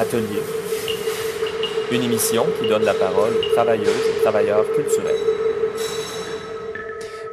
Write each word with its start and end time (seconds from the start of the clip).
Atelier, 0.00 0.40
une 1.92 2.02
émission 2.02 2.46
qui 2.58 2.66
donne 2.66 2.84
la 2.84 2.94
parole 2.94 3.32
aux 3.36 3.52
travailleuses 3.52 4.16
et 4.16 4.22
travailleurs 4.22 4.64
culturels. 4.74 5.20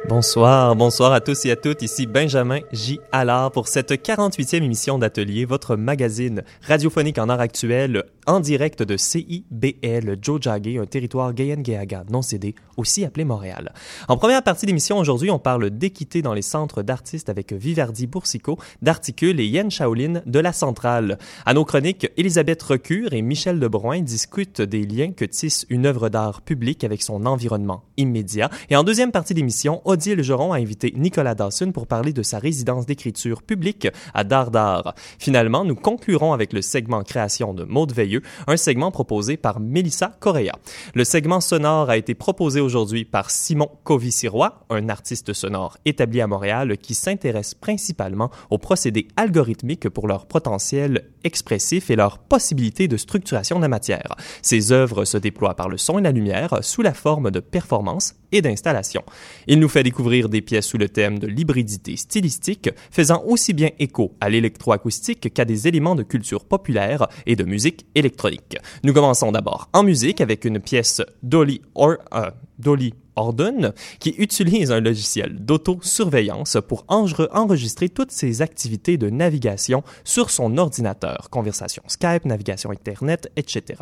Bonsoir, 0.06 0.76
bonsoir 0.76 1.14
à 1.14 1.22
tous 1.22 1.46
et 1.46 1.50
à 1.50 1.56
toutes. 1.56 1.80
Ici 1.80 2.06
Benjamin 2.06 2.60
J. 2.70 3.00
Allard 3.10 3.52
pour 3.52 3.68
cette 3.68 3.92
48e 3.92 4.62
émission 4.62 4.98
d'Atelier, 4.98 5.46
votre 5.46 5.76
magazine 5.76 6.42
radiophonique 6.60 7.16
en 7.16 7.30
art 7.30 7.40
actuel 7.40 8.04
en 8.28 8.40
direct 8.40 8.82
de 8.82 8.98
CIBL 8.98 10.18
Jojage, 10.20 10.76
un 10.78 10.84
territoire 10.84 11.32
Gayen-Gayaga 11.32 12.04
non 12.10 12.20
cédé, 12.20 12.54
aussi 12.76 13.04
appelé 13.06 13.24
Montréal. 13.24 13.72
En 14.06 14.18
première 14.18 14.42
partie 14.42 14.66
d'émission 14.66 14.98
aujourd'hui, 14.98 15.30
on 15.30 15.38
parle 15.38 15.70
d'équité 15.70 16.20
dans 16.20 16.34
les 16.34 16.42
centres 16.42 16.82
d'artistes 16.82 17.30
avec 17.30 17.54
Vivardi 17.54 18.06
Boursicot 18.06 18.58
d'Articule 18.82 19.40
et 19.40 19.46
Yen 19.46 19.70
Shaolin 19.70 20.20
de 20.26 20.38
la 20.38 20.52
Centrale. 20.52 21.18
À 21.46 21.54
nos 21.54 21.64
chroniques, 21.64 22.06
Elisabeth 22.18 22.62
Recure 22.62 23.14
et 23.14 23.22
Michel 23.22 23.58
Lebrun 23.58 24.02
discutent 24.02 24.60
des 24.60 24.84
liens 24.84 25.12
que 25.12 25.24
tisse 25.24 25.64
une 25.70 25.86
œuvre 25.86 26.10
d'art 26.10 26.42
publique 26.42 26.84
avec 26.84 27.02
son 27.02 27.24
environnement 27.24 27.84
immédiat. 27.96 28.50
Et 28.68 28.76
en 28.76 28.84
deuxième 28.84 29.10
partie 29.10 29.32
d'émission, 29.32 29.80
Odile 29.86 30.22
Geron 30.22 30.52
a 30.52 30.58
invité 30.58 30.92
Nicolas 30.94 31.34
Dawson 31.34 31.72
pour 31.72 31.86
parler 31.86 32.12
de 32.12 32.22
sa 32.22 32.38
résidence 32.38 32.84
d'écriture 32.84 33.42
publique 33.42 33.88
à 34.12 34.22
Dardar. 34.22 34.94
Finalement, 35.18 35.64
nous 35.64 35.76
conclurons 35.76 36.34
avec 36.34 36.52
le 36.52 36.60
segment 36.60 37.02
création 37.02 37.54
de 37.54 37.64
Maude 37.64 37.92
Veilleux 37.92 38.17
un 38.46 38.56
segment 38.56 38.90
proposé 38.90 39.36
par 39.36 39.60
Melissa 39.60 40.16
Correa. 40.20 40.52
Le 40.94 41.04
segment 41.04 41.40
sonore 41.40 41.90
a 41.90 41.96
été 41.96 42.14
proposé 42.14 42.60
aujourd'hui 42.60 43.04
par 43.04 43.30
Simon 43.30 43.70
Coviciroy, 43.84 44.64
un 44.70 44.88
artiste 44.88 45.32
sonore 45.32 45.76
établi 45.84 46.20
à 46.20 46.26
Montréal 46.26 46.78
qui 46.78 46.94
s'intéresse 46.94 47.54
principalement 47.54 48.30
aux 48.50 48.58
procédés 48.58 49.08
algorithmiques 49.16 49.88
pour 49.88 50.08
leur 50.08 50.26
potentiel 50.26 51.10
expressif 51.24 51.90
et 51.90 51.96
leur 51.96 52.18
possibilité 52.18 52.88
de 52.88 52.96
structuration 52.96 53.56
de 53.56 53.62
la 53.62 53.68
matière. 53.68 54.16
Ses 54.42 54.72
œuvres 54.72 55.04
se 55.04 55.18
déploient 55.18 55.56
par 55.56 55.68
le 55.68 55.78
son 55.78 55.98
et 55.98 56.02
la 56.02 56.12
lumière 56.12 56.58
sous 56.62 56.82
la 56.82 56.94
forme 56.94 57.30
de 57.30 57.40
performances 57.40 58.14
et 58.32 58.42
d'installations. 58.42 59.04
Il 59.46 59.60
nous 59.60 59.68
fait 59.68 59.82
découvrir 59.82 60.28
des 60.28 60.40
pièces 60.40 60.66
sous 60.66 60.78
le 60.78 60.88
thème 60.88 61.18
de 61.18 61.26
l'hybridité 61.26 61.96
stylistique, 61.96 62.70
faisant 62.90 63.22
aussi 63.26 63.52
bien 63.52 63.70
écho 63.78 64.16
à 64.20 64.28
l'électroacoustique 64.28 65.32
qu'à 65.32 65.44
des 65.44 65.68
éléments 65.68 65.94
de 65.94 66.02
culture 66.02 66.44
populaire 66.44 67.06
et 67.26 67.36
de 67.36 67.44
musique 67.44 67.86
électronique 67.94 68.08
électronique. 68.08 68.58
Nous 68.82 68.92
commençons 68.92 69.32
d'abord 69.32 69.68
en 69.72 69.82
musique 69.82 70.20
avec 70.20 70.44
une 70.44 70.60
pièce 70.60 71.02
Dolly, 71.22 71.60
Or, 71.74 71.96
euh, 72.14 72.30
Dolly 72.58 72.94
Orden 73.18 73.72
qui 74.00 74.10
utilise 74.18 74.70
un 74.70 74.80
logiciel 74.80 75.36
d'autosurveillance 75.44 76.58
pour 76.66 76.84
enregistrer 76.88 77.88
toutes 77.88 78.12
ses 78.12 78.42
activités 78.42 78.96
de 78.96 79.10
navigation 79.10 79.82
sur 80.04 80.30
son 80.30 80.56
ordinateur, 80.58 81.28
conversation 81.30 81.82
Skype, 81.86 82.24
navigation 82.24 82.70
Internet, 82.70 83.30
etc. 83.36 83.78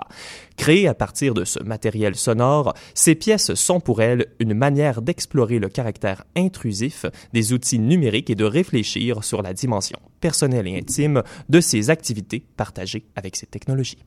Créées 0.57 0.89
à 0.89 0.95
partir 0.95 1.35
de 1.35 1.45
ce 1.45 1.63
matériel 1.63 2.17
sonore, 2.17 2.75
ces 2.95 3.15
pièces 3.15 3.55
sont 3.55 3.81
pour 3.81 4.03
elle 4.03 4.27
une 4.39 4.55
manière 4.55 5.03
d'explorer 5.03 5.59
le 5.59 5.69
caractère 5.69 6.25
intrusif 6.37 7.07
des 7.33 7.53
outils 7.53 7.79
numériques 7.79 8.31
et 8.31 8.35
de 8.35 8.45
réfléchir 8.45 9.25
sur 9.25 9.43
la 9.43 9.53
dimension 9.53 9.99
personnelle 10.21 10.67
et 10.67 10.77
intime 10.77 11.23
de 11.49 11.61
ces 11.61 11.91
activités 11.91 12.45
partagées 12.57 13.05
avec 13.15 13.37
ces 13.37 13.47
technologies. 13.47 13.99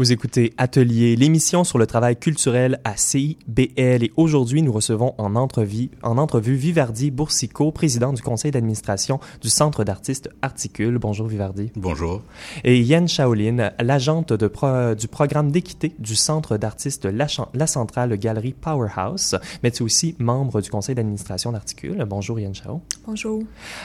Vous 0.00 0.12
écoutez 0.12 0.54
Atelier, 0.56 1.14
l'émission 1.14 1.62
sur 1.62 1.76
le 1.76 1.86
travail 1.86 2.16
culturel 2.16 2.80
à 2.84 2.96
CIBL 2.96 4.02
et 4.02 4.12
aujourd'hui 4.16 4.62
nous 4.62 4.72
recevons 4.72 5.12
en 5.18 5.36
entrevue, 5.36 5.90
en 6.02 6.16
entrevue 6.16 6.54
Vivardi 6.54 7.10
Boursicot, 7.10 7.70
président 7.70 8.14
du 8.14 8.22
conseil 8.22 8.50
d'administration 8.50 9.20
du 9.42 9.50
Centre 9.50 9.84
d'artistes 9.84 10.30
Articule. 10.40 10.96
Bonjour 10.96 11.26
Vivardi. 11.26 11.70
Bonjour. 11.76 12.22
Et 12.64 12.80
Yann 12.80 13.08
Shaolin, 13.08 13.72
l'agente 13.78 14.32
du 14.32 15.08
programme 15.08 15.50
d'équité 15.50 15.94
du 15.98 16.16
Centre 16.16 16.56
d'artistes 16.56 17.04
la, 17.04 17.26
la, 17.52 17.66
Centrale 17.66 18.16
Galerie 18.16 18.54
Powerhouse, 18.58 19.36
mais 19.62 19.70
tu 19.70 19.82
es 19.82 19.82
aussi 19.82 20.16
membre 20.18 20.62
du 20.62 20.70
conseil 20.70 20.94
d'administration 20.94 21.52
d'Articule. 21.52 22.02
Bonjour 22.08 22.40
Yann 22.40 22.54
Shao. 22.54 22.80
Bonjour. 23.06 23.42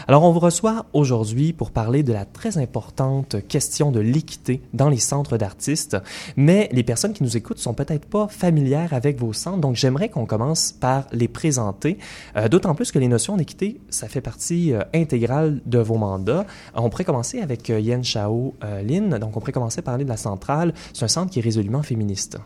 Alors 0.08 0.24
on 0.24 0.31
vous 0.31 0.40
reçoit 0.40 0.86
aujourd'hui 0.94 1.52
pour 1.52 1.72
parler 1.72 2.04
de 2.04 2.14
la 2.14 2.24
très 2.24 2.58
importante 2.58 3.46
question 3.50 3.92
de 3.92 4.00
l'équité 4.00 4.62
dans 4.74 4.88
les 4.88 4.96
centres 4.96 5.36
d'artistes 5.36 5.98
mais 6.36 6.70
les 6.72 6.84
personnes 6.84 7.14
qui 7.14 7.24
nous 7.24 7.38
écoutent 7.38 7.60
sont 7.60 7.74
peut-être 7.74 8.06
pas 8.06 8.28
familières 8.28 8.94
avec 8.94 9.20
vos 9.20 9.34
centres, 9.34 9.58
donc 9.58 9.76
j'aimerais 9.76 10.10
qu'on 10.10 10.26
commence 10.26 10.72
par 10.72 11.08
les 11.12 11.28
présenter, 11.28 11.98
euh, 12.36 12.48
d'autant 12.48 12.76
plus 12.76 12.92
que 12.92 13.00
les 13.00 13.08
notions 13.08 13.38
d'équité, 13.38 13.80
ça 13.90 14.08
fait 14.08 14.22
partie 14.22 14.74
euh, 14.74 14.82
intégrale 14.94 15.62
de 15.66 15.80
vos 15.80 15.98
mandats. 15.98 16.46
On 16.74 16.90
pourrait 16.90 17.06
commencer 17.06 17.40
avec 17.40 17.70
euh, 17.70 17.80
Yen 17.80 18.04
Chao 18.04 18.54
Lin, 18.62 19.20
donc 19.20 19.36
on 19.36 19.40
pourrait 19.40 19.52
commencer 19.52 19.82
par 19.82 19.94
parler 19.94 20.04
de 20.04 20.10
la 20.10 20.18
centrale. 20.18 20.74
C'est 20.94 21.06
un 21.06 21.08
centre 21.08 21.32
qui 21.32 21.40
est 21.40 21.44
résolument 21.44 21.84
féministe. 21.84 22.38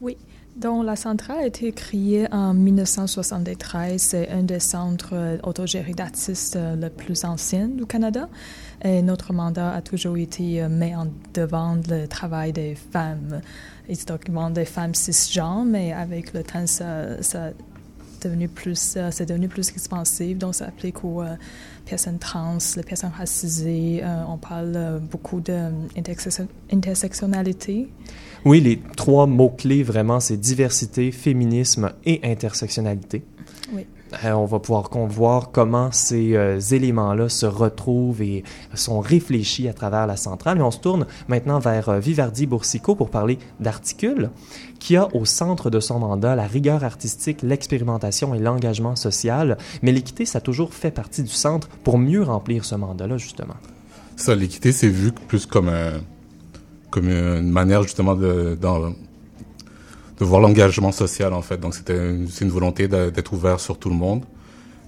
Oui. 0.00 0.16
Donc, 0.54 0.84
la 0.84 0.96
centrale 0.96 1.38
a 1.38 1.46
été 1.46 1.72
créée 1.72 2.26
en 2.30 2.52
1973. 2.52 4.00
C'est 4.00 4.28
un 4.28 4.42
des 4.42 4.60
centres 4.60 5.38
autogérés 5.42 5.94
d'artistes 5.94 6.58
le 6.60 6.88
plus 6.90 7.24
anciens 7.24 7.68
du 7.68 7.86
Canada. 7.86 8.28
Et 8.84 9.00
notre 9.02 9.32
mandat 9.32 9.74
a 9.74 9.80
toujours 9.80 10.16
été 10.16 10.60
euh, 10.60 10.68
mis 10.68 10.92
en 10.94 11.06
devant 11.34 11.78
le 11.88 12.08
travail 12.08 12.52
des 12.52 12.74
femmes, 12.74 13.40
historiquement 13.88 14.50
des 14.50 14.64
femmes 14.64 14.94
cisgenres, 14.94 15.64
mais 15.64 15.92
avec 15.92 16.32
le 16.32 16.42
temps, 16.42 16.66
ça, 16.66 17.22
ça 17.22 17.50
devenu 18.20 18.48
plus, 18.48 18.94
euh, 18.96 19.10
c'est 19.12 19.26
devenu 19.26 19.46
plus 19.46 19.68
expansif. 19.70 20.36
Donc, 20.36 20.56
ça 20.56 20.66
applique 20.66 21.04
aux 21.04 21.22
euh, 21.22 21.36
personnes 21.86 22.18
trans, 22.18 22.58
les 22.76 22.82
personnes 22.82 23.12
racisées. 23.16 24.02
on 24.28 24.36
parle 24.36 25.00
beaucoup 25.10 25.40
d'intersectionnalité. 25.40 27.88
Oui, 28.44 28.60
les 28.60 28.82
trois 28.96 29.26
mots-clés, 29.26 29.84
vraiment, 29.84 30.20
c'est 30.20 30.36
diversité, 30.36 31.12
féminisme 31.12 31.92
et 32.04 32.20
intersectionnalité. 32.24 33.24
Oui. 33.72 33.86
Euh, 34.24 34.32
on 34.32 34.44
va 34.44 34.58
pouvoir 34.58 34.88
voir 35.08 35.50
comment 35.50 35.90
ces 35.92 36.36
euh, 36.36 36.58
éléments-là 36.58 37.28
se 37.28 37.46
retrouvent 37.46 38.22
et 38.22 38.44
sont 38.74 39.00
réfléchis 39.00 39.68
à 39.68 39.72
travers 39.72 40.06
la 40.06 40.16
centrale. 40.16 40.58
Et 40.58 40.62
on 40.62 40.70
se 40.70 40.78
tourne 40.78 41.06
maintenant 41.28 41.58
vers 41.58 41.88
euh, 41.88 41.98
Vivardi 41.98 42.46
Boursicot 42.46 42.94
pour 42.94 43.10
parler 43.10 43.38
d'Articule, 43.60 44.30
qui 44.78 44.96
a 44.96 45.08
au 45.14 45.24
centre 45.24 45.70
de 45.70 45.80
son 45.80 45.98
mandat 45.98 46.36
la 46.36 46.46
rigueur 46.46 46.84
artistique, 46.84 47.42
l'expérimentation 47.42 48.34
et 48.34 48.38
l'engagement 48.38 48.96
social. 48.96 49.56
Mais 49.82 49.92
l'équité, 49.92 50.24
ça 50.24 50.38
a 50.38 50.40
toujours 50.40 50.74
fait 50.74 50.90
partie 50.90 51.22
du 51.22 51.30
centre 51.30 51.68
pour 51.84 51.98
mieux 51.98 52.22
remplir 52.22 52.64
ce 52.64 52.74
mandat-là, 52.74 53.16
justement. 53.16 53.56
Ça, 54.16 54.34
l'équité, 54.34 54.72
c'est 54.72 54.88
vu 54.88 55.12
plus 55.12 55.46
comme, 55.46 55.70
une 56.96 57.50
manière, 57.50 57.82
justement, 57.82 58.14
de, 58.14 58.56
de 60.18 60.24
voir 60.24 60.40
l'engagement 60.40 60.92
social 60.92 61.32
en 61.32 61.42
fait. 61.42 61.58
Donc 61.58 61.74
c'était 61.74 62.16
c'est 62.30 62.44
une 62.44 62.50
volonté 62.50 62.88
d'être 62.88 63.32
ouvert 63.32 63.60
sur 63.60 63.78
tout 63.78 63.88
le 63.88 63.96
monde. 63.96 64.24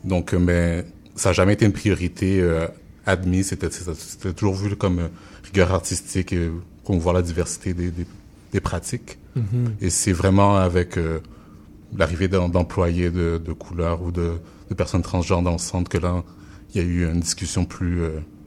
Donc 0.05 0.35
euh, 0.35 0.39
mais 0.39 0.85
ça 1.17 1.31
n'a 1.31 1.33
jamais 1.33 1.55
été 1.55 1.65
une 1.65 1.73
priorité 1.73 2.41
euh, 2.41 2.67
admise. 3.07 3.49
C'était 3.49 4.33
toujours 4.33 4.55
vu 4.55 4.77
comme 4.77 4.99
euh, 4.99 5.09
rigueur 5.45 5.73
artistique 5.73 6.33
et 6.33 6.51
qu'on 6.85 6.99
voit 6.99 7.13
la 7.13 7.23
diversité 7.23 7.75
des, 7.75 7.91
des, 8.53 8.61
pratiques. 8.61 9.19
Mm-hmm. 9.37 9.43
Et 9.81 9.91
c'est 9.91 10.13
vraiment 10.13 10.57
avec 10.57 10.99
l'arrivée 11.97 12.29
d'employés 12.29 13.11
de, 13.11 13.41
de 13.45 13.53
couleurs 13.53 14.03
ou 14.03 14.13
de, 14.13 14.35
de, 14.69 14.75
personnes 14.75 15.03
transgenres 15.03 15.43
dans 15.43 15.53
le 15.53 15.59
centre 15.59 15.89
que 15.91 15.99
là 15.99 16.23
il 16.73 16.81
y 16.81 16.85
a 16.85 16.87
eu 16.87 17.11
une 17.11 17.21
discussion 17.21 17.65
plus 17.65 18.03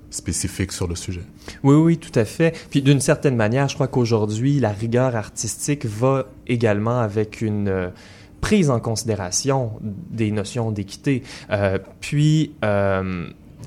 spécifiques 0.09 0.71
sur 0.71 0.87
le 0.87 0.95
sujet. 0.95 1.23
Oui, 1.63 1.75
oui, 1.75 1.97
tout 1.97 2.17
à 2.17 2.25
fait. 2.25 2.55
Puis 2.69 2.81
d'une 2.81 3.01
certaine 3.01 3.35
manière, 3.35 3.67
je 3.67 3.75
crois 3.75 3.87
qu'aujourd'hui, 3.87 4.59
la 4.59 4.71
rigueur 4.71 5.15
artistique 5.15 5.85
va 5.85 6.27
également 6.47 6.99
avec 6.99 7.41
une 7.41 7.91
prise 8.41 8.69
en 8.69 8.79
considération 8.79 9.71
des 9.81 10.31
notions 10.31 10.71
d'équité. 10.71 11.23
puis 11.99 12.53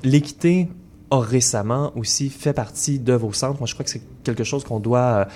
l'équité 0.03 0.69
a 1.11 1.19
récemment 1.19 1.91
aussi 1.95 2.29
fait 2.29 2.53
partie 2.53 2.97
de 2.97 3.13
vos 3.13 3.33
centres. 3.33 3.59
Moi, 3.59 3.67
je 3.67 3.73
crois 3.73 3.83
que 3.83 3.91
c'est 3.91 4.01
quelque 4.23 4.45
chose 4.45 4.63
qu'on 4.63 4.79
doit 4.79 5.27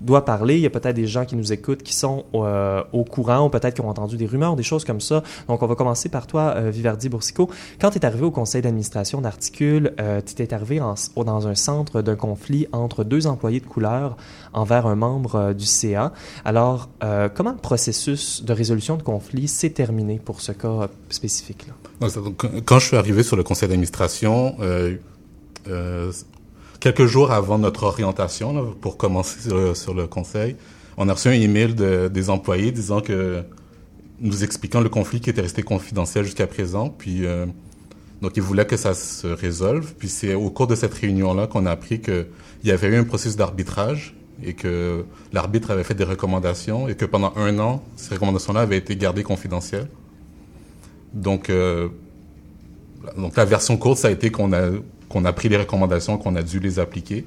doit 0.00 0.24
parler. 0.24 0.56
Il 0.56 0.60
y 0.60 0.66
a 0.66 0.70
peut-être 0.70 0.96
des 0.96 1.06
gens 1.06 1.24
qui 1.24 1.36
nous 1.36 1.52
écoutent 1.52 1.82
qui 1.82 1.94
sont 1.94 2.24
euh, 2.34 2.82
au 2.92 3.04
courant 3.04 3.46
ou 3.46 3.48
peut-être 3.48 3.74
qui 3.74 3.80
ont 3.80 3.88
entendu 3.88 4.16
des 4.16 4.26
rumeurs, 4.26 4.56
des 4.56 4.62
choses 4.62 4.84
comme 4.84 5.00
ça. 5.00 5.22
Donc, 5.48 5.62
on 5.62 5.66
va 5.66 5.74
commencer 5.74 6.08
par 6.08 6.26
toi, 6.26 6.54
euh, 6.56 6.70
Viverdi 6.70 7.08
Boursico. 7.08 7.50
Quand 7.80 7.90
tu 7.90 7.98
es 7.98 8.04
arrivé 8.04 8.24
au 8.24 8.30
conseil 8.30 8.62
d'administration 8.62 9.20
d'Articule, 9.20 9.92
euh, 10.00 10.20
tu 10.20 10.42
es 10.42 10.54
arrivé 10.54 10.80
dans 11.16 11.48
un 11.48 11.54
centre 11.54 12.02
d'un 12.02 12.16
conflit 12.16 12.66
entre 12.72 13.04
deux 13.04 13.26
employés 13.26 13.60
de 13.60 13.66
couleur 13.66 14.16
envers 14.52 14.86
un 14.86 14.96
membre 14.96 15.34
euh, 15.36 15.52
du 15.54 15.66
CA. 15.66 16.12
Alors, 16.44 16.88
comment 17.34 17.52
le 17.52 17.56
processus 17.56 18.44
de 18.44 18.52
résolution 18.52 18.96
de 18.96 19.02
conflit 19.02 19.48
s'est 19.48 19.70
terminé 19.70 20.20
pour 20.22 20.40
ce 20.40 20.52
cas 20.52 20.88
spécifique-là? 21.10 21.74
Quand 22.64 22.78
je 22.78 22.86
suis 22.86 22.96
arrivé 22.96 23.22
sur 23.22 23.36
le 23.36 23.42
conseil 23.42 23.68
d'administration, 23.68 24.56
quelques 26.82 27.06
jours 27.06 27.30
avant 27.30 27.58
notre 27.58 27.84
orientation, 27.84 28.74
pour 28.80 28.96
commencer 28.96 29.38
sur 29.74 29.94
le, 29.94 30.06
conseil, 30.08 30.56
on 30.96 31.08
a 31.08 31.12
reçu 31.12 31.28
un 31.28 31.32
email 31.32 31.74
de, 31.74 32.08
des 32.08 32.28
employés 32.28 32.72
disant 32.72 33.00
que 33.00 33.44
nous 34.18 34.42
expliquant 34.42 34.80
le 34.80 34.88
conflit 34.88 35.20
qui 35.20 35.30
était 35.30 35.42
resté 35.42 35.62
confidentiel 35.62 36.24
jusqu'à 36.24 36.48
présent, 36.48 36.88
puis 36.88 37.24
euh, 37.24 37.46
donc 38.20 38.32
ils 38.36 38.42
voulaient 38.42 38.66
que 38.66 38.76
ça 38.76 38.94
se 38.94 39.28
résolve. 39.28 39.94
Puis 39.96 40.08
c'est 40.08 40.34
au 40.34 40.50
cours 40.50 40.66
de 40.66 40.74
cette 40.74 40.92
réunion-là 40.92 41.46
qu'on 41.46 41.66
a 41.66 41.70
appris 41.70 42.00
qu'il 42.00 42.26
y 42.64 42.72
avait 42.72 42.88
eu 42.88 42.96
un 42.96 43.04
processus 43.04 43.36
d'arbitrage 43.36 44.16
et 44.42 44.54
que 44.54 45.04
l'arbitre 45.32 45.70
avait 45.70 45.84
fait 45.84 45.94
des 45.94 46.02
recommandations 46.02 46.88
et 46.88 46.96
que 46.96 47.04
pendant 47.04 47.32
un 47.36 47.60
an, 47.60 47.84
ces 47.94 48.14
recommandations-là 48.14 48.62
avaient 48.62 48.78
été 48.78 48.96
gardées 48.96 49.22
confidentielles. 49.22 49.88
Donc, 51.14 51.48
euh, 51.48 51.90
donc 53.16 53.36
la 53.36 53.44
version 53.44 53.76
courte, 53.76 53.98
ça 53.98 54.08
a 54.08 54.10
été 54.10 54.32
qu'on 54.32 54.52
a 54.52 54.70
qu'on 55.12 55.24
a 55.26 55.32
pris 55.32 55.48
les 55.48 55.58
recommandations, 55.58 56.16
qu'on 56.16 56.34
a 56.36 56.42
dû 56.42 56.58
les 56.58 56.78
appliquer. 56.78 57.26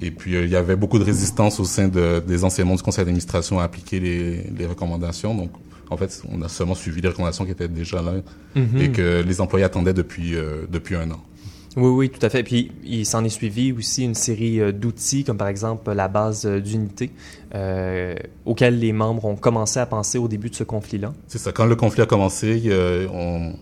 Et 0.00 0.10
puis, 0.10 0.36
euh, 0.36 0.44
il 0.44 0.50
y 0.50 0.56
avait 0.56 0.76
beaucoup 0.76 0.98
de 0.98 1.04
résistance 1.04 1.58
au 1.58 1.64
sein 1.64 1.88
des 1.88 2.44
anciens 2.44 2.64
membres 2.64 2.78
du 2.78 2.82
conseil 2.82 3.04
d'administration 3.04 3.60
à 3.60 3.64
appliquer 3.64 3.98
les, 4.00 4.66
recommandations. 4.66 5.34
Donc, 5.34 5.50
en 5.90 5.96
fait, 5.96 6.22
on 6.30 6.42
a 6.42 6.48
seulement 6.48 6.74
suivi 6.74 7.00
les 7.00 7.08
recommandations 7.08 7.44
qui 7.44 7.50
étaient 7.50 7.68
déjà 7.68 8.02
là 8.02 8.12
mhm. 8.54 8.80
et 8.80 8.90
que 8.90 9.22
les 9.22 9.40
employés 9.40 9.64
attendaient 9.64 9.94
depuis, 9.94 10.34
euh, 10.34 10.64
depuis 10.70 10.96
un 10.96 11.10
an. 11.10 11.20
Oui, 11.76 11.88
oui, 11.88 12.10
tout 12.10 12.24
à 12.24 12.28
fait. 12.28 12.42
Puis 12.42 12.70
il 12.84 13.06
s'en 13.06 13.24
est 13.24 13.30
suivi 13.30 13.72
aussi 13.72 14.04
une 14.04 14.14
série 14.14 14.60
euh, 14.60 14.72
d'outils, 14.72 15.24
comme 15.24 15.38
par 15.38 15.48
exemple 15.48 15.90
la 15.92 16.08
base 16.08 16.46
d'unité, 16.46 17.10
auxquels 18.44 18.78
les 18.78 18.92
membres 18.92 19.24
ont 19.24 19.36
commencé 19.36 19.80
à 19.80 19.86
penser 19.86 20.18
au 20.18 20.28
début 20.28 20.50
de 20.50 20.54
ce 20.54 20.64
conflit-là. 20.64 21.14
C'est 21.28 21.38
ça. 21.38 21.52
Quand 21.52 21.64
le 21.64 21.76
conflit 21.76 22.02
a 22.02 22.06
commencé, 22.06 22.70
on, 23.12 23.54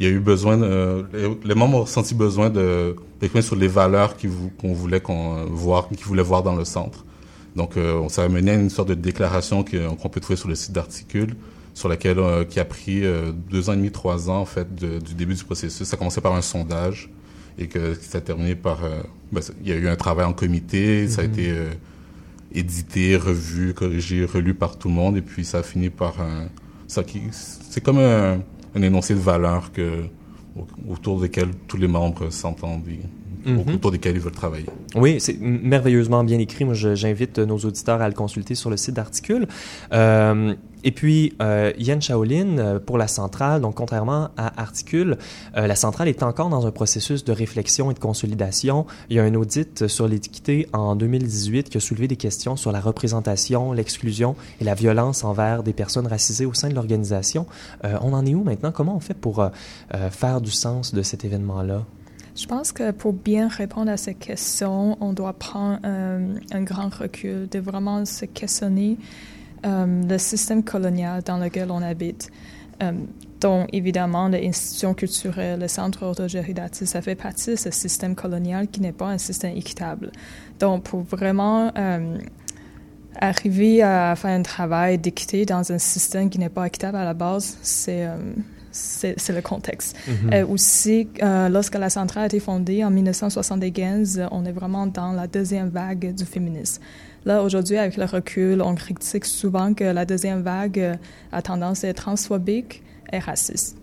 il 0.00 0.06
y 0.06 0.08
a 0.08 0.12
eu 0.12 0.18
besoin, 0.18 0.56
de, 0.56 1.04
les, 1.44 1.54
membres 1.54 1.82
ont 1.82 1.86
senti 1.86 2.14
besoin 2.14 2.48
de 2.48 2.96
d'exprimer 3.20 3.42
sur 3.42 3.54
les 3.54 3.68
valeurs 3.68 4.16
qu'on 4.58 4.72
voulait 4.72 5.00
qu'on 5.00 5.44
voir, 5.44 5.88
qu'ils 5.88 6.06
voulaient 6.06 6.22
voir 6.22 6.42
dans 6.42 6.56
le 6.56 6.64
centre. 6.64 7.04
Donc, 7.54 7.76
euh, 7.76 7.98
on 7.98 8.08
s'est 8.08 8.22
amené 8.22 8.52
à 8.52 8.54
une 8.54 8.70
sorte 8.70 8.88
de 8.88 8.94
déclaration 8.94 9.62
qu'on 9.62 10.08
peut 10.08 10.20
trouver 10.20 10.38
sur 10.38 10.48
le 10.48 10.54
site 10.54 10.72
d'articule, 10.72 11.34
sur 11.74 11.90
laquelle 11.90 12.18
euh, 12.18 12.44
qui 12.44 12.60
a 12.60 12.64
pris 12.64 13.04
euh, 13.04 13.30
deux 13.50 13.68
ans 13.68 13.74
et 13.74 13.76
demi, 13.76 13.90
trois 13.90 14.30
ans 14.30 14.38
en 14.38 14.46
fait 14.46 14.74
du 14.74 15.14
début 15.14 15.34
du 15.34 15.44
processus. 15.44 15.86
Ça 15.86 15.96
a 15.96 15.98
commencé 15.98 16.22
par 16.22 16.34
un 16.34 16.40
sondage 16.40 17.10
et 17.58 17.66
que 17.66 17.92
ça 17.92 18.18
a 18.18 18.20
terminé 18.22 18.54
par, 18.54 18.80
ben, 19.32 19.42
il 19.60 19.68
y 19.68 19.72
a 19.72 19.76
eu 19.76 19.88
un 19.88 19.96
travail 19.96 20.24
en 20.24 20.32
comité, 20.32 21.08
ça 21.08 21.20
a 21.20 21.24
mm-hmm. 21.24 21.28
été 21.28 21.54
édité, 22.54 23.16
revu, 23.16 23.74
corrigé, 23.74 24.24
relu 24.24 24.54
par 24.54 24.78
tout 24.78 24.88
le 24.88 24.94
monde 24.94 25.18
et 25.18 25.22
puis 25.22 25.44
ça 25.44 25.58
a 25.58 25.62
fini 25.62 25.90
par 25.90 26.22
un, 26.22 26.48
ça 26.86 27.04
qui, 27.04 27.20
c'est 27.32 27.82
comme 27.82 27.98
un 27.98 28.38
un 28.74 28.82
énoncé 28.82 29.14
de 29.14 29.20
valeurs 29.20 29.72
que, 29.72 30.04
autour 30.88 31.20
desquelles 31.20 31.50
tous 31.68 31.76
les 31.76 31.88
membres 31.88 32.30
s'entendent 32.30 32.82
et 32.88 33.50
mhm. 33.50 33.74
autour 33.74 33.90
desquels 33.90 34.16
ils 34.16 34.20
veulent 34.20 34.32
travailler. 34.32 34.66
Oui, 34.94 35.16
c'est 35.20 35.38
merveilleusement 35.40 36.24
bien 36.24 36.38
écrit. 36.38 36.64
Moi, 36.64 36.74
j'invite 36.74 37.38
nos 37.38 37.58
auditeurs 37.58 38.00
à 38.00 38.08
le 38.08 38.14
consulter 38.14 38.54
sur 38.54 38.70
le 38.70 38.76
site 38.76 38.94
d'Articule. 38.94 39.46
Euh, 39.92 40.54
et 40.82 40.92
puis, 40.92 41.34
euh, 41.42 41.72
Yann 41.78 42.00
Shaolin, 42.00 42.58
euh, 42.58 42.78
pour 42.78 42.96
la 42.96 43.08
centrale, 43.08 43.60
donc 43.60 43.74
contrairement 43.74 44.30
à 44.36 44.60
Articule, 44.60 45.18
euh, 45.56 45.66
la 45.66 45.74
centrale 45.74 46.08
est 46.08 46.22
encore 46.22 46.48
dans 46.48 46.66
un 46.66 46.70
processus 46.70 47.24
de 47.24 47.32
réflexion 47.32 47.90
et 47.90 47.94
de 47.94 47.98
consolidation. 47.98 48.86
Il 49.10 49.16
y 49.16 49.20
a 49.20 49.24
un 49.24 49.34
audit 49.34 49.86
sur 49.88 50.08
l'équité 50.08 50.66
en 50.72 50.96
2018 50.96 51.68
qui 51.68 51.76
a 51.76 51.80
soulevé 51.80 52.08
des 52.08 52.16
questions 52.16 52.56
sur 52.56 52.72
la 52.72 52.80
représentation, 52.80 53.72
l'exclusion 53.72 54.36
et 54.60 54.64
la 54.64 54.74
violence 54.74 55.24
envers 55.24 55.62
des 55.62 55.72
personnes 55.72 56.06
racisées 56.06 56.46
au 56.46 56.54
sein 56.54 56.68
de 56.68 56.74
l'organisation. 56.74 57.46
Euh, 57.84 57.98
on 58.00 58.12
en 58.14 58.24
est 58.24 58.34
où 58.34 58.42
maintenant? 58.42 58.72
Comment 58.72 58.96
on 58.96 59.00
fait 59.00 59.14
pour 59.14 59.46
faire 60.10 60.40
du 60.40 60.50
sens 60.50 60.94
de 60.94 61.02
cet 61.02 61.24
événement-là? 61.24 61.84
Je 62.36 62.46
pense 62.46 62.72
que 62.72 62.90
pour 62.92 63.12
bien 63.12 63.48
répondre 63.48 63.90
à 63.90 63.96
ces 63.96 64.14
questions, 64.14 64.96
on 65.00 65.12
doit 65.12 65.32
prendre 65.32 65.78
un 65.84 66.62
grand 66.62 66.94
recul, 66.94 67.48
de 67.48 67.58
vraiment 67.58 68.04
se 68.04 68.24
questionner 68.24 68.96
le 69.62 70.18
système 70.18 70.62
colonial 70.64 71.22
dans 71.22 71.38
lequel 71.38 71.70
on 71.70 71.82
habite. 71.82 72.30
Euh, 72.82 72.92
dont 73.40 73.66
évidemment 73.72 74.28
l'institution 74.28 74.92
culturelle, 74.92 75.60
le 75.60 75.68
centre 75.68 76.04
autogéridatif, 76.04 76.86
ça 76.86 77.00
fait 77.00 77.14
partie 77.14 77.52
de 77.52 77.56
ce 77.56 77.70
système 77.70 78.14
colonial 78.14 78.68
qui 78.68 78.82
n'est 78.82 78.92
pas 78.92 79.08
un 79.08 79.16
système 79.16 79.56
équitable. 79.56 80.12
Donc 80.58 80.84
pour 80.84 81.00
vraiment 81.00 81.72
euh, 81.78 82.18
arriver 83.16 83.82
à 83.82 84.14
faire 84.14 84.32
un 84.32 84.42
travail 84.42 84.98
d'équité 84.98 85.46
dans 85.46 85.72
un 85.72 85.78
système 85.78 86.28
qui 86.28 86.38
n'est 86.38 86.50
pas 86.50 86.66
équitable 86.66 86.98
à 86.98 87.04
la 87.04 87.14
base, 87.14 87.56
c'est 87.62 88.06
c'est 88.72 89.30
le 89.30 89.40
contexte. 89.40 89.96
Mm-hmm. 90.06 90.44
aussi, 90.44 91.08
lorsque 91.20 91.74
la 91.74 91.90
centrale 91.90 92.24
a 92.24 92.26
été 92.26 92.40
fondée 92.40 92.84
en 92.84 92.90
1975, 92.90 94.28
on 94.30 94.44
est 94.44 94.52
vraiment 94.52 94.86
dans 94.86 95.12
la 95.12 95.26
deuxième 95.26 95.70
vague 95.70 96.14
du 96.14 96.24
féminisme. 96.24 96.82
Là, 97.24 97.42
aujourd'hui, 97.42 97.76
avec 97.76 97.96
le 97.96 98.04
recul, 98.04 98.62
on 98.62 98.74
critique 98.74 99.26
souvent 99.26 99.74
que 99.74 99.84
la 99.84 100.04
deuxième 100.04 100.42
vague 100.42 100.78
euh, 100.78 100.94
a 101.32 101.42
tendance 101.42 101.84
à 101.84 101.88
être 101.88 102.02
transphobique 102.02 102.82
et 103.12 103.18
raciste. 103.18 103.76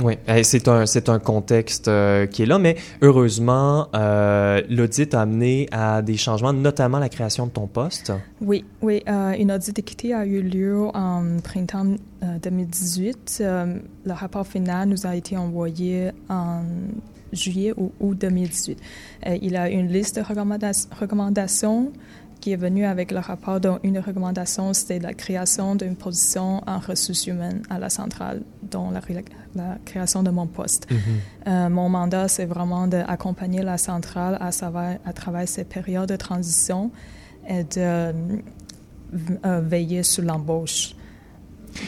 Oui, 0.00 0.14
c'est 0.44 0.68
un, 0.68 0.86
c'est 0.86 1.08
un 1.08 1.18
contexte 1.18 1.88
euh, 1.88 2.26
qui 2.26 2.44
est 2.44 2.46
là, 2.46 2.60
mais 2.60 2.76
heureusement, 3.02 3.88
euh, 3.94 4.62
l'audit 4.70 5.14
a 5.14 5.22
amené 5.22 5.68
à 5.72 6.00
des 6.00 6.16
changements, 6.16 6.52
notamment 6.52 7.00
la 7.00 7.08
création 7.08 7.46
de 7.46 7.50
ton 7.50 7.66
poste. 7.66 8.12
Oui, 8.40 8.64
oui, 8.82 9.02
une 9.06 9.50
audit 9.50 9.74
d'équité 9.74 10.14
a 10.14 10.24
eu 10.26 10.42
lieu 10.42 10.86
en 10.94 11.38
printemps 11.42 11.96
2018. 12.40 13.42
le 13.42 14.12
rapport 14.12 14.46
final 14.46 14.88
nous 14.88 15.06
a 15.08 15.16
été 15.16 15.36
envoyé 15.36 16.10
en 16.28 16.62
juillet 17.32 17.72
ou 17.76 17.92
août 18.00 18.18
2018. 18.18 18.80
Euh, 19.26 19.38
il 19.40 19.56
a 19.56 19.68
une 19.68 19.88
liste 19.88 20.16
de 20.16 20.22
recommandations 20.22 21.92
qui 22.40 22.52
est 22.52 22.56
venue 22.56 22.86
avec 22.86 23.12
le 23.12 23.18
rapport, 23.18 23.60
dont 23.60 23.78
une 23.82 23.98
recommandation, 23.98 24.72
c'était 24.72 24.98
la 24.98 25.12
création 25.12 25.74
d'une 25.74 25.94
position 25.94 26.62
en 26.66 26.78
ressources 26.78 27.26
humaines 27.26 27.62
à 27.68 27.78
la 27.78 27.90
centrale, 27.90 28.42
dont 28.62 28.90
la, 28.90 29.00
création 29.84 30.22
de 30.22 30.30
mon 30.30 30.46
poste. 30.46 30.90
Mm-hmm. 30.90 30.96
Euh, 31.48 31.68
mon 31.68 31.88
mandat, 31.88 32.28
c'est 32.28 32.46
vraiment 32.46 32.86
d'accompagner 32.86 33.62
la 33.62 33.76
centrale 33.76 34.38
à, 34.40 34.52
savoir, 34.52 34.94
à 35.04 35.12
travers 35.12 35.46
ces 35.46 35.64
périodes 35.64 36.08
de 36.08 36.16
transition 36.16 36.90
et 37.46 37.64
de 37.64 38.14
euh, 39.44 39.60
veiller 39.60 40.02
sur 40.02 40.24
l'embauche 40.24 40.94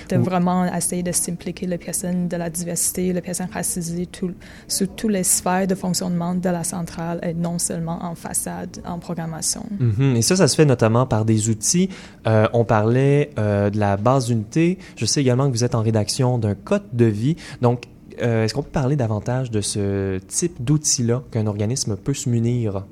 de 0.09 0.17
vraiment 0.17 0.65
essayer 0.65 1.03
de 1.03 1.12
s'impliquer 1.12 1.67
les 1.67 1.79
personnes 1.79 2.29
de 2.29 2.37
la 2.37 2.51
diversité, 2.51 3.12
les 3.12 3.21
personnes 3.21 3.49
racisées, 3.53 4.07
tout, 4.07 4.33
sur 4.69 4.89
toutes 4.95 5.12
les 5.12 5.25
sphères 5.25 5.67
de 5.67 5.75
fonctionnement 5.75 6.35
de 6.35 6.49
la 6.49 6.65
centrale 6.65 7.21
et 7.23 7.35
non 7.35 7.59
seulement 7.59 8.05
en 8.05 8.15
façade, 8.15 8.79
en 8.87 8.99
programmation. 8.99 9.65
Mm-hmm. 9.81 10.17
Et 10.17 10.23
ça, 10.23 10.37
ça 10.37 10.49
se 10.49 10.57
fait 10.57 10.65
notamment 10.65 11.07
par 11.07 11.25
des 11.25 11.49
outils. 11.49 11.89
Euh, 12.27 12.47
on 12.53 12.65
parlait 12.65 13.31
euh, 13.39 13.71
de 13.71 13.79
la 13.79 13.97
base 13.97 14.27
d'unité. 14.27 14.79
Je 14.97 15.05
sais 15.05 15.21
également 15.21 15.47
que 15.49 15.53
vous 15.53 15.65
êtes 15.65 15.75
en 15.75 15.83
rédaction 15.83 16.39
d'un 16.39 16.55
code 16.55 16.83
de 16.93 17.07
vie. 17.07 17.37
Donc, 17.61 17.85
euh, 18.21 18.45
est-ce 18.45 18.55
qu'on 18.55 18.62
peut 18.62 18.71
parler 18.71 18.97
davantage 18.97 19.51
de 19.51 19.61
ce 19.61 20.19
type 20.19 20.62
d'outil-là 20.62 21.23
qu'un 21.31 21.47
organisme 21.47 21.97
peut 21.97 22.15
se 22.15 22.29
munir? 22.29 22.85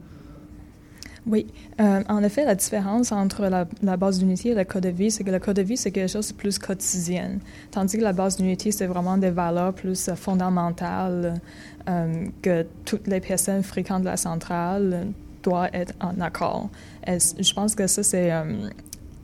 Oui. 1.30 1.46
Euh, 1.80 2.02
en 2.08 2.24
effet, 2.24 2.44
la 2.44 2.56
différence 2.56 3.12
entre 3.12 3.46
la, 3.46 3.96
base 3.96 4.18
d'unité 4.18 4.48
et 4.48 4.54
le 4.54 4.64
code 4.64 4.82
de 4.82 4.88
vie, 4.88 5.12
c'est 5.12 5.22
que 5.22 5.30
le 5.30 5.38
code 5.38 5.56
de 5.56 5.62
vie, 5.62 5.76
c'est 5.76 5.92
quelque 5.92 6.10
chose 6.10 6.28
de 6.28 6.34
plus 6.34 6.58
quotidien. 6.58 7.38
Tandis 7.70 7.98
que 7.98 8.02
la 8.02 8.12
base 8.12 8.36
d'unité, 8.36 8.72
c'est 8.72 8.86
vraiment 8.86 9.16
des 9.16 9.30
valeurs 9.30 9.72
plus 9.72 10.08
euh, 10.08 10.16
fondamentales 10.16 11.40
euh, 11.88 12.26
que 12.42 12.66
toutes 12.84 13.06
les 13.06 13.20
personnes 13.20 13.62
fréquentes 13.62 14.00
de 14.00 14.06
la 14.06 14.16
centrale 14.16 15.06
doivent 15.44 15.70
être 15.72 15.94
en 16.00 16.20
accord. 16.20 16.68
Je 17.06 17.54
pense 17.54 17.74
que 17.74 17.86
ça, 17.86 18.02
c'est 18.02 18.30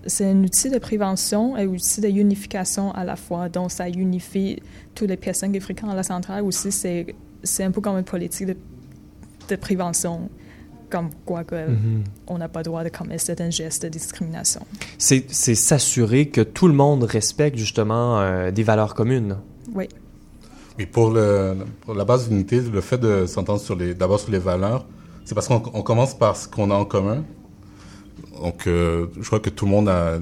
c'est 0.07 0.31
un 0.31 0.45
outil 0.45 0.71
de 0.71 0.79
prévention 0.79 1.57
et 1.57 1.63
un 1.63 1.67
outil 1.67 2.01
de 2.01 2.09
unification 2.09 2.93
à 2.93 3.05
la 3.05 3.17
fois. 3.17 3.49
Donc, 3.49 3.73
ça 3.73 3.89
unifie 3.89 4.63
toutes 4.95 5.09
les 5.09 5.17
personnes 5.17 5.53
qui 5.53 5.59
fréquentent 5.59 5.97
la 5.97 6.05
centrale. 6.05 6.45
Aussi, 6.45 6.71
c'est 6.71 7.15
c'est 7.43 7.65
un 7.65 7.73
peu 7.73 7.81
comme 7.81 7.99
une 7.99 8.05
politique 8.05 8.47
de, 8.47 8.57
de 9.49 9.57
prévention 9.57 10.31
comme 10.91 11.11
quoi 11.25 11.45
que 11.45 11.69
Mhm. 11.69 12.05
on 12.27 12.39
n'a 12.39 12.49
pas 12.49 12.61
le 12.61 12.65
droit 12.65 12.85
de 12.85 12.89
commettre 12.89 13.31
un 13.41 13.51
geste 13.51 13.83
de 13.85 13.89
discrimination. 13.89 14.61
C'est 14.99 15.29
s'assurer 15.55 16.29
que 16.29 16.41
tout 16.41 16.69
le 16.69 16.75
monde 16.75 17.05
respecte 17.05 17.57
justement 17.59 18.21
euh, 18.21 18.51
des 18.51 18.63
valeurs 18.63 18.95
communes. 18.95 19.39
Oui, 19.75 19.89
Et 20.79 20.87
pour, 20.87 21.11
le, 21.11 21.57
pour 21.83 21.95
la 21.95 22.05
base 22.05 22.29
d'unité, 22.29 22.61
le 22.61 22.81
fait 22.81 22.99
de 22.99 23.27
s'entendre 23.27 23.61
sur 23.61 23.75
les, 23.77 23.95
d'abord 23.95 24.21
sur 24.21 24.31
les 24.31 24.39
valeurs, 24.39 24.87
c'est 25.25 25.35
parce 25.35 25.49
qu'on 25.49 25.63
on 25.75 25.83
commence 25.83 26.17
par 26.17 26.37
ce 26.37 26.47
qu'on 26.49 26.71
a 26.71 26.75
en 26.75 26.85
commun. 26.85 27.25
Donc, 28.43 28.67
euh, 28.67 29.07
je 29.21 29.27
crois 29.27 29.41
que 29.41 29.51
tout 29.51 29.65
le 29.65 29.71
monde 29.71 29.89
a. 29.89 30.19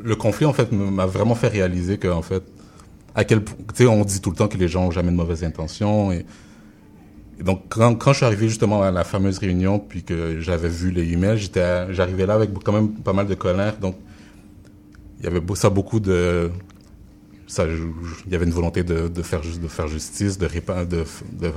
Le 0.00 0.16
conflit, 0.16 0.46
en 0.46 0.52
fait, 0.52 0.72
m'a 0.72 1.06
vraiment 1.06 1.34
fait 1.34 1.48
réaliser 1.48 1.98
que, 1.98 2.08
en 2.08 2.22
fait, 2.22 2.42
à 3.14 3.24
quel 3.24 3.44
point. 3.44 3.56
Tu 3.74 3.84
sais, 3.84 3.86
on 3.86 4.04
dit 4.04 4.20
tout 4.20 4.30
le 4.30 4.36
temps 4.36 4.48
que 4.48 4.56
les 4.56 4.68
gens 4.68 4.86
ont 4.86 4.90
jamais 4.90 5.10
de 5.10 5.16
mauvaises 5.16 5.44
intentions. 5.44 6.10
Et 6.12 6.24
donc, 7.40 7.62
quand, 7.68 8.12
je 8.12 8.18
suis 8.18 8.26
arrivé 8.26 8.48
justement 8.48 8.82
à 8.82 8.90
la 8.90 9.04
fameuse 9.04 9.38
réunion, 9.38 9.78
puis 9.78 10.02
que 10.02 10.40
j'avais 10.40 10.68
vu 10.68 10.90
les 10.90 11.12
emails, 11.12 11.38
j'étais, 11.38 11.92
j'arrivais 11.92 12.26
là 12.26 12.34
avec 12.34 12.50
quand 12.62 12.72
même 12.72 12.92
pas 12.92 13.12
mal 13.12 13.26
de 13.26 13.34
colère. 13.34 13.78
Donc, 13.78 13.96
il 15.18 15.24
y 15.24 15.28
avait 15.28 15.40
ça 15.54 15.70
beaucoup 15.70 16.00
de 16.00 16.50
il 17.58 18.32
y 18.32 18.34
avait 18.34 18.46
une 18.46 18.52
volonté 18.52 18.82
de, 18.82 19.08
de 19.08 19.22
faire 19.22 19.40
de 19.40 19.68
faire 19.68 19.88
justice, 19.88 20.38
de, 20.38 20.48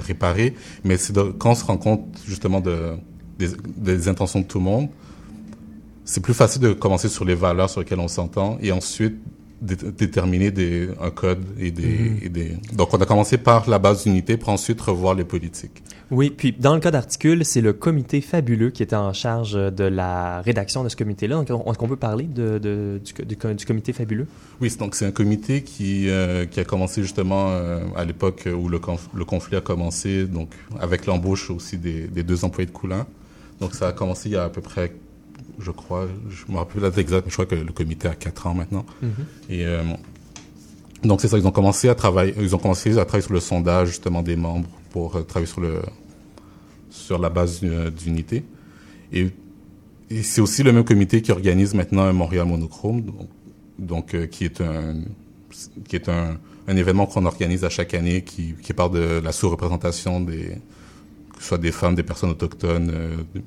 réparer, 0.07 0.53
mais 0.83 0.97
quand 1.37 1.51
on 1.51 1.55
se 1.55 1.63
rend 1.63 1.77
compte 1.77 2.05
justement 2.27 2.59
de, 2.59 2.97
des, 3.39 3.49
des 3.77 4.07
intentions 4.07 4.41
de 4.41 4.45
tout 4.45 4.57
le 4.57 4.65
monde, 4.65 4.89
c'est 6.03 6.21
plus 6.21 6.33
facile 6.33 6.61
de 6.61 6.73
commencer 6.73 7.07
sur 7.07 7.25
les 7.25 7.35
valeurs 7.35 7.69
sur 7.69 7.79
lesquelles 7.79 7.99
on 7.99 8.07
s'entend 8.07 8.57
et 8.61 8.71
ensuite 8.71 9.15
dé- 9.61 9.75
déterminer 9.97 10.51
des, 10.51 10.89
un 11.01 11.11
code 11.11 11.43
et 11.59 11.71
des, 11.71 12.11
et 12.23 12.29
des. 12.29 12.57
Donc 12.73 12.93
on 12.93 12.97
a 12.97 13.05
commencé 13.05 13.37
par 13.37 13.69
la 13.69 13.79
base 13.79 14.03
d'unité 14.03 14.37
pour 14.37 14.49
ensuite 14.49 14.79
revoir 14.81 15.13
les 15.15 15.23
politiques. 15.25 15.83
Oui, 16.11 16.29
puis 16.29 16.51
dans 16.57 16.75
le 16.75 16.79
cas 16.79 16.91
d'articule, 16.91 17.43
c'est 17.43 17.61
le 17.61 17.73
comité 17.73 18.21
fabuleux 18.21 18.69
qui 18.69 18.83
était 18.83 18.95
en 18.95 19.11
charge 19.11 19.53
de 19.53 19.83
la 19.83 20.41
rédaction 20.41 20.83
de 20.83 20.89
ce 20.89 20.95
comité-là. 20.95 21.43
Donc, 21.43 21.49
on- 21.65 21.71
est-ce 21.71 21.79
qu'on 21.79 21.87
peut 21.87 21.95
parler 21.95 22.25
de, 22.25 22.59
de- 22.59 23.01
du, 23.03 23.13
co- 23.13 23.23
du 23.23 23.35
co- 23.37 23.53
du 23.53 23.65
comité 23.65 23.91
fabuleux? 23.91 24.27
Oui, 24.61 24.71
donc 24.77 24.93
c'est 24.93 25.05
un 25.07 25.11
comité 25.11 25.63
qui, 25.63 26.07
euh, 26.09 26.45
qui 26.45 26.59
a 26.59 26.63
commencé 26.63 27.01
justement 27.01 27.47
euh, 27.49 27.79
à 27.95 28.05
l'époque 28.05 28.47
où 28.55 28.69
le, 28.69 28.77
conf- 28.77 29.09
le 29.15 29.25
conflit 29.25 29.55
a 29.57 29.61
commencé, 29.61 30.25
donc 30.25 30.49
avec 30.79 31.07
l'embauche 31.07 31.49
aussi 31.49 31.77
des, 31.77 32.01
des 32.07 32.21
deux 32.21 32.45
employés 32.45 32.67
de 32.67 32.71
Coulin. 32.71 33.07
Donc 33.59 33.73
ça 33.73 33.87
a 33.87 33.91
commencé 33.91 34.29
il 34.29 34.33
y 34.33 34.35
a 34.37 34.43
à 34.43 34.49
peu 34.49 34.61
près, 34.61 34.93
je 35.59 35.71
crois, 35.71 36.07
je 36.29 36.51
me 36.51 36.57
rappelle 36.57 36.81
la 36.81 36.89
date 36.89 36.99
exacte, 36.99 37.25
mais 37.25 37.31
je 37.31 37.35
crois 37.35 37.45
que 37.45 37.55
le 37.55 37.71
comité 37.71 38.07
a 38.07 38.15
quatre 38.15 38.47
ans 38.47 38.53
maintenant. 38.53 38.85
Et 39.49 39.65
euh, 39.65 39.83
donc 41.03 41.21
c'est 41.21 41.27
ça, 41.27 41.37
ils 41.37 41.47
ont 41.47 41.51
commencé 41.51 41.89
à 41.89 41.95
travailler, 41.95 42.33
ils 42.39 42.55
ont 42.55 42.59
commencé 42.59 42.97
à 42.97 43.05
travailler 43.05 43.25
sur 43.25 43.33
le 43.33 43.39
sondage 43.39 43.89
justement 43.89 44.21
des 44.21 44.35
membres 44.35 44.69
pour 44.91 45.15
euh, 45.15 45.23
travailler 45.23 45.51
sur 45.51 45.61
le 45.61 45.81
sur 46.89 47.19
la 47.19 47.29
base 47.29 47.59
euh, 47.63 47.89
d'unité. 47.91 48.43
Et, 49.11 49.27
et 50.09 50.23
c'est 50.23 50.41
aussi 50.41 50.63
le 50.63 50.71
même 50.71 50.83
comité 50.83 51.21
qui 51.21 51.31
organise 51.31 51.73
maintenant 51.73 52.03
un 52.03 52.13
Montréal 52.13 52.47
monochrome, 52.47 53.01
donc, 53.01 53.29
donc, 53.77 54.13
euh, 54.13 54.27
qui 54.27 54.45
est 54.45 54.61
un 54.61 54.95
qui 55.87 55.95
est 55.95 56.09
un, 56.09 56.37
un 56.67 56.75
événement 56.75 57.05
qu'on 57.05 57.25
organise 57.25 57.63
à 57.63 57.69
chaque 57.69 57.93
année 57.93 58.23
qui, 58.23 58.55
qui 58.61 58.73
parle 58.73 58.91
de 58.91 59.21
la 59.23 59.31
sous-représentation 59.31 60.19
des 60.19 60.57
que 61.35 61.41
ce 61.41 61.49
soit 61.49 61.57
des 61.57 61.71
femmes, 61.71 61.95
des 61.95 62.03
personnes 62.03 62.29
autochtones, 62.29 62.91
euh, 62.93 63.17
des 63.33 63.43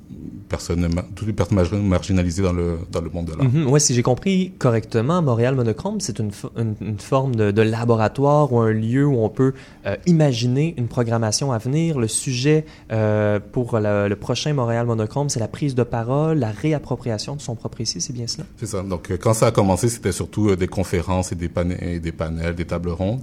personnes, 0.47 0.87
toutes 1.15 1.27
les 1.27 1.33
personnes 1.33 1.55
mar- 1.55 1.73
marginalisées 1.73 2.43
dans 2.43 2.53
le, 2.53 2.77
dans 2.91 3.01
le 3.01 3.09
monde 3.09 3.25
de 3.25 3.35
l'art. 3.35 3.43
Mhm. 3.43 3.67
Ouais, 3.67 3.79
si 3.79 3.93
j'ai 3.95 4.03
compris 4.03 4.51
correctement, 4.59 5.21
Montréal 5.21 5.55
Monochrome, 5.55 5.99
c'est 5.99 6.19
une, 6.19 6.31
une, 6.55 6.75
une 6.81 6.99
forme 6.99 7.35
de, 7.35 7.51
de 7.51 7.61
laboratoire 7.61 8.53
ou 8.53 8.59
un 8.59 8.71
lieu 8.71 9.05
où 9.05 9.23
on 9.23 9.29
peut 9.29 9.53
euh, 9.85 9.95
imaginer 10.05 10.75
une 10.77 10.87
programmation 10.87 11.51
à 11.51 11.57
venir. 11.57 11.97
Le 11.97 12.07
sujet 12.07 12.65
euh, 12.91 13.39
pour 13.39 13.79
le, 13.79 14.07
le 14.07 14.15
prochain 14.15 14.53
Montréal 14.53 14.85
Monochrome, 14.85 15.29
c'est 15.29 15.39
la 15.39 15.47
prise 15.47 15.73
de 15.73 15.83
parole, 15.83 16.37
la 16.37 16.51
réappropriation 16.51 17.35
de 17.35 17.41
son 17.41 17.55
propre 17.55 17.79
récit, 17.79 18.01
c'est 18.01 18.13
bien 18.13 18.27
cela? 18.27 18.45
C'est 18.57 18.67
ça. 18.67 18.83
Donc, 18.83 19.11
quand 19.19 19.33
ça 19.33 19.47
a 19.47 19.51
commencé, 19.51 19.89
c'était 19.89 20.11
surtout 20.11 20.55
des 20.55 20.67
conférences 20.67 21.31
et 21.31 21.35
des, 21.35 21.49
et 21.81 21.99
des 21.99 22.11
panels, 22.11 22.53
des 22.53 22.65
tables 22.65 22.89
rondes. 22.89 23.21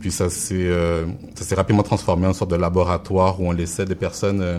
Puis 0.00 0.10
ça 0.10 0.28
s'est 0.30 0.54
euh, 0.54 1.06
ça 1.34 1.44
s'est 1.44 1.54
rapidement 1.54 1.82
transformé 1.82 2.26
en 2.26 2.32
sorte 2.32 2.50
de 2.50 2.56
laboratoire 2.56 3.40
où 3.40 3.48
on 3.48 3.52
laissait 3.52 3.84
des 3.84 3.94
personnes 3.94 4.40
euh, 4.40 4.58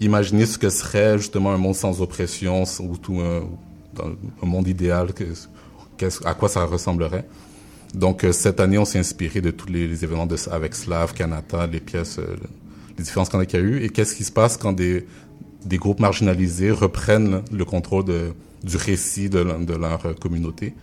imaginer 0.00 0.46
ce 0.46 0.58
que 0.58 0.70
serait 0.70 1.18
justement 1.18 1.52
un 1.52 1.56
monde 1.58 1.74
sans 1.74 2.00
oppression, 2.02 2.64
ou 2.80 2.96
tout 2.96 3.20
un, 3.20 3.42
dans 3.94 4.10
un 4.42 4.46
monde 4.46 4.66
idéal, 4.68 5.12
que, 5.12 5.24
qu'est-ce- 5.96 6.26
à 6.26 6.34
quoi 6.34 6.48
ça 6.48 6.64
ressemblerait. 6.64 7.26
Donc, 7.94 8.24
euh, 8.24 8.32
cette 8.32 8.60
année, 8.60 8.78
on 8.78 8.84
s'est 8.84 8.98
inspiré 8.98 9.40
de 9.40 9.50
tous 9.50 9.68
les, 9.68 10.04
événements 10.04 10.28
avec 10.50 10.74
Slav, 10.74 11.12
Canada, 11.12 11.66
les 11.66 11.80
pièces, 11.80 12.18
euh, 12.18 12.36
les 12.96 13.04
différents 13.04 13.24
scandales 13.24 13.46
qu'il 13.46 13.60
y 13.60 13.62
a 13.62 13.66
eu. 13.66 13.82
Et 13.82 13.88
qu'est-ce 13.90 14.14
qui 14.14 14.24
se 14.24 14.32
passe 14.32 14.56
quand 14.56 14.72
des, 14.72 15.06
des 15.64 15.76
groupes 15.76 16.00
marginalisés 16.00 16.70
reprennent 16.70 17.42
le 17.52 17.64
contrôle 17.64 18.04
de, 18.04 18.32
du 18.62 18.76
récit 18.76 19.28
de, 19.30 19.38
leur- 19.40 19.58
de 19.58 19.74
leur 19.74 20.04
euh, 20.06 20.12
communauté. 20.14 20.74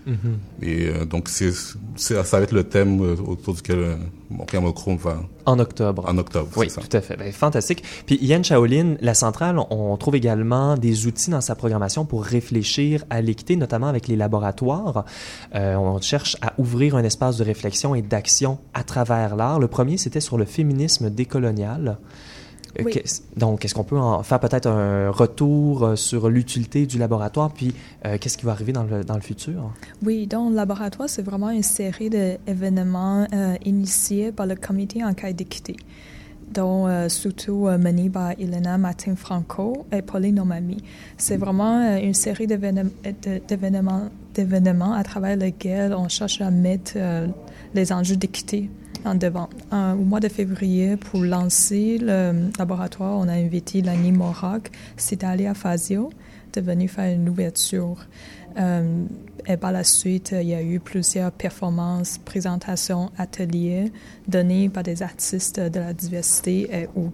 Et 0.61 0.87
euh, 0.87 1.05
donc, 1.05 1.29
c'est, 1.29 1.51
ça 1.95 2.21
va 2.23 2.41
être 2.41 2.51
le 2.51 2.63
thème 2.63 3.01
euh, 3.01 3.15
autour 3.25 3.53
duquel 3.55 3.97
Montréal 4.29 4.61
Monochrome 4.63 4.97
va 4.97 5.21
En 5.45 5.57
octobre. 5.59 6.03
en 6.07 6.17
octobre. 6.17 6.49
Oui, 6.57 6.69
ça. 6.69 6.81
tout 6.81 6.95
à 6.97 7.01
fait. 7.01 7.15
Ben, 7.17 7.31
fantastique. 7.31 7.83
Puis 8.05 8.17
Yann 8.21 8.43
Shaolin, 8.43 8.95
la 9.01 9.13
centrale, 9.13 9.57
on, 9.59 9.65
on 9.93 9.97
trouve 9.97 10.15
également 10.15 10.75
des 10.75 11.05
outils 11.07 11.29
dans 11.29 11.39
sa 11.41 11.55
programmation 11.55 12.05
pour 12.05 12.23
réfléchir 12.25 13.05
à 13.09 13.21
l'équité, 13.21 13.55
notamment 13.55 13.87
avec 13.87 14.07
les 14.07 14.15
laboratoires. 14.15 15.05
Euh, 15.55 15.75
on 15.75 16.01
cherche 16.01 16.35
à 16.41 16.53
ouvrir 16.57 16.95
un 16.95 17.03
espace 17.03 17.37
de 17.37 17.43
réflexion 17.43 17.95
et 17.95 18.01
d'action 18.01 18.57
à 18.73 18.83
travers 18.83 19.35
l'art. 19.35 19.59
Le 19.59 19.67
premier, 19.67 19.97
c'était 19.97 20.19
sur 20.19 20.37
le 20.37 20.45
féminisme 20.45 21.09
décolonial. 21.09 21.97
Euh, 22.79 22.83
Donc, 23.35 23.65
est-ce 23.65 23.73
qu'on 23.73 23.83
peut 23.83 23.97
en 23.97 24.23
faire 24.23 24.39
peut-être 24.39 24.67
un 24.67 25.09
retour 25.09 25.83
euh, 25.83 25.95
sur 25.95 26.29
l'utilité 26.29 26.85
du 26.85 26.97
laboratoire, 26.97 27.51
puis 27.51 27.73
euh, 28.05 28.17
qu'est-ce 28.19 28.37
qui 28.37 28.45
va 28.45 28.51
arriver 28.51 28.73
dans 28.73 28.83
le, 28.83 29.03
dans 29.03 29.15
le 29.15 29.21
futur? 29.21 29.71
Oui, 30.05 30.27
donc 30.27 30.51
le 30.51 30.55
laboratoire, 30.55 31.09
c'est 31.09 31.21
vraiment 31.21 31.49
une 31.49 31.63
série 31.63 32.09
d'événements 32.09 33.25
euh, 33.33 33.55
initiés 33.65 34.31
par 34.31 34.45
le 34.45 34.55
comité 34.55 35.03
en 35.03 35.13
cas 35.13 35.31
d'équité, 35.33 35.75
dont 36.53 36.87
euh, 36.87 37.09
surtout 37.09 37.67
mené 37.79 38.09
par 38.09 38.31
Elena 38.39 38.77
Martin-Franco 38.77 39.85
et 39.91 40.01
Pauline 40.01 40.39
Omami. 40.39 40.83
C'est 41.17 41.37
vraiment 41.37 41.97
une 41.97 42.13
série 42.13 42.47
d'événements 42.47 44.09
à 44.93 45.03
travers 45.03 45.35
lesquels 45.35 45.93
on 45.93 46.07
cherche 46.07 46.41
à 46.41 46.51
mettre 46.51 46.93
les 47.73 47.91
enjeux 47.91 48.15
d'équité 48.15 48.69
en 49.05 49.15
devant. 49.15 49.49
Au 49.71 50.03
mois 50.03 50.19
de 50.19 50.29
février, 50.29 50.97
pour 50.97 51.21
lancer 51.21 51.97
le 51.99 52.49
laboratoire, 52.57 53.17
on 53.17 53.27
a 53.27 53.33
invité 53.33 53.81
Lani 53.81 54.11
Morak, 54.11 54.71
à 55.13 55.53
Fazio, 55.53 56.09
de 56.53 56.61
venir 56.61 56.89
faire 56.89 57.13
une 57.13 57.29
ouverture. 57.29 58.05
Euh, 58.57 59.05
et 59.45 59.57
par 59.57 59.71
la 59.71 59.83
suite, 59.83 60.33
il 60.39 60.47
y 60.47 60.53
a 60.53 60.61
eu 60.61 60.79
plusieurs 60.79 61.31
performances, 61.31 62.17
présentations, 62.17 63.11
ateliers 63.17 63.91
donnés 64.27 64.69
par 64.69 64.83
des 64.83 65.03
artistes 65.03 65.59
de 65.59 65.79
la 65.79 65.93
diversité 65.93 66.67
et, 66.71 66.87
ou 66.95 67.11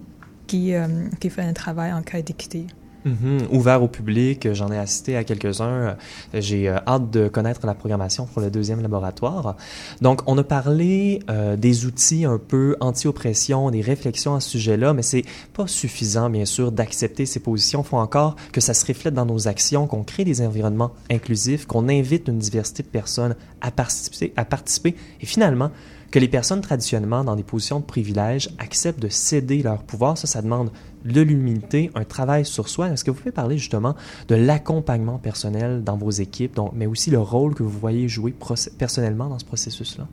qui, 0.48 0.74
euh, 0.74 0.88
qui 1.20 1.30
font 1.30 1.42
un 1.42 1.54
travail 1.54 1.92
en 1.92 2.02
cas 2.02 2.22
d'équité. 2.22 2.68
Mhm. 3.06 3.48
Ouvert 3.52 3.84
au 3.84 3.88
public, 3.88 4.46
euh, 4.46 4.54
j'en 4.54 4.72
ai 4.72 4.78
assisté 4.78 5.18
à 5.18 5.24
quelques-uns. 5.24 5.66
Euh, 5.66 5.94
J'ai 6.34 6.70
euh, 6.70 6.78
hâte 6.88 7.12
de 7.12 7.28
connaître 7.28 7.66
la 7.66 7.74
programmation 7.74 8.26
pour 8.26 8.42
le 8.42 8.50
deuxième 8.50 8.82
laboratoire. 8.82 9.56
Donc, 10.02 10.22
on 10.28 10.38
a 10.38 10.44
parlé 10.44 11.20
des 11.58 11.86
outils 11.86 12.26
un 12.26 12.38
peu 12.38 12.76
anti-oppression, 12.80 13.72
des 13.72 13.82
réflexions 13.82 14.36
à 14.36 14.40
ce 14.40 14.50
sujet-là, 14.52 14.94
mais 14.94 15.02
c'est 15.02 15.24
pas 15.54 15.68
suffisant, 15.68 16.30
bien 16.30 16.46
sûr, 16.46 16.72
d'accepter 16.72 17.26
ces 17.26 17.40
positions. 17.40 17.82
Il 17.82 17.88
faut 17.88 17.98
encore 17.98 18.36
que 18.52 18.62
ça 18.62 18.74
se 18.74 18.86
reflète 18.86 19.14
dans 19.14 19.26
nos 19.26 19.48
actions, 19.48 19.88
qu'on 19.88 20.04
crée 20.04 20.26
des 20.26 20.42
environnements 20.42 20.92
inclusifs, 21.10 21.66
qu'on 21.66 21.90
invite 21.90 22.28
une 22.28 22.40
diversité 22.40 22.84
de 22.84 22.88
personnes 22.88 23.36
à 23.62 23.72
participer, 23.72 24.34
à 24.36 24.46
participer 24.46 24.96
et 25.22 25.26
finalement, 25.26 25.72
que 26.14 26.20
les 26.20 26.28
personnes 26.28 26.62
traditionnellement 26.62 27.24
dans 27.24 27.36
des 27.36 27.42
positions 27.42 27.80
de 27.80 27.86
privilège 27.86 28.50
acceptent 28.60 29.00
de 29.00 29.10
céder 29.10 29.64
leur 29.64 29.82
pouvoir. 29.82 30.16
Ça, 30.16 30.28
ça 30.28 30.44
demande 30.44 30.70
de 31.06 31.22
l'humilité, 31.22 31.92
un 31.96 32.04
travail 32.04 32.46
sur 32.46 32.70
soi. 32.70 32.90
Est-ce 32.90 33.04
que 33.04 33.12
vous 33.12 33.18
pouvez 33.18 33.32
parler 33.32 33.58
justement 33.58 33.96
de 34.28 34.36
l'accompagnement 34.36 35.18
personnel 35.18 35.84
dans 35.84 35.98
vos 35.98 36.12
équipes, 36.12 36.56
donc, 36.56 36.72
mais 36.74 36.86
aussi 36.86 37.12
le 37.12 37.20
rôle 37.20 37.54
que 37.56 37.64
vous 37.64 37.70
voyez 37.70 38.08
jouer 38.08 38.34
personnellement 38.78 39.28
dans 39.28 39.40
ce 39.40 39.46
processus-là? 39.46 40.08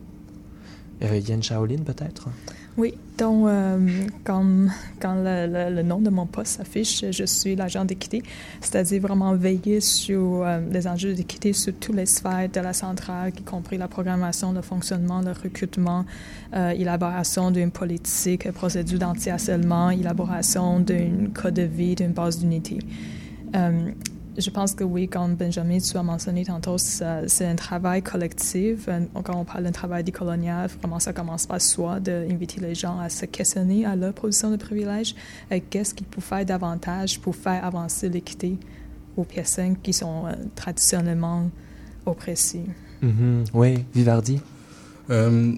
Euh, 1.03 1.19
Yann 1.19 1.43
Shaolin, 1.43 1.83
peut-être? 1.85 2.29
Oui, 2.77 2.95
donc, 3.19 3.47
euh, 3.49 3.79
quand 4.25 4.43
le, 5.05 5.83
nom 5.83 6.01
de 6.01 6.09
mon 6.09 6.25
poste 6.25 6.57
s'affiche, 6.57 7.05
je 7.11 7.25
suis 7.25 7.57
l'agent 7.57 7.85
d'équité, 7.85 8.23
c'est-à-dire 8.61 9.03
vraiment 9.03 9.35
veiller 9.35 9.81
sur 9.81 10.43
euh, 10.43 10.61
les 10.71 10.87
enjeux 10.87 11.13
d'équité 11.13 11.53
sur 11.53 11.75
toutes 11.75 11.97
les 11.97 12.07
sphères 12.07 12.49
de 12.49 12.61
la 12.61 12.73
centrale, 12.73 13.33
y 13.39 13.43
compris 13.43 13.77
la 13.77 13.89
programmation, 13.89 14.53
le 14.53 14.63
fonctionnement, 14.63 15.21
le 15.21 15.33
recrutement, 15.33 16.07
euh, 16.55 16.71
élaboration 16.71 17.51
d'une 17.51 17.71
politique, 17.73 18.51
procédure 18.53 19.01
d'anti-harcèlement, 19.01 19.91
élaboration 19.91 20.81
d'un 20.81 21.31
code 21.35 21.55
de 21.55 21.63
vie, 21.63 21.97
d'une 21.97 22.13
base 22.13 22.39
d'unité. 22.39 22.79
Je 24.39 24.49
pense 24.49 24.75
que 24.75 24.85
oui, 24.85 25.09
comme 25.09 25.35
Benjamin, 25.35 25.79
tu 25.79 25.97
as 25.97 26.03
mentionné 26.03 26.45
tantôt, 26.45 26.79
c'est 26.79 27.47
un 27.47 27.57
travail 27.57 28.03
collectif. 28.03 28.89
Quand 29.25 29.37
on 29.37 29.45
parle 29.45 29.65
d'un 29.65 29.73
travail 29.73 30.05
décolonial, 30.05 30.71
vraiment, 30.81 31.01
ça 31.01 31.13
commence 31.13 31.47
par 31.47 31.61
soi, 31.61 32.01
d'inviter 32.01 32.61
les 32.61 32.75
gens 32.75 32.99
à 32.99 33.09
se 33.09 33.27
questionner 33.27 33.85
à 33.85 33.97
leur 33.97 34.15
position 34.15 34.51
de 34.51 34.57
privilège 34.57 35.15
et 35.51 35.61
qu'est-ce 35.61 35.95
qu'ils 35.95 36.07
peuvent 36.07 36.25
faire 36.25 36.45
davantage 36.45 37.21
pour 37.21 37.35
faire 37.35 37.65
avancer 37.65 38.09
l'équité 38.09 38.57
aux 39.17 39.25
personnes 39.25 39.77
qui 39.77 39.93
sont 39.93 40.27
euh, 40.27 40.33
traditionnellement 40.55 41.51
oppressées. 42.07 42.65
Mm-hmm. 43.03 43.47
Oui, 43.53 43.85
Vivardi? 43.93 44.41
Euh, 45.11 45.53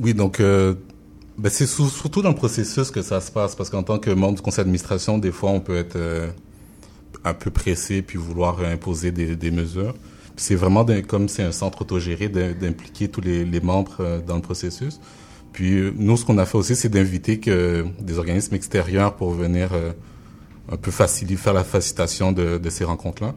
oui, 0.00 0.14
donc 0.14 0.40
euh, 0.40 0.74
ben 1.38 1.48
c'est 1.48 1.66
surtout 1.66 2.22
dans 2.22 2.30
le 2.30 2.34
processus 2.34 2.90
que 2.90 3.02
ça 3.02 3.20
se 3.20 3.30
passe, 3.30 3.54
parce 3.54 3.70
qu'en 3.70 3.82
tant 3.82 3.98
que 3.98 4.10
membre 4.10 4.36
du 4.36 4.42
conseil 4.42 4.64
d'administration, 4.64 5.18
des 5.18 5.32
fois, 5.32 5.50
on 5.50 5.60
peut 5.60 5.76
être 5.76 5.96
euh, 5.96 6.28
un 7.26 7.34
peu 7.34 7.50
pressé 7.50 8.02
puis 8.02 8.18
vouloir 8.18 8.60
imposer 8.60 9.10
des, 9.10 9.50
mesures. 9.50 9.94
C'est 10.36 10.54
vraiment, 10.54 10.86
comme 11.08 11.28
c'est 11.28 11.42
un 11.42 11.52
centre 11.52 11.82
autogéré, 11.82 12.28
d'impliquer 12.28 13.08
tous 13.08 13.20
les, 13.20 13.60
membres 13.60 13.96
euh, 14.00 14.20
dans 14.20 14.36
le 14.36 14.42
processus. 14.42 15.00
Puis 15.52 15.74
euh, 15.74 15.92
nous, 15.96 16.16
ce 16.16 16.24
qu'on 16.24 16.38
a 16.38 16.46
fait 16.46 16.58
aussi, 16.58 16.76
c'est 16.76 16.88
d'inviter 16.88 17.38
des 17.38 18.18
organismes 18.18 18.54
extérieurs 18.54 19.16
pour 19.16 19.32
venir 19.32 19.70
un 20.70 20.76
peu 20.76 20.90
faciliter, 20.90 21.36
faire 21.36 21.54
la 21.54 21.64
facilitation 21.64 22.32
de, 22.32 22.60
ces 22.70 22.84
rencontres-là. 22.84 23.34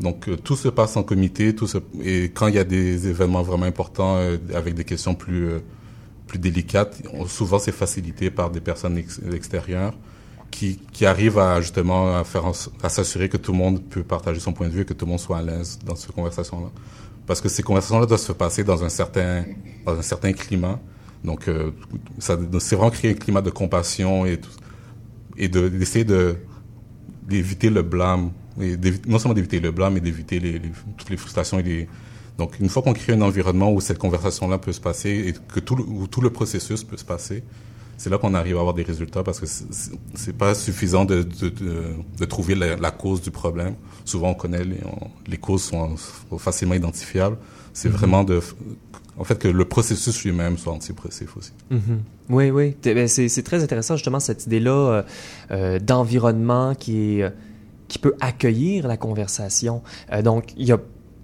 Donc 0.00 0.30
tout 0.44 0.56
se 0.56 0.68
passe 0.68 0.96
en 0.96 1.02
comité, 1.02 1.54
tout 1.54 1.68
et 2.02 2.30
quand 2.30 2.46
il 2.48 2.54
y 2.54 2.58
a 2.58 2.64
des 2.64 3.08
événements 3.08 3.42
vraiment 3.42 3.66
importants 3.66 4.16
avec 4.54 4.74
des 4.74 4.84
questions 4.84 5.14
plus 5.14 5.50
plus 6.26 6.38
délicate, 6.38 7.02
souvent 7.26 7.58
c'est 7.58 7.72
facilité 7.72 8.30
par 8.30 8.50
des 8.50 8.60
personnes 8.60 8.96
extérieures 9.30 9.92
qui, 10.50 11.06
arrivent 11.06 11.38
à 11.38 11.60
justement 11.60 12.16
à 12.16 12.24
faire 12.24 12.44
à 12.82 12.88
s'assurer 12.88 13.28
que 13.28 13.36
tout 13.36 13.52
le 13.52 13.58
monde 13.58 13.82
peut 13.82 14.02
partager 14.02 14.40
son 14.40 14.52
point 14.52 14.68
de 14.68 14.72
vue, 14.72 14.84
que 14.84 14.92
tout 14.92 15.06
le 15.06 15.10
monde 15.10 15.20
soit 15.20 15.38
à 15.38 15.42
l'aise 15.42 15.78
dans 15.84 15.96
ces 15.96 16.12
conversations-là. 16.12 16.68
Parce 17.26 17.40
que 17.40 17.48
ces 17.48 17.62
conversations-là 17.62 18.06
doivent 18.06 18.20
se 18.20 18.32
passer 18.32 18.64
dans 18.64 18.82
un 18.84 18.88
certain 18.88 19.44
dans 19.86 19.98
un 19.98 20.02
certain 20.02 20.32
climat. 20.32 20.78
Donc 21.24 21.48
euh, 21.48 21.70
ça 22.18 22.38
c'est 22.58 22.76
vraiment 22.76 22.90
créer 22.90 23.12
un 23.12 23.14
climat 23.14 23.42
de 23.42 23.50
compassion 23.50 24.26
et 24.26 24.40
et 25.36 25.48
d'essayer 25.48 26.04
de 26.04 26.36
d'éviter 27.22 27.70
le 27.70 27.82
blâme 27.82 28.32
et 28.60 28.76
non 29.06 29.18
seulement 29.18 29.34
d'éviter 29.34 29.60
le 29.60 29.70
blâme 29.70 29.94
mais 29.94 30.00
d'éviter 30.00 30.40
les, 30.40 30.60
toutes 30.98 31.10
les 31.10 31.16
frustrations 31.16 31.60
et 31.60 31.88
donc, 32.40 32.58
une 32.58 32.70
fois 32.70 32.82
qu'on 32.82 32.94
crée 32.94 33.12
un 33.12 33.20
environnement 33.20 33.70
où 33.70 33.82
cette 33.82 33.98
conversation-là 33.98 34.56
peut 34.56 34.72
se 34.72 34.80
passer 34.80 35.10
et 35.10 35.34
que 35.52 35.60
tout 35.60 35.76
le, 35.76 35.82
où 35.82 36.06
tout 36.06 36.22
le 36.22 36.30
processus 36.30 36.82
peut 36.84 36.96
se 36.96 37.04
passer, 37.04 37.44
c'est 38.00 38.08
là 38.08 38.16
qu'on 38.16 38.32
arrive 38.32 38.56
à 38.56 38.60
avoir 38.60 38.72
des 38.72 38.82
résultats 38.82 39.22
parce 39.22 39.38
que 39.40 39.46
c'est 40.14 40.32
pas 40.32 40.54
suffisant 40.54 41.04
de, 41.04 41.22
de, 41.22 41.52
de, 42.18 42.24
trouver 42.24 42.54
la, 42.54 42.90
cause 42.90 43.20
du 43.20 43.30
problème. 43.30 43.74
Souvent, 44.06 44.30
on 44.30 44.34
connaît 44.34 44.64
les, 44.64 44.80
les 45.26 45.36
causes 45.36 45.64
sont 45.64 45.96
facilement 46.38 46.74
identifiables. 46.74 47.36
C'est 47.74 47.90
mm-hmm. 47.90 47.92
vraiment 47.92 48.24
de, 48.24 48.40
en 49.18 49.24
fait, 49.24 49.38
que 49.38 49.48
le 49.48 49.64
processus 49.66 50.24
lui-même 50.24 50.56
soit 50.56 50.72
antipressif 50.72 51.36
aussi. 51.36 51.52
Mm-hmm. 51.70 51.98
Oui, 52.30 52.50
oui. 52.50 52.74
Ben, 52.82 53.06
c'est 53.06 53.42
très 53.42 53.62
intéressant 53.62 53.96
justement 53.96 54.18
cette 54.18 54.46
idée-là 54.46 54.70
euh, 54.70 55.02
euh, 55.50 55.78
d'environnement 55.78 56.74
qui 56.74 57.20
est 57.20 57.30
qui 57.88 57.98
peut 57.98 58.14
accueillir 58.20 58.88
la 58.88 58.96
conversation. 58.96 59.82
Euh, 60.12 60.22
donc, 60.22 60.54
il 60.56 60.66
y 60.66 60.72
a 60.72 60.78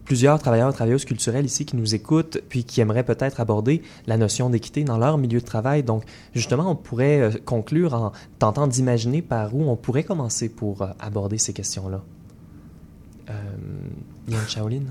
plusieurs 0.06 0.38
travailleurs 0.38 0.70
et 0.70 0.72
travailleuses 0.72 1.04
culturelles 1.04 1.44
ici 1.44 1.66
qui 1.66 1.76
nous 1.76 1.94
écoutent, 1.94 2.38
puis 2.48 2.64
qui 2.64 2.80
aimeraient 2.80 3.04
peut-être 3.04 3.40
aborder 3.40 3.82
la 4.06 4.16
notion 4.16 4.48
d'équité 4.48 4.84
dans 4.84 4.96
leur 4.96 5.18
milieu 5.18 5.40
de 5.40 5.44
travail. 5.44 5.82
Donc, 5.82 6.04
justement, 6.34 6.70
on 6.70 6.76
pourrait 6.76 7.20
euh, 7.20 7.30
conclure 7.44 7.92
en 7.92 8.12
tentant 8.38 8.66
d'imaginer 8.68 9.20
par 9.20 9.54
où 9.54 9.68
on 9.68 9.76
pourrait 9.76 10.04
commencer 10.04 10.48
pour 10.48 10.80
euh, 10.80 10.88
aborder 11.00 11.36
ces 11.36 11.52
questions-là. 11.52 12.02
Euh, 13.28 13.32
Yann 14.28 14.48
Shaolin? 14.48 14.82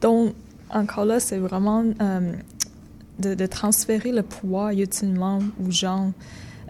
Donc, 0.00 0.34
encore 0.70 1.04
là, 1.04 1.20
c'est 1.20 1.38
vraiment 1.38 1.84
de, 1.84 3.34
de, 3.34 3.46
transférer 3.46 4.10
le 4.10 4.22
poids 4.22 4.74
utilement 4.74 5.38
aux 5.64 5.70
gens. 5.70 6.12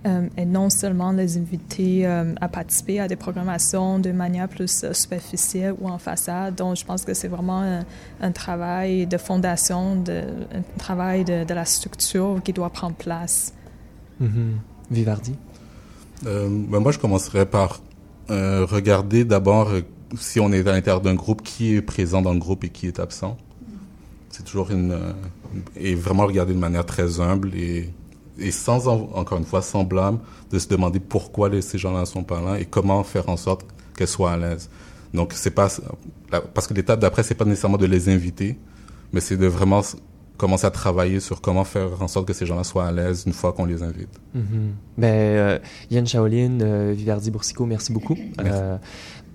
Euh, 0.07 0.29
et 0.37 0.45
non 0.45 0.69
seulement 0.69 1.13
les 1.13 1.39
inviter 1.39 2.07
euh, 2.07 2.35
à 2.39 2.49
participer 2.49 3.01
à 3.01 3.09
des 3.09 3.17
programmations 3.17 3.99
de 3.99 4.13
manière 4.13 4.51
plus 4.51 4.85
euh, 4.85 4.93
superficielle 4.93 5.75
ou 5.81 5.89
en 5.89 5.97
façade. 5.97 6.57
Donc, 6.57 6.77
je 6.77 6.85
pense 6.85 7.07
que 7.07 7.15
c'est 7.15 7.29
vraiment 7.29 7.83
un, 8.21 8.33
travail 8.33 9.07
de 9.07 9.17
fondation, 9.17 9.97
de, 9.97 10.25
un 10.53 10.79
travail 10.79 11.25
de, 11.25 11.45
de, 11.45 11.55
la 11.55 11.65
structure 11.65 12.39
qui 12.45 12.53
doit 12.53 12.69
prendre 12.69 12.97
place. 12.97 13.55
Mm-hmm. 14.21 14.91
Vivardi? 14.91 15.35
Ben 16.23 16.81
moi, 16.81 16.93
je 16.93 16.99
commencerai 16.99 17.47
par 17.47 17.81
regarder 18.29 19.25
d'abord 19.25 19.71
si 20.19 20.41
on 20.41 20.53
est 20.53 20.67
à 20.67 20.73
l'intérieur 20.73 21.03
d'un 21.03 21.15
groupe, 21.15 21.43
qui 21.43 21.75
est 21.75 21.83
présent 21.83 22.23
dans 22.23 22.33
le 22.33 22.39
groupe 22.39 22.65
et 22.65 22.71
qui 22.71 22.87
est 22.87 22.99
absent. 22.99 23.37
C'est 24.31 24.45
toujours 24.45 24.71
une... 24.71 24.99
et 25.77 25.95
vraiment 25.95 26.27
regarder 26.27 26.55
de 26.55 26.59
manière 26.59 26.87
très 26.87 27.21
humble 27.21 27.55
et 27.55 27.91
et 28.39 28.51
sans, 28.51 28.89
encore 28.89 29.39
une 29.39 29.45
fois, 29.45 29.63
sans 29.63 29.85
blâme, 29.85 30.19
de 30.51 30.59
se 30.59 30.69
demander 30.69 31.01
pourquoi 31.01 31.49
les, 31.49 31.63
ces 31.63 31.79
gens-là 31.79 32.01
ne 32.01 32.05
sont 32.05 32.25
pas 32.25 32.41
là 32.41 32.59
et 32.59 32.65
comment 32.65 33.03
faire 33.05 33.29
en 33.29 33.37
sorte 33.37 33.65
qu'elles 33.97 34.09
soient 34.09 34.33
à 34.33 34.37
l'aise. 34.37 34.69
Donc, 35.13 35.33
c'est 35.35 35.53
pas, 35.53 35.69
parce 36.55 36.67
que 36.67 36.75
l'étape 36.75 37.01
d'après, 37.01 37.23
c'est 37.23 37.37
pas 37.37 37.45
nécessairement 37.45 37.79
de 37.79 37.87
les 37.87 38.09
inviter, 38.09 38.59
mais 39.13 39.21
c'est 39.21 39.37
de 39.37 39.47
vraiment 39.47 39.83
commencer 40.37 40.67
à 40.67 40.71
travailler 40.71 41.21
sur 41.21 41.41
comment 41.41 41.65
faire 41.65 42.03
en 42.03 42.09
sorte 42.09 42.27
que 42.27 42.33
ces 42.33 42.47
gens-là 42.47 42.65
soient 42.65 42.87
à 42.87 42.93
l'aise 42.93 43.23
une 43.27 43.33
fois 43.33 43.53
qu'on 43.53 43.65
les 43.67 43.83
invite. 43.83 44.09
Mm 44.35 44.41
-hmm. 44.41 44.71
ben, 44.99 45.07
euh, 45.07 45.59
Yann 45.93 46.07
Shaolin, 46.07 46.61
euh, 46.61 46.93
Vivardi 46.97 47.31
Boursico, 47.31 47.67
merci 47.67 47.93
beaucoup. 47.93 48.17
Merci. 48.43 48.61
Euh, 48.61 48.77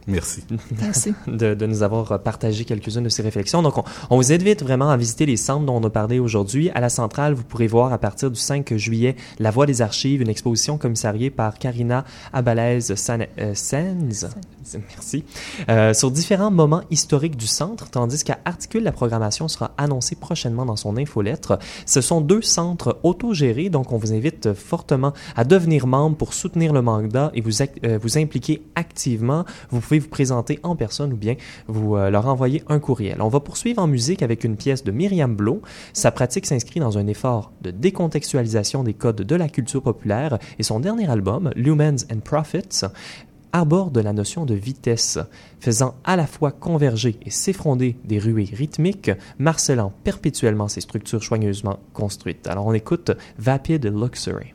Merci. 0.08 0.44
Merci. 0.80 1.14
de, 1.28 1.54
de, 1.54 1.66
nous 1.66 1.84
avoir 1.84 2.22
partagé 2.22 2.66
quelques-unes 2.66 3.04
de 3.04 3.10
ces 3.10 3.22
réflexions. 3.22 3.62
Donc, 3.62 3.78
on, 3.78 3.84
on, 4.10 4.18
vous 4.18 4.32
invite 4.32 4.64
vraiment 4.64 4.90
à 4.90 4.98
visiter 4.98 5.26
les 5.26 5.38
centres 5.38 5.66
dont 5.66 5.78
on 5.78 5.84
a 5.84 5.90
parlé 5.90 6.20
aujourd'hui. 6.20 6.70
À 6.72 6.80
la 6.80 6.90
centrale, 6.90 7.34
vous 7.34 7.44
pourrez 7.44 7.68
voir 7.68 7.94
à 7.94 7.98
partir 7.98 8.32
du 8.32 8.40
5 8.40 8.76
juillet 8.76 9.16
La 9.40 9.52
Voix 9.52 9.66
des 9.66 9.82
Archives, 9.82 10.22
une 10.22 10.30
exposition 10.30 10.78
commissariée 10.78 11.30
par 11.30 11.58
Karina 11.60 12.06
Abalaise 12.34 12.92
euh. 12.92 14.28
Merci. 14.90 15.24
Euh, 15.70 15.94
sur 15.94 16.12
différents 16.12 16.52
moments 16.52 16.82
historiques 16.90 17.38
du 17.38 17.48
centre, 17.48 17.90
tandis 17.90 18.24
qu'à 18.24 18.40
Articule, 18.46 18.84
la 18.84 18.92
programmation 18.92 19.48
sera 19.48 19.72
annoncée 19.78 20.16
prochainement 20.16 20.66
dans 20.66 20.76
son 20.76 20.98
infolettre. 20.98 21.60
Ce 21.86 22.02
sont 22.02 22.22
deux 22.22 22.42
centres 22.42 23.00
autogérés, 23.04 23.70
donc 23.70 23.92
on 23.92 23.98
vous 23.98 24.14
invite 24.14 24.54
fortement 24.54 25.14
à 25.36 25.44
devenir 25.44 25.88
membre 25.88 26.18
pour 26.18 26.34
soutenir 26.34 26.74
le 26.74 26.82
mandat 26.82 27.32
et 27.34 27.42
vous, 27.42 27.62
euh, 27.62 28.00
vous 28.02 28.18
impliquer 28.18 28.64
activement. 28.76 29.46
Vous 29.70 29.80
pouvez 29.80 30.00
vous 30.00 30.10
présenter 30.10 30.60
en 30.64 30.76
personne 30.76 31.14
ou 31.14 31.18
bien 31.18 31.36
vous 31.68 31.96
euh, 31.96 32.10
leur 32.10 32.28
envoyer 32.28 32.64
un 32.68 32.80
courriel. 32.80 33.22
On 33.22 33.30
va 33.30 33.40
poursuivre 33.40 33.82
en 33.82 33.88
musique 33.88 34.22
avec 34.24 34.44
une 34.44 34.56
pièce 34.56 34.84
de 34.84 34.92
Myriam 34.92 35.36
Blow. 35.36 35.62
Sa 35.94 36.12
pratique 36.12 36.46
s'inscrit 36.46 36.80
dans 36.80 36.98
un 36.98 37.08
effort 37.08 37.52
de 37.62 37.72
décontextualisation 37.72 38.84
des 38.84 38.94
codes 38.94 39.22
de 39.22 39.36
la 39.36 39.50
culture 39.50 39.82
populaire 39.82 40.38
et 40.58 40.64
son 40.64 40.80
dernier 40.80 41.10
album, 41.10 41.52
Lumens 41.56 42.06
and 42.12 42.20
Profits, 42.20 42.86
arbore 43.52 43.92
de 43.92 44.02
la 44.02 44.14
notion 44.14 44.46
de 44.46 44.56
vitesse, 44.56 45.20
faisant 45.60 45.96
à 46.04 46.16
la 46.16 46.28
fois 46.28 46.52
converger 46.52 47.18
et 47.26 47.30
s'effronder 47.30 47.98
des 48.06 48.20
ruées 48.20 48.50
rythmiques, 48.52 49.12
marcelant 49.38 49.94
perpétuellement 50.04 50.68
ces 50.68 50.82
structures 50.82 51.24
soigneusement 51.24 51.80
construites. 51.94 52.48
Alors 52.48 52.68
on 52.68 52.74
écoute 52.74 53.12
Vapid 53.38 53.86
Luxury. 53.86 54.54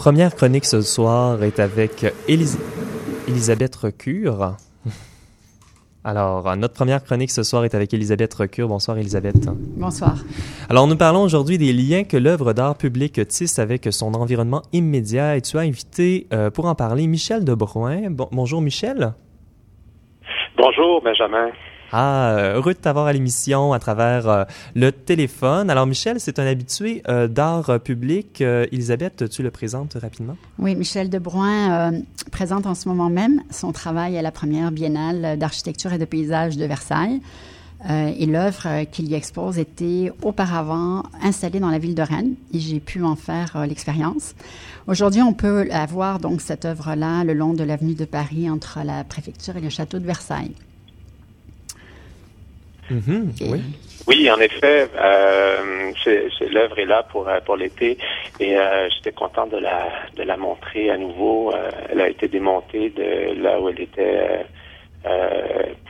Première 0.00 0.34
chronique 0.34 0.64
ce 0.64 0.80
soir 0.80 1.42
est 1.42 1.60
avec 1.60 2.06
Elisabeth 2.26 3.76
Recure. 3.76 4.56
Alors, 6.04 6.56
notre 6.56 6.72
première 6.72 7.04
chronique 7.04 7.30
ce 7.30 7.42
soir 7.42 7.66
est 7.66 7.74
avec 7.74 7.92
Elisabeth 7.92 8.32
Recure. 8.32 8.66
Bonsoir, 8.66 8.96
Elisabeth. 8.96 9.46
Bonsoir. 9.76 10.14
Alors, 10.70 10.86
nous 10.86 10.96
parlons 10.96 11.20
aujourd'hui 11.20 11.58
des 11.58 11.74
liens 11.74 12.04
que 12.04 12.16
l'œuvre 12.16 12.54
d'art 12.54 12.78
public 12.78 13.28
tisse 13.28 13.58
avec 13.58 13.88
son 13.90 14.14
environnement 14.14 14.62
immédiat 14.72 15.36
et 15.36 15.42
tu 15.42 15.58
as 15.58 15.60
invité 15.60 16.26
pour 16.54 16.64
en 16.64 16.74
parler 16.74 17.06
Michel 17.06 17.44
Debrouin. 17.44 18.08
bonjour, 18.08 18.62
Michel. 18.62 19.12
Bonjour, 20.56 21.02
Benjamin. 21.02 21.50
Ah, 21.92 22.30
euh, 22.30 22.54
heureux 22.56 22.74
de 22.74 22.78
t'avoir 22.78 23.06
à 23.06 23.12
l'émission 23.12 23.72
à 23.72 23.80
travers 23.80 24.28
euh, 24.28 24.44
le 24.74 24.92
téléphone. 24.92 25.70
Alors, 25.70 25.86
Michel, 25.86 26.20
c'est 26.20 26.38
un 26.38 26.46
habitué 26.46 27.02
euh, 27.08 27.26
d'art 27.26 27.80
public. 27.80 28.40
Elisabeth, 28.40 29.28
tu 29.28 29.42
le 29.42 29.50
présentes 29.50 29.96
rapidement? 30.00 30.36
Oui, 30.58 30.76
Michel 30.76 31.10
Debrouin 31.10 31.92
présente 32.30 32.66
en 32.66 32.74
ce 32.74 32.88
moment 32.88 33.10
même 33.10 33.42
son 33.50 33.72
travail 33.72 34.16
à 34.16 34.22
la 34.22 34.30
première 34.30 34.70
biennale 34.70 35.38
d'architecture 35.38 35.92
et 35.92 35.98
de 35.98 36.04
paysage 36.04 36.56
de 36.56 36.64
Versailles. 36.64 37.20
et 37.88 38.26
l'œuvre 38.26 38.84
qu'il 38.90 39.08
y 39.08 39.14
expose 39.14 39.58
était 39.58 40.12
auparavant 40.22 41.02
installée 41.22 41.60
dans 41.60 41.70
la 41.70 41.78
ville 41.78 41.94
de 41.94 42.02
Rennes 42.02 42.34
et 42.52 42.60
j'ai 42.60 42.80
pu 42.80 43.02
en 43.02 43.16
faire 43.16 43.66
l'expérience. 43.66 44.34
Aujourd'hui, 44.86 45.22
on 45.22 45.32
peut 45.32 45.68
avoir 45.70 46.18
donc 46.18 46.40
cette 46.40 46.64
œuvre-là 46.64 47.24
le 47.24 47.34
long 47.34 47.54
de 47.54 47.64
l'avenue 47.64 47.94
de 47.94 48.04
Paris 48.04 48.48
entre 48.50 48.80
la 48.84 49.04
préfecture 49.04 49.56
et 49.56 49.60
le 49.60 49.70
château 49.70 49.98
de 49.98 50.06
Versailles. 50.06 50.54
Mm-hmm. 52.90 53.62
oui. 54.08 54.30
en 54.30 54.40
effet, 54.40 54.88
euh, 54.98 55.92
l'œuvre 56.50 56.78
est 56.78 56.86
là 56.86 57.04
pour 57.10 57.28
euh, 57.28 57.38
pour 57.44 57.56
l'été 57.56 57.98
et 58.40 58.56
euh, 58.56 58.88
j'étais 58.90 59.12
content 59.12 59.46
de 59.46 59.58
la 59.58 59.88
de 60.16 60.22
la 60.22 60.36
montrer 60.36 60.90
à 60.90 60.98
nouveau. 60.98 61.52
Euh, 61.52 61.70
elle 61.90 62.00
a 62.00 62.08
été 62.08 62.26
démontée 62.26 62.90
de 62.90 63.40
là 63.40 63.60
où 63.60 63.68
elle 63.68 63.80
était 63.80 64.46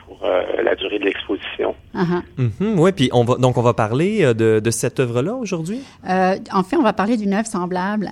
pour 0.04 0.20
la 0.62 0.74
durée 0.76 0.98
de 0.98 1.04
l'exposition. 1.04 1.74
Uh-huh. 1.94 2.22
Mm-hmm. 2.38 2.78
oui, 2.78 2.92
puis 2.92 3.10
on 3.12 3.24
va 3.24 3.36
donc 3.36 3.56
on 3.56 3.62
va 3.62 3.74
parler 3.74 4.34
de, 4.34 4.60
de 4.60 4.70
cette 4.70 5.00
œuvre-là 5.00 5.34
aujourd'hui? 5.34 5.80
en 6.04 6.62
fait, 6.62 6.76
on 6.76 6.82
va 6.82 6.92
parler 6.92 7.16
d'une 7.16 7.32
œuvre 7.32 7.46
semblable, 7.46 8.10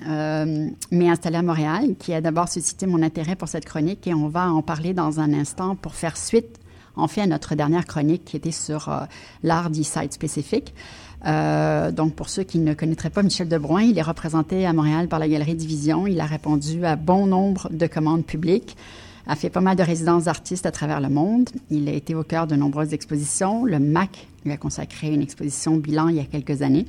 mais 0.90 1.08
installée 1.08 1.36
à 1.36 1.42
Montréal, 1.42 1.94
qui 1.98 2.14
a 2.14 2.20
d'abord 2.20 2.48
suscité 2.48 2.86
mon 2.86 3.02
intérêt 3.02 3.36
pour 3.36 3.48
cette 3.48 3.64
chronique 3.64 4.06
et 4.06 4.14
on 4.14 4.28
va 4.28 4.50
en 4.50 4.62
parler 4.62 4.94
dans 4.94 5.20
un 5.20 5.32
instant 5.34 5.76
pour 5.76 5.94
faire 5.94 6.16
suite 6.16 6.58
en 6.98 7.08
fait 7.08 7.22
à 7.22 7.26
notre 7.26 7.54
dernière 7.54 7.86
chronique 7.86 8.24
qui 8.24 8.36
était 8.36 8.50
sur 8.50 8.88
euh, 8.88 9.00
l'art 9.42 9.70
dit 9.70 9.84
site 9.84 10.12
spécifique. 10.12 10.74
Euh, 11.26 11.90
donc, 11.90 12.14
pour 12.14 12.28
ceux 12.28 12.44
qui 12.44 12.58
ne 12.58 12.74
connaîtraient 12.74 13.10
pas 13.10 13.22
Michel 13.22 13.48
Debrouin, 13.48 13.82
il 13.82 13.98
est 13.98 14.02
représenté 14.02 14.66
à 14.66 14.72
Montréal 14.72 15.08
par 15.08 15.18
la 15.18 15.28
Galerie 15.28 15.54
Division. 15.54 16.06
Il 16.06 16.20
a 16.20 16.26
répondu 16.26 16.84
à 16.84 16.96
bon 16.96 17.26
nombre 17.26 17.68
de 17.72 17.86
commandes 17.86 18.24
publiques, 18.24 18.76
a 19.26 19.34
fait 19.34 19.50
pas 19.50 19.60
mal 19.60 19.76
de 19.76 19.82
résidences 19.82 20.24
d'artistes 20.24 20.66
à 20.66 20.70
travers 20.70 21.00
le 21.00 21.08
monde. 21.08 21.48
Il 21.70 21.88
a 21.88 21.92
été 21.92 22.14
au 22.14 22.22
cœur 22.22 22.46
de 22.46 22.54
nombreuses 22.54 22.92
expositions. 22.92 23.64
Le 23.64 23.78
MAC 23.78 24.28
lui 24.44 24.52
a 24.52 24.56
consacré 24.56 25.08
une 25.08 25.22
exposition 25.22 25.76
bilan 25.76 26.08
il 26.08 26.16
y 26.16 26.20
a 26.20 26.24
quelques 26.24 26.62
années. 26.62 26.86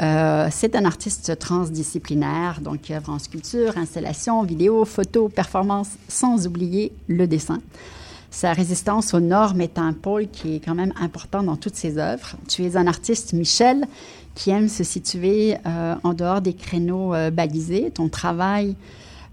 Euh, 0.00 0.48
c'est 0.50 0.76
un 0.76 0.84
artiste 0.84 1.38
transdisciplinaire, 1.38 2.60
donc 2.60 2.82
qui 2.82 2.94
œuvre 2.94 3.10
en 3.10 3.18
sculpture, 3.18 3.78
installation, 3.78 4.42
vidéo, 4.42 4.84
photo, 4.84 5.28
performance, 5.28 5.88
sans 6.08 6.46
oublier 6.46 6.92
le 7.08 7.26
dessin. 7.26 7.60
Sa 8.36 8.52
résistance 8.52 9.14
aux 9.14 9.20
normes 9.20 9.62
est 9.62 9.78
un 9.78 9.94
pôle 9.94 10.28
qui 10.28 10.56
est 10.56 10.60
quand 10.60 10.74
même 10.74 10.92
important 11.00 11.42
dans 11.42 11.56
toutes 11.56 11.74
ses 11.74 11.96
œuvres. 11.96 12.36
Tu 12.48 12.66
es 12.66 12.76
un 12.76 12.86
artiste, 12.86 13.32
Michel, 13.32 13.86
qui 14.34 14.50
aime 14.50 14.68
se 14.68 14.84
situer 14.84 15.56
euh, 15.64 15.94
en 16.02 16.12
dehors 16.12 16.42
des 16.42 16.52
créneaux 16.52 17.14
euh, 17.14 17.30
balisés. 17.30 17.90
Ton 17.92 18.10
travail 18.10 18.76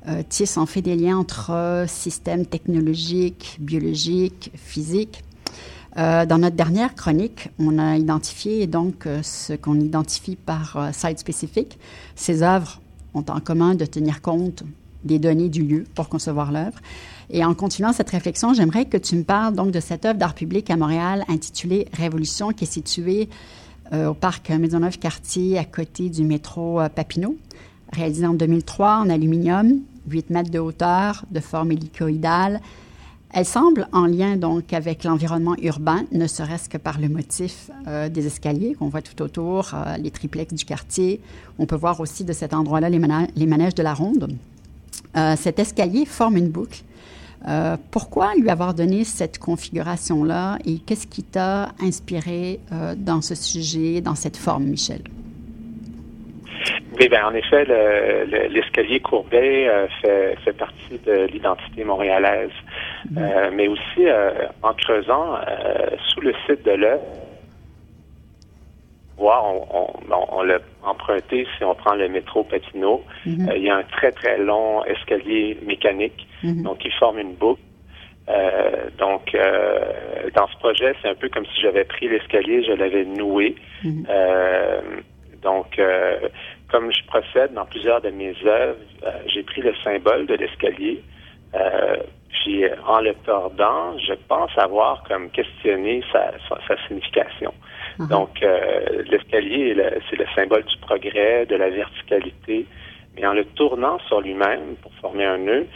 euh, 0.07 0.23
en 0.55 0.65
fait 0.65 0.81
des 0.81 0.95
liens 0.95 1.17
entre 1.17 1.83
systèmes 1.85 2.45
technologiques, 2.45 3.57
biologiques, 3.59 4.51
physiques. 4.55 5.21
dans 5.97 6.39
notre 6.39 6.55
dernière 6.55 6.95
chronique, 6.95 7.49
on 7.59 7.79
a 7.79 7.97
identifié 7.97 8.67
donc 8.67 9.05
ce 9.21 9.51
qu'on 9.51 9.81
identifie 9.81 10.37
par 10.37 10.91
site 10.93 11.19
spécifique. 11.19 11.77
Ces 12.15 12.41
œuvres 12.41 12.79
ont 13.13 13.25
en 13.27 13.41
commun 13.41 13.75
de 13.75 13.85
tenir 13.85 14.21
compte 14.21 14.63
des 15.03 15.19
données 15.19 15.49
du 15.49 15.63
lieu 15.63 15.83
pour 15.93 16.07
concevoir 16.07 16.53
l'œuvre. 16.53 16.79
Et 17.29 17.43
en 17.43 17.53
continuant 17.53 17.93
cette 17.93 18.09
réflexion, 18.09 18.53
j'aimerais 18.53 18.85
que 18.85 18.97
tu 18.97 19.15
me 19.15 19.23
parles 19.23 19.55
donc 19.55 19.71
de 19.71 19.79
cette 19.79 20.05
œuvre 20.05 20.17
d'art 20.17 20.33
public 20.33 20.69
à 20.69 20.75
Montréal 20.75 21.23
intitulée 21.27 21.87
Révolution, 21.93 22.49
qui 22.49 22.65
est 22.65 22.71
située 22.71 23.29
euh, 23.93 24.09
au 24.09 24.13
parc 24.13 24.49
Maisonneuve-Cartier 24.49 25.57
à 25.57 25.65
côté 25.65 26.09
du 26.09 26.23
métro 26.23 26.79
euh, 26.79 26.89
Papineau, 26.89 27.35
réalisée 27.91 28.25
en 28.25 28.33
2003 28.33 28.97
en 28.97 29.09
aluminium, 29.09 29.79
8 30.09 30.29
mètres 30.29 30.51
de 30.51 30.59
hauteur, 30.59 31.25
de 31.31 31.39
forme 31.39 31.71
hélicoïdale. 31.71 32.61
Elle 33.31 33.45
semble 33.45 33.87
en 33.91 34.05
lien 34.05 34.35
donc 34.35 34.73
avec 34.73 35.03
l'environnement 35.03 35.55
urbain, 35.61 36.03
ne 36.11 36.27
serait-ce 36.27 36.69
que 36.69 36.77
par 36.77 36.99
le 36.99 37.09
motif 37.09 37.71
euh, 37.87 38.09
des 38.09 38.27
escaliers 38.27 38.75
qu'on 38.75 38.89
voit 38.89 39.01
tout 39.01 39.21
autour, 39.21 39.71
les 39.99 40.11
triplex 40.11 40.53
du 40.53 40.65
quartier. 40.65 41.19
On 41.57 41.65
peut 41.65 41.75
voir 41.75 41.99
aussi 41.99 42.23
de 42.23 42.33
cet 42.33 42.53
endroit-là 42.53 42.89
les, 42.89 43.01
les, 43.35 43.45
manèges 43.47 43.75
de 43.75 43.83
la 43.83 43.93
ronde. 43.93 44.35
cet 45.35 45.57
escalier 45.57 46.05
forme 46.05 46.37
une 46.37 46.49
boucle 46.49 46.83
euh, 47.47 47.75
pourquoi 47.91 48.35
lui 48.35 48.49
avoir 48.49 48.73
donné 48.73 49.03
cette 49.03 49.37
configuration-là 49.37 50.57
et 50.65 50.79
qu'est-ce 50.79 51.07
qui 51.07 51.23
t'a 51.23 51.69
inspiré 51.81 52.59
euh, 52.71 52.93
dans 52.95 53.21
ce 53.21 53.35
sujet, 53.35 54.01
dans 54.01 54.15
cette 54.15 54.37
forme, 54.37 54.63
Michel? 54.63 55.01
Oui, 56.99 57.09
ben 57.09 57.25
en 57.25 57.33
effet, 57.33 57.65
l'escalier 58.49 58.99
courbé 58.99 59.67
euh, 59.67 59.87
fait, 60.01 60.37
fait, 60.45 60.53
partie 60.53 60.99
de 61.05 61.25
l'identité 61.25 61.83
montréalaise, 61.83 62.51
mm-hmm. 63.11 63.49
mais 63.55 63.67
aussi 63.67 64.05
en 64.61 64.73
creusant 64.73 65.35
sous 66.07 66.21
le 66.21 66.33
site 66.47 66.63
de 66.63 66.71
l'œuvre, 66.71 67.01
on, 69.31 69.87
on, 70.29 70.43
l'a 70.43 70.59
emprunté 70.83 71.47
si 71.57 71.63
on 71.63 71.75
prend 71.75 71.95
le 71.95 72.07
métro 72.09 72.43
Papineau. 72.43 73.03
Mhm. 73.25 73.49
Euh, 73.49 73.57
il 73.57 73.63
y 73.63 73.69
a 73.69 73.77
un 73.77 73.83
très, 73.83 74.11
très 74.11 74.37
long 74.37 74.83
escalier 74.85 75.57
mécanique, 75.65 76.27
mhm. 76.43 76.63
donc 76.63 76.83
il 76.85 76.91
forme 76.93 77.19
une 77.19 77.33
boucle. 77.33 77.61
Euh, 78.29 78.89
donc, 78.97 79.35
euh, 79.35 79.79
dans 80.33 80.47
ce 80.47 80.57
projet, 80.57 80.95
c'est 81.01 81.09
un 81.09 81.15
peu 81.15 81.29
comme 81.29 81.45
si 81.45 81.61
j'avais 81.61 81.83
pris 81.83 82.07
l'escalier, 82.07 82.63
je 82.63 82.73
l'avais 82.73 83.05
noué. 83.05 83.55
Mhm. 83.83 84.05
donc, 85.41 85.79
comme 86.71 86.91
je 86.91 87.05
procède 87.05 87.53
dans 87.53 87.65
plusieurs 87.65 88.01
de 88.01 88.09
mes 88.09 88.33
œuvres, 88.45 88.79
j'ai 89.27 89.43
pris 89.43 89.61
le 89.61 89.73
symbole 89.83 90.25
de 90.25 90.35
l'escalier, 90.35 91.03
puis 92.31 92.63
en 92.87 93.01
le 93.01 93.13
tordant, 93.25 93.97
je 93.99 94.13
pense 94.29 94.51
avoir 94.57 95.03
comme 95.03 95.29
questionné 95.31 96.01
sa 96.13 96.77
signification. 96.87 97.53
Uh-huh. 97.99 98.07
Donc, 98.07 98.41
euh, 98.41 99.03
l'escalier, 99.09 99.75
c'est 100.09 100.17
le 100.17 100.25
symbole 100.35 100.63
du 100.63 100.77
progrès, 100.77 101.45
de 101.45 101.55
la 101.55 101.69
verticalité. 101.69 102.65
Mais 103.15 103.25
en 103.25 103.33
le 103.33 103.45
tournant 103.45 103.99
sur 104.07 104.21
lui-même 104.21 104.75
pour 104.81 104.91
former 104.95 105.25
un 105.25 105.37
nœud, 105.37 105.67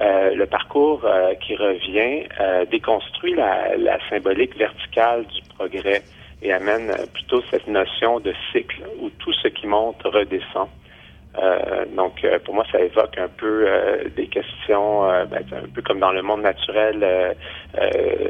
euh, 0.00 0.34
le 0.34 0.46
parcours 0.46 1.02
euh, 1.04 1.34
qui 1.34 1.54
revient 1.56 2.26
déconstruit 2.70 3.34
la, 3.34 3.76
la, 3.76 3.98
symbolique 4.08 4.56
verticale 4.56 5.24
du 5.26 5.42
progrès 5.54 6.02
et 6.42 6.52
amène 6.52 6.92
plutôt 7.14 7.42
cette 7.50 7.68
notion 7.68 8.20
de 8.20 8.34
cycle 8.52 8.82
où 9.00 9.10
tout 9.10 9.32
ce 9.32 9.48
qui 9.48 9.66
monte 9.66 10.02
redescend. 10.02 10.68
Euh, 11.38 11.86
donc, 11.96 12.24
euh, 12.24 12.38
pour 12.44 12.54
moi, 12.54 12.64
ça 12.70 12.80
évoque 12.80 13.16
un 13.16 13.28
peu 13.28 13.64
euh, 13.66 14.04
des 14.16 14.26
questions, 14.26 15.02
ben, 15.30 15.44
un 15.52 15.68
peu 15.74 15.80
comme 15.82 16.00
dans 16.00 16.12
le 16.12 16.22
monde 16.22 16.42
naturel, 16.42 17.36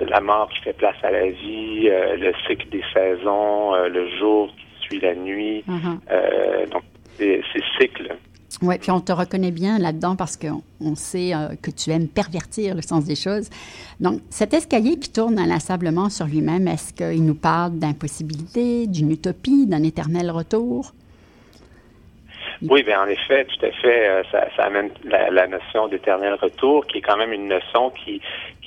la 0.08 0.20
mort 0.20 0.48
qui 0.50 0.62
fait 0.62 0.72
place 0.72 0.96
à 1.02 1.10
la 1.10 1.28
vie, 1.28 1.88
le 1.88 2.32
cycle 2.46 2.68
des 2.70 2.82
saisons, 2.92 3.74
le 3.74 4.08
jour 4.18 4.48
qui 4.56 4.86
suit 4.86 5.00
la 5.00 5.14
nuit. 5.14 5.64
Mm-hmm. 5.68 6.70
donc, 6.70 6.82
ces 7.18 7.42
cycles. 7.78 8.14
Oui, 8.60 8.76
puis 8.78 8.90
on 8.90 9.00
te 9.00 9.12
reconnaît 9.12 9.50
bien 9.50 9.78
là-dedans 9.78 10.14
parce 10.14 10.36
qu'on 10.36 10.62
on 10.80 10.94
sait 10.94 11.32
que 11.62 11.70
tu 11.70 11.90
aimes 11.90 12.08
pervertir 12.08 12.74
le 12.74 12.82
sens 12.82 13.04
des 13.04 13.16
choses. 13.16 13.48
Donc, 13.98 14.20
cet 14.30 14.54
escalier 14.54 14.98
qui 14.98 15.10
tourne 15.10 15.38
inlassablement 15.38 16.10
sur 16.10 16.26
lui-même, 16.26 16.68
est-ce 16.68 16.92
qu'il 16.92 17.24
nous 17.24 17.34
parle 17.34 17.78
d'impossibilité, 17.78 18.86
d'une 18.86 19.10
utopie, 19.10 19.66
d'un 19.66 19.82
éternel 19.82 20.30
retour? 20.30 20.92
Oui, 22.68 22.84
bien 22.84 23.02
en 23.02 23.08
effet, 23.08 23.44
tout 23.46 23.66
à 23.66 23.72
fait, 23.72 24.08
euh, 24.08 24.22
ça, 24.30 24.46
ça 24.56 24.64
amène 24.64 24.90
la, 25.04 25.48
notion 25.48 25.88
d'éternel 25.88 26.34
retour, 26.34 26.86
qui 26.86 26.98
est 26.98 27.00
quand 27.00 27.16
même 27.16 27.32
une 27.32 27.48
notion 27.48 27.90
qui 27.90 28.20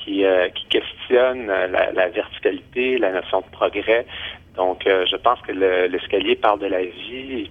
qui, 0.03 0.25
euh, 0.25 0.49
qui 0.49 0.65
questionne 0.65 1.47
la, 1.47 1.91
la, 1.91 2.10
verticalité, 2.10 2.97
la 2.97 3.12
notion 3.12 3.39
de 3.39 3.45
progrès. 3.51 4.05
Donc, 4.55 4.86
euh, 4.86 5.05
je 5.10 5.15
pense 5.15 5.39
que 5.41 5.51
l'escalier 5.51 6.36
parle 6.36 6.60
de 6.60 6.67
la 6.67 6.84
vie. 6.84 7.49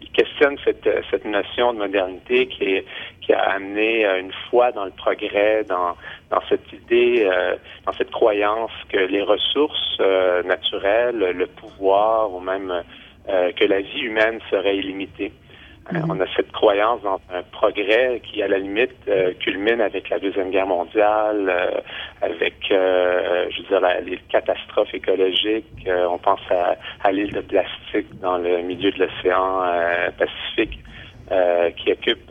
il 0.00 0.10
questionne 0.12 0.56
cette, 0.64 0.88
cette 1.10 1.24
notion 1.24 1.74
de 1.74 1.78
modernité 1.78 2.46
qui, 2.46 2.64
est, 2.64 2.84
qui 3.20 3.32
a 3.34 3.40
amené 3.40 4.06
une 4.06 4.32
foi 4.48 4.72
dans 4.72 4.84
le 4.84 4.92
progrès, 4.92 5.64
dans, 5.64 5.94
dans 6.30 6.40
cette 6.48 6.72
idée, 6.72 7.28
dans 7.84 7.92
cette 7.92 8.10
croyance 8.10 8.72
que 8.88 8.98
les 8.98 9.22
ressources 9.22 10.00
naturelles, 10.44 11.18
le 11.18 11.46
pouvoir 11.46 12.32
ou 12.32 12.40
même 12.40 12.82
euh, 13.28 13.52
que 13.52 13.64
la 13.64 13.80
vie 13.80 14.00
humaine 14.00 14.40
serait 14.50 14.76
illimitée. 14.76 15.32
Mhm. 15.90 16.10
On 16.10 16.20
a 16.20 16.26
cette 16.36 16.52
croyance 16.52 17.02
dans 17.02 17.20
un 17.32 17.42
progrès 17.50 18.20
qui, 18.24 18.42
à 18.42 18.48
la 18.48 18.58
limite, 18.58 18.94
euh, 19.08 19.32
culmine 19.40 19.80
avec 19.80 20.08
la 20.10 20.18
Deuxième 20.18 20.50
Guerre 20.50 20.66
mondiale, 20.66 21.48
euh, 21.48 21.80
avec, 22.20 22.54
euh, 22.70 23.48
je 23.50 23.62
veux 23.62 23.68
dire, 23.68 23.80
les 24.04 24.18
catastrophes 24.28 24.94
écologiques. 24.94 25.88
on 25.88 26.18
pense 26.18 26.40
à, 26.50 27.10
l'île 27.12 27.32
de 27.32 27.40
plastique 27.40 28.06
dans 28.20 28.38
le 28.38 28.62
milieu 28.62 28.92
de 28.92 29.04
l'océan 29.04 29.62
Pacifique. 30.18 30.78
qui 31.78 31.90
occupe, 31.90 32.30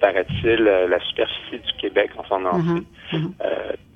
paraît-il, 0.00 0.62
la 0.62 1.00
superficie 1.00 1.58
du 1.58 1.72
Québec 1.80 2.10
en 2.16 2.24
son 2.24 2.44
entier. 2.46 2.82
Mhm. 3.12 3.32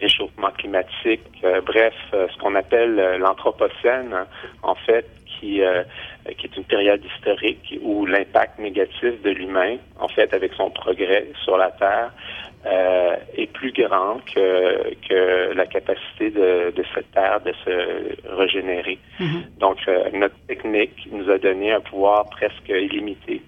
échauffement 0.01 0.51
climatique, 0.59 1.23
bref, 1.65 1.95
ce 2.11 2.37
qu'on 2.39 2.57
appelle 2.57 2.97
l'anthropocène, 3.21 4.13
en 4.63 4.75
fait, 4.75 5.07
qui 5.45 5.63
euh, 5.63 5.83
qui 6.39 6.47
est 6.47 6.57
une 6.57 6.65
période 6.65 7.03
historique 7.05 7.79
où 7.83 8.07
l'impact 8.07 8.59
négatif 8.59 9.21
de 9.23 9.31
l'humain, 9.31 9.77
en 10.01 10.09
fait, 10.09 10.33
avec 10.33 10.53
son 10.55 10.71
progrès 10.71 11.27
sur 11.45 11.57
la 11.59 11.71
Terre, 11.73 12.13
euh, 12.67 13.17
est 13.37 13.53
plus 13.53 13.73
grand 13.73 14.21
que, 14.35 14.95
que 15.07 15.53
la 15.53 15.67
capacité 15.67 16.31
de, 16.31 16.73
de 16.75 16.85
cette 16.95 17.11
Terre 17.13 17.41
de 17.45 17.53
se 17.65 18.35
régénérer. 18.37 18.99
Mm-hmm. 19.21 19.59
Donc, 19.59 19.77
euh, 19.87 20.09
notre 20.15 20.39
technique 20.49 20.97
nous 21.13 21.29
a 21.31 21.39
donné 21.39 21.73
un 21.73 21.81
pouvoir 21.81 22.25
presque 22.31 22.69
illimité. 22.69 23.43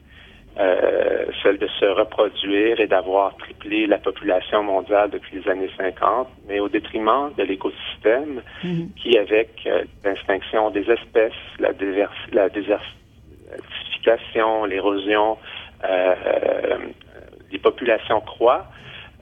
Euh, 0.58 1.26
celle 1.42 1.58
de 1.58 1.68
se 1.78 1.84
reproduire 1.84 2.80
et 2.80 2.86
d'avoir 2.86 3.36
triplé 3.36 3.86
la 3.86 3.98
population 3.98 4.62
mondiale 4.62 5.10
depuis 5.10 5.38
les 5.38 5.46
années 5.50 5.68
50, 5.76 6.28
mais 6.48 6.60
au 6.60 6.70
détriment 6.70 7.30
de 7.36 7.42
l'écosystème 7.42 8.40
mm-hmm. 8.64 8.94
qui, 8.94 9.18
avec 9.18 9.50
euh, 9.66 9.84
l'extinction 10.02 10.70
des 10.70 10.90
espèces, 10.90 11.34
la, 11.58 11.72
la 12.32 12.48
désertification, 12.48 14.64
l'érosion, 14.64 15.36
euh, 15.84 16.14
les 17.52 17.58
populations 17.58 18.22
croient, 18.22 18.64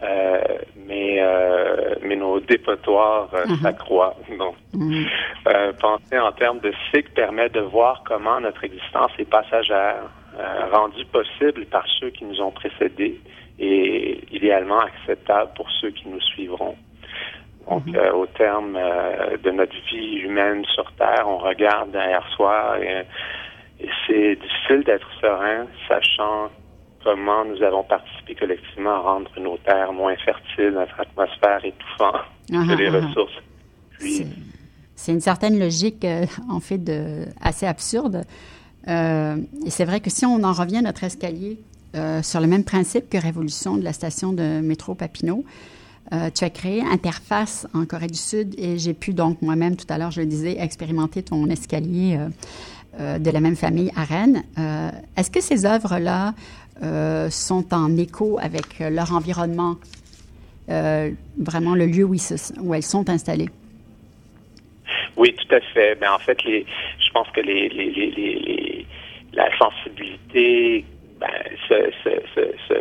euh, 0.05 0.39
mais 0.87 1.17
euh, 1.21 1.97
mais 2.03 2.15
nos 2.15 2.39
dépotoirs 2.39 3.29
mm-hmm. 3.33 3.61
s'accroissent. 3.61 4.15
Donc, 4.39 4.55
mm-hmm. 4.73 5.73
penser 5.81 6.17
en 6.17 6.31
termes 6.31 6.61
de 6.61 6.73
cycle 6.93 7.11
permet 7.11 7.49
de 7.49 7.59
voir 7.61 8.05
comment 8.07 8.39
notre 8.39 8.63
existence 8.63 9.11
est 9.19 9.29
passagère, 9.29 10.05
euh, 10.37 10.67
rendu 10.73 11.05
possible 11.07 11.65
par 11.67 11.85
ceux 12.01 12.11
qui 12.11 12.25
nous 12.25 12.41
ont 12.41 12.51
précédés 12.51 13.21
et 13.59 14.25
idéalement 14.35 14.81
acceptable 14.81 15.53
pour 15.55 15.71
ceux 15.81 15.91
qui 15.91 16.09
nous 16.09 16.21
suivront. 16.21 16.77
Donc, 17.71 17.87
mhm. 17.87 17.95
euh, 17.95 18.13
au 18.13 18.27
terme 18.27 18.77
euh, 18.77 19.37
de 19.37 19.51
notre 19.53 19.77
vie 19.91 20.17
humaine 20.17 20.65
sur 20.75 20.91
Terre, 20.93 21.25
on 21.29 21.39
regarde 21.39 21.93
derrière 21.93 22.27
soi 22.35 22.79
et, 22.81 23.03
c'est 24.07 24.37
difficile 24.37 24.83
d'être 24.85 25.09
serein, 25.21 25.67
sachant 25.89 26.49
comment 27.03 27.45
nous 27.45 27.63
avons 27.63 27.83
participé 27.83 28.35
collectivement 28.35 28.95
à 28.95 28.99
rendre 29.01 29.31
nos 29.39 29.59
terres 29.59 29.93
moins 29.93 30.17
fertiles, 30.17 30.71
notre 30.71 30.99
atmosphère 30.99 31.63
étouffante, 31.65 32.23
ah, 32.53 32.63
que 32.69 32.79
les 32.79 32.89
ah, 32.89 33.01
ah. 33.03 33.07
ressources. 33.07 33.43
C'est 34.95 35.13
une 35.13 35.21
certaine 35.21 35.59
logique, 35.59 36.07
en 36.51 36.61
fait, 36.61 36.79
de, 36.79 37.27
assez 37.43 37.67
absurde. 37.67 38.23
Euh, 38.89 39.37
et 39.65 39.71
c'est 39.71 39.85
vrai 39.85 40.01
que 40.01 40.11
si 40.11 40.27
on 40.27 40.43
en 40.43 40.53
revient 40.53 40.79
à 40.79 40.83
notre 40.83 41.05
escalier 41.05 41.59
euh, 41.95 42.23
sur 42.23 42.41
le 42.41 42.47
même 42.47 42.65
principe 42.65 43.09
que 43.09 43.19
Révolution 43.19 43.77
de 43.77 43.85
la 43.85 43.93
station 43.93 44.33
de 44.33 44.61
métro 44.61 44.95
Papineau, 44.95 45.45
euh, 46.13 46.29
tu 46.35 46.45
as 46.45 46.51
créé 46.51 46.83
Interface 46.83 47.67
en 47.73 47.87
Corée 47.87 48.09
du 48.09 48.19
Sud 48.19 48.55
et 48.59 48.79
j'ai 48.79 48.93
pu 48.93 49.15
donc 49.15 49.41
moi-même, 49.41 49.77
tout 49.77 49.87
à 49.89 49.97
l'heure, 49.97 50.11
je 50.11 50.21
le 50.21 50.27
disais, 50.27 50.57
expérimenter 50.61 51.23
ton 51.23 51.49
escalier 51.49 52.19
de 52.99 53.31
la 53.31 53.41
même 53.41 53.57
famille 53.57 53.91
à 53.97 54.05
Rennes. 54.05 54.45
Est-ce 55.17 55.31
que 55.31 55.41
ces 55.41 55.65
œuvres-là 55.65 56.35
sont 57.31 57.75
en 57.75 57.97
écho 57.97 58.39
avec 58.41 58.81
leur 58.81 59.15
environnement, 59.15 59.77
vraiment 60.69 61.75
le 61.75 61.87
lieu 61.87 62.05
où, 62.05 62.15
elles 62.75 62.83
sont 62.83 63.09
installées? 63.09 63.49
Oui, 65.17 65.35
tout 65.35 65.55
à 65.55 65.61
fait. 65.61 65.97
Mais 66.01 66.07
en 66.07 66.19
fait, 66.19 66.39
je 66.45 67.11
pense 67.15 67.29
que 67.31 67.41
les 67.41 68.74
la 69.35 69.57
sensibilité, 69.59 70.85
ben, 71.21 71.29
ce, 71.69 71.91
ce, 72.05 72.11
ce, 72.69 72.75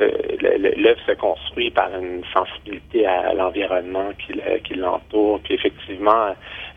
l'œuvre 0.00 1.00
se 1.06 1.12
construit 1.12 1.70
par 1.70 1.88
une 1.96 2.22
sensibilité 2.32 3.06
à 3.06 3.34
l'environnement 3.34 4.10
qui, 4.18 4.74
l'entoure. 4.74 5.40
Puis 5.44 5.54
effectivement, 5.54 6.34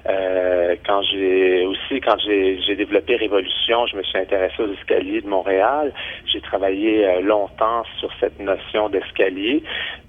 euh, 0.07 0.75
quand 0.85 1.01
j'ai 1.03 1.65
aussi 1.65 1.99
quand 1.99 2.17
j'ai 2.19 2.75
développé 2.75 3.15
Révolution, 3.15 3.87
je 3.87 3.97
me 3.97 4.03
suis 4.03 4.17
intéressé 4.17 4.61
aux 4.61 4.71
escaliers 4.73 5.21
de 5.21 5.27
Montréal. 5.27 5.93
J'ai 6.31 6.41
travaillé 6.41 7.05
euh, 7.05 7.21
longtemps 7.21 7.83
sur 7.99 8.11
cette 8.19 8.39
notion 8.39 8.89
d'escalier. 8.89 9.63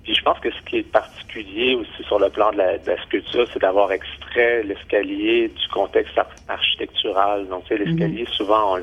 Puis 0.04 0.14
je 0.14 0.22
pense 0.22 0.38
que 0.40 0.50
ce 0.50 0.60
qui 0.68 0.78
est 0.78 0.92
particulier 0.92 1.74
aussi 1.74 2.02
sur 2.06 2.18
le 2.18 2.28
plan 2.28 2.50
de 2.52 2.58
la, 2.58 2.78
sculpture, 3.04 3.46
c'est 3.52 3.60
d'avoir 3.60 3.90
extrait 3.90 4.62
l'escalier 4.64 5.48
du 5.48 5.68
contexte 5.68 6.20
architectural. 6.48 7.46
Donc, 7.48 7.64
tu 7.64 7.76
sais, 7.76 7.84
l'escalier, 7.84 8.24
mm-hmm. 8.24 8.36
souvent, 8.36 8.76
on, 8.76 8.82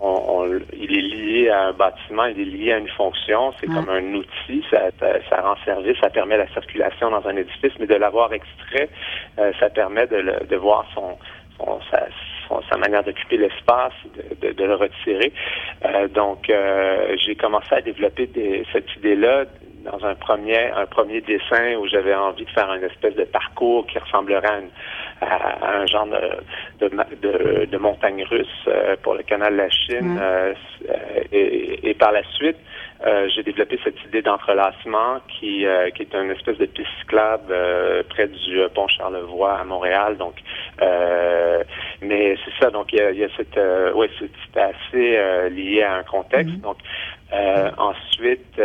on, 0.00 0.60
il 0.72 0.96
est 0.96 1.02
lié 1.02 1.48
à 1.50 1.68
un 1.68 1.72
bâtiment, 1.72 2.24
il 2.24 2.40
est 2.40 2.44
lié 2.44 2.72
à 2.72 2.78
une 2.78 2.88
fonction, 2.88 3.52
c'est 3.60 3.66
comme 3.66 3.88
un 3.88 4.14
outil, 4.14 4.64
ça, 4.70 4.90
ça, 4.98 5.40
rend 5.42 5.56
service, 5.64 5.96
ça 6.00 6.10
permet 6.10 6.36
la 6.36 6.48
circulation 6.48 7.10
dans 7.10 7.26
un 7.26 7.36
édifice, 7.36 7.72
mais 7.78 7.86
de 7.86 7.94
l'avoir 7.94 8.32
extrait, 8.32 8.88
euh, 9.38 9.52
ça 9.60 9.68
permet 9.68 10.06
de, 10.06 10.16
le, 10.16 10.46
de 10.46 10.56
voir 10.56 10.86
son, 10.94 11.18
son 11.58 11.80
sa, 11.90 12.06
sa 12.70 12.76
manière 12.76 13.04
d'occuper 13.04 13.36
l'espace, 13.36 13.92
de, 14.42 14.52
de, 14.52 14.64
le 14.64 14.74
retirer. 14.74 15.32
Euh, 15.84 16.08
donc, 16.08 16.50
euh, 16.50 17.16
j'ai 17.24 17.34
commencé 17.34 17.72
à 17.72 17.80
développer 17.80 18.26
des, 18.26 18.64
cette 18.72 18.94
idée-là 18.96 19.46
dans 19.84 20.04
un 20.04 20.14
premier, 20.14 20.70
un 20.70 20.86
premier 20.86 21.20
dessin 21.20 21.76
où 21.76 21.86
j'avais 21.88 22.14
envie 22.14 22.44
de 22.44 22.50
faire 22.50 22.72
une 22.72 22.84
espèce 22.84 23.14
de 23.14 23.24
parcours 23.24 23.86
qui 23.86 23.98
ressemblerait 23.98 24.46
à, 24.46 24.58
une, 24.58 24.70
à, 25.20 25.80
un 25.80 25.86
genre 25.86 26.06
de, 26.06 26.88
de, 26.88 27.64
de, 27.66 27.78
montagne 27.78 28.24
russe 28.24 28.46
euh, 28.68 28.96
pour 29.02 29.14
le 29.14 29.22
canal 29.22 29.52
de 29.52 29.58
la 29.58 29.70
Chine. 29.70 30.18
Euh, 30.20 30.54
et, 31.32 31.90
et, 31.90 31.94
par 31.94 32.12
la 32.12 32.22
suite, 32.34 32.56
euh, 33.06 33.28
j'ai 33.34 33.42
développé 33.42 33.78
cette 33.82 34.02
idée 34.04 34.22
d'entrelacement 34.22 35.20
qui, 35.28 35.64
qui 35.94 36.02
est 36.02 36.14
une 36.14 36.30
espèce 36.30 36.58
de 36.58 36.66
piste 36.66 36.88
cyclable 37.00 37.54
près 38.10 38.28
du 38.28 38.60
pont 38.74 38.88
Charlevoix 38.88 39.58
à 39.58 39.64
Montréal. 39.64 40.16
Donc, 40.18 40.34
mais 42.10 42.36
c'est 42.44 42.64
ça. 42.64 42.70
Donc, 42.70 42.92
il 42.92 42.98
y 42.98 43.02
a, 43.02 43.10
il 43.12 43.18
y 43.18 43.24
a 43.24 43.28
cette, 43.36 43.56
ouais, 43.94 44.10
c'est 44.18 44.60
assez 44.60 45.50
lié 45.50 45.82
à 45.82 45.94
un 45.94 46.02
contexte. 46.02 46.54
Mm-hmm. 46.54 46.60
Donc, 46.60 46.78
ensuite. 47.78 48.60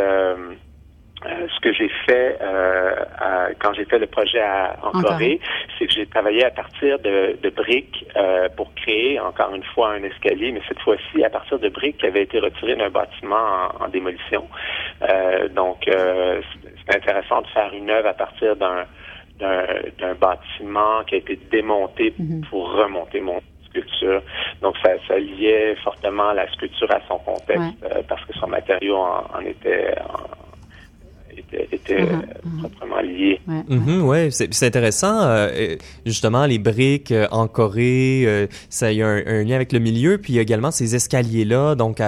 Euh, 1.25 1.47
ce 1.55 1.59
que 1.61 1.73
j'ai 1.73 1.89
fait 2.05 2.37
euh, 2.41 2.93
quand 3.59 3.73
j'ai 3.73 3.85
fait 3.85 3.97
le 3.97 4.05
projet 4.05 4.43
en, 4.83 4.91
Corée, 4.91 5.39
c'est 5.77 5.87
que 5.87 5.93
j'ai 5.93 6.05
travaillé 6.05 6.43
à 6.45 6.51
partir 6.51 6.99
de, 6.99 7.49
briques 7.55 8.05
euh, 8.15 8.47
pour 8.55 8.73
créer 8.75 9.19
encore 9.19 9.55
une 9.55 9.63
fois 9.63 9.93
un 9.93 10.03
escalier, 10.03 10.51
mais 10.51 10.61
cette 10.67 10.79
fois-ci 10.81 11.23
à 11.23 11.29
partir 11.29 11.57
de 11.57 11.69
briques 11.69 11.97
qui 11.97 12.05
avaient 12.05 12.23
été 12.23 12.39
retirées 12.39 12.75
d'un 12.75 12.89
bâtiment 12.89 13.71
en, 13.79 13.87
démolition. 13.87 14.47
donc 15.55 15.87
c'est 15.87 16.95
intéressant 16.95 17.41
de 17.41 17.47
faire 17.47 17.73
une 17.73 17.89
œuvre 17.89 18.09
à 18.09 18.13
partir 18.13 18.55
d'un 18.55 18.85
d'un 19.39 20.13
bâtiment 20.15 21.03
qui 21.07 21.15
a 21.15 21.17
été 21.17 21.39
démonté 21.51 22.13
mhm. 22.17 22.45
pour 22.49 22.71
remonter 22.71 23.19
mon 23.21 23.41
sculpture. 23.65 24.21
Donc, 24.61 24.75
ça, 24.83 24.91
ça, 25.07 25.17
liait 25.17 25.75
fortement 25.83 26.31
la 26.31 26.49
sculpture 26.51 26.91
à 26.91 27.01
son 27.07 27.17
contexte 27.19 27.75
parce 28.07 28.23
que 28.25 28.33
son 28.33 28.47
matériau 28.47 28.95
en, 28.95 29.25
en 29.35 29.41
était 29.41 29.95
était, 31.37 31.67
uh-huh, 32.01 32.21
uh-huh. 32.21 32.59
proprement 32.59 33.01
lié. 33.01 33.39
Ouais, 33.47 34.29
mm-hmm, 34.29 34.51
c'est 34.51 34.65
intéressant. 34.65 35.21
Euh, 35.21 35.75
justement, 36.05 36.45
les 36.45 36.59
briques 36.59 37.11
euh, 37.11 37.27
en 37.31 37.47
Corée, 37.47 38.23
euh, 38.25 38.47
ça 38.69 38.91
y 38.91 39.01
a 39.01 39.07
un, 39.07 39.43
lien 39.43 39.55
avec 39.55 39.71
le 39.71 39.79
milieu, 39.79 40.17
puis 40.17 40.33
il 40.33 40.35
y 40.37 40.39
a 40.39 40.41
également 40.41 40.71
ces 40.71 40.95
escaliers-là. 40.95 41.75
Donc, 41.75 42.01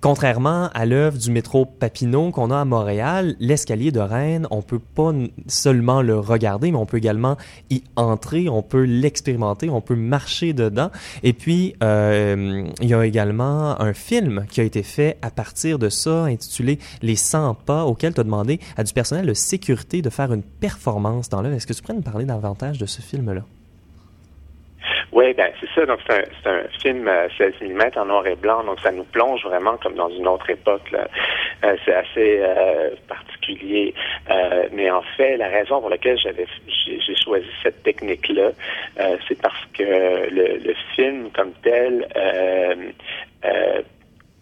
contrairement 0.00 0.70
à 0.74 0.86
l'œuvre 0.86 1.18
du 1.18 1.30
métro 1.30 1.64
Papineau 1.64 2.30
qu'on 2.30 2.50
a 2.50 2.60
à 2.60 2.64
Montréal, 2.64 3.36
l'escalier 3.40 3.92
de 3.92 4.00
Rennes, 4.00 4.46
on 4.50 4.62
peut 4.62 4.78
pas 4.78 5.12
seulement 5.46 6.02
le 6.02 6.18
regarder, 6.18 6.70
mais 6.70 6.78
on 6.78 6.86
peut 6.86 6.98
également 6.98 7.36
y 7.70 7.82
entrer, 7.96 8.48
on 8.48 8.62
peut 8.62 8.84
l'expérimenter, 8.84 9.70
on 9.70 9.80
peut 9.80 9.96
marcher 9.96 10.52
dedans. 10.52 10.90
Et 11.22 11.32
puis, 11.32 11.74
il 11.80 12.88
y 12.88 12.94
a 12.94 13.06
également 13.06 13.80
un 13.80 13.92
film 13.92 14.46
qui 14.50 14.60
a 14.60 14.64
été 14.64 14.82
fait 14.82 15.18
à 15.22 15.30
partir 15.30 15.78
de 15.78 15.88
ça, 15.88 16.24
intitulé 16.24 16.78
Les 17.02 17.16
100 17.16 17.54
pas, 17.54 17.84
auquel 17.84 18.14
tu 18.14 18.20
as 18.20 18.24
demandé 18.24 18.60
à 18.76 18.84
du 18.84 18.92
personnel 18.92 19.26
de 19.26 19.34
sécurité 19.34 20.02
de 20.02 20.10
faire 20.10 20.32
une 20.32 20.42
performance 20.42 21.28
dans 21.28 21.42
l'œuvre. 21.42 21.56
Est-ce 21.56 21.66
que 21.66 21.72
tu 21.72 21.82
pourrais 21.82 21.94
nous 21.94 22.02
parler 22.02 22.24
davantage 22.24 22.78
de 22.78 22.86
ce 22.86 23.02
film-là? 23.02 23.42
Oui, 25.12 25.32
ben 25.34 25.50
c'est 25.60 25.68
ça. 25.74 25.86
Donc 25.86 26.00
c'est 26.06 26.48
un, 26.48 26.62
film 26.80 27.10
16 27.38 27.54
euh, 27.62 27.68
mm 27.68 27.98
en 27.98 28.04
noir 28.04 28.26
et 28.26 28.36
blanc, 28.36 28.62
donc 28.64 28.78
ça 28.80 28.92
nous 28.92 29.04
plonge 29.04 29.42
vraiment 29.44 29.76
comme 29.78 29.94
dans 29.94 30.10
une 30.10 30.28
autre 30.28 30.48
époque. 30.50 30.94
Euh, 30.94 31.76
c'est 31.84 31.94
assez 31.94 32.40
euh, 32.40 32.90
particulier, 33.08 33.94
mais 34.72 34.90
en 34.90 35.02
fait, 35.16 35.36
la 35.36 35.48
raison 35.48 35.80
pour 35.80 35.90
laquelle 35.90 36.18
j'avais 36.18 36.46
j'ai 36.86 37.16
choisi 37.16 37.46
cette 37.62 37.82
technique-là, 37.82 38.50
c'est 39.26 39.40
parce 39.40 39.64
que 39.76 40.28
le, 40.30 40.74
film 40.94 41.30
comme 41.34 41.52
tel 41.62 42.06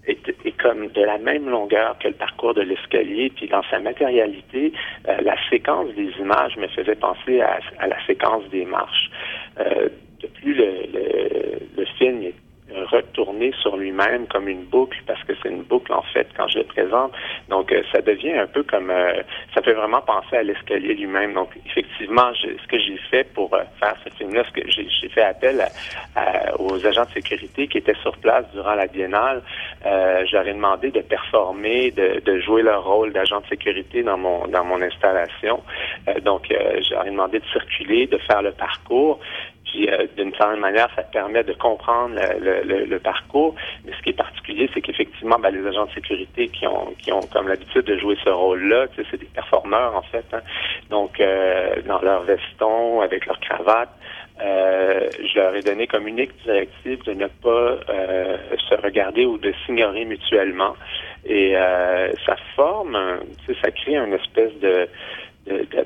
est, 0.07 0.59
comme 0.63 0.89
de 0.89 1.03
la 1.03 1.19
même 1.19 1.49
longueur 1.49 1.97
que 1.99 2.09
le 2.09 2.15
parcours 2.15 2.55
de 2.55 2.63
l'escalier, 2.63 3.31
puis 3.35 3.49
dans 3.49 3.63
sa 3.71 3.79
matérialité, 3.79 4.73
la 5.07 5.37
séquence 5.51 5.93
des 5.95 6.11
images 6.19 6.57
me 6.57 6.69
faisait 6.69 6.95
penser 6.95 7.41
à, 7.41 7.59
la 7.87 8.07
séquence 8.07 8.49
des 8.51 8.65
marches. 8.65 9.11
de 9.59 10.27
plus 10.41 10.55
le, 10.55 10.71
le, 10.93 11.59
le 11.77 11.85
film 11.99 12.23
est 12.23 12.35
retourner 12.75 13.53
sur 13.63 13.77
lui-même 13.77 14.27
comme 14.27 14.49
une 14.49 14.65
boucle 14.65 14.99
parce 15.07 15.23
que 15.25 15.33
c'est 15.43 15.49
une 15.49 15.63
boucle 15.63 15.93
en 15.93 16.03
fait 16.03 16.29
quand 16.37 16.49
je 16.49 16.59
le 16.59 16.65
présente. 16.65 17.13
Donc 17.49 17.71
euh, 17.73 17.83
ça 17.93 18.01
devient 18.01 18.33
un 18.33 18.47
peu 18.47 18.63
comme 18.65 18.91
euh, 18.91 19.23
ça 19.55 19.63
fait 19.63 19.73
vraiment 19.73 20.01
penser 20.01 20.37
à 20.37 20.43
l'escalier 20.43 20.95
lui-même. 20.95 21.35
Donc 21.35 21.51
effectivement, 21.65 22.33
ce 22.35 22.67
que 22.67 22.79
j'ai 22.79 22.99
fait 23.11 23.25
pour 23.35 23.55
euh, 23.55 23.63
faire 23.79 23.95
ce 24.05 24.11
film-là, 24.17 24.43
ce 24.49 24.61
que 24.61 24.69
j'ai 24.69 25.09
fait 25.09 25.23
appel 25.23 25.65
aux 26.59 26.85
agents 26.85 27.05
de 27.05 27.11
sécurité 27.11 27.69
qui 27.69 27.79
étaient 27.79 27.97
sur 28.03 28.17
place 28.19 28.45
durant 28.53 28.75
la 28.75 28.87
biennale. 28.87 29.43
J'aurais 30.31 30.53
demandé 30.53 30.91
de 30.91 31.01
performer, 31.01 31.91
de, 31.93 32.21
de 32.25 32.41
jouer 32.41 32.63
leur 32.63 32.85
rôle 32.85 33.13
d'agent 33.13 33.41
de 33.41 33.47
sécurité 33.47 34.03
dans 34.03 34.19
mon 34.19 34.47
dans 34.49 34.65
mon 34.65 34.81
installation. 34.83 35.63
donc 36.23 36.53
j'aurais 36.89 37.11
demandé 37.11 37.39
de 37.39 37.45
circuler, 37.47 38.07
de 38.07 38.19
faire 38.19 38.43
le 38.43 38.53
parcours. 38.53 39.21
Puis 39.77 39.91
euh, 39.91 40.07
d'une 40.17 40.35
certaine 40.35 40.61
manière, 40.61 40.89
ça 40.97 41.03
permet 41.03 41.45
de 41.45 41.53
comprendre 41.53 42.15
le, 42.41 42.99
parcours. 42.99 43.55
Mais 43.85 43.93
ce 43.93 44.03
qui 44.03 44.11
est 44.11 44.17
particulier, 44.17 44.71
c'est 44.73 44.81
qu'effectivement, 44.81 45.39
ben, 45.39 45.51
les 45.51 45.67
agents 45.67 45.85
de 45.85 45.93
sécurité 45.93 46.49
qui 46.49 46.67
ont 46.67 46.95
qui 46.99 47.13
ont 47.13 47.21
comme 47.31 47.49
l'habitude 47.49 47.85
de 47.85 47.99
jouer 47.99 48.17
ce 48.25 48.31
rôle-là, 48.31 48.87
c'est 48.97 49.21
des 49.21 49.27
performeurs 49.27 49.95
en 49.95 50.03
fait. 50.03 50.25
Hein. 50.33 50.41
Donc 50.89 51.21
euh, 51.21 51.83
dans 51.87 52.01
leur 52.01 52.23
veston, 52.23 53.03
avec 53.03 53.27
leur 53.27 53.39
cravate. 53.41 53.91
Euh, 54.43 55.09
je 55.19 55.39
leur 55.39 55.55
ai 55.55 55.63
donné 55.63 55.87
comme 55.87 56.07
unique 56.07 56.33
directive 56.45 57.03
de 57.05 57.13
ne 57.13 57.27
pas 57.27 57.79
se 58.69 58.75
regarder 58.83 59.25
ou 59.25 59.39
de 59.39 59.53
s'ignorer 59.65 60.05
mutuellement. 60.05 60.75
Et 61.25 61.55
ça 62.27 62.37
forme, 62.55 62.99
ça 63.63 63.71
crée 63.71 63.97
une 63.97 64.13
espèce 64.13 64.55
de 64.61 64.89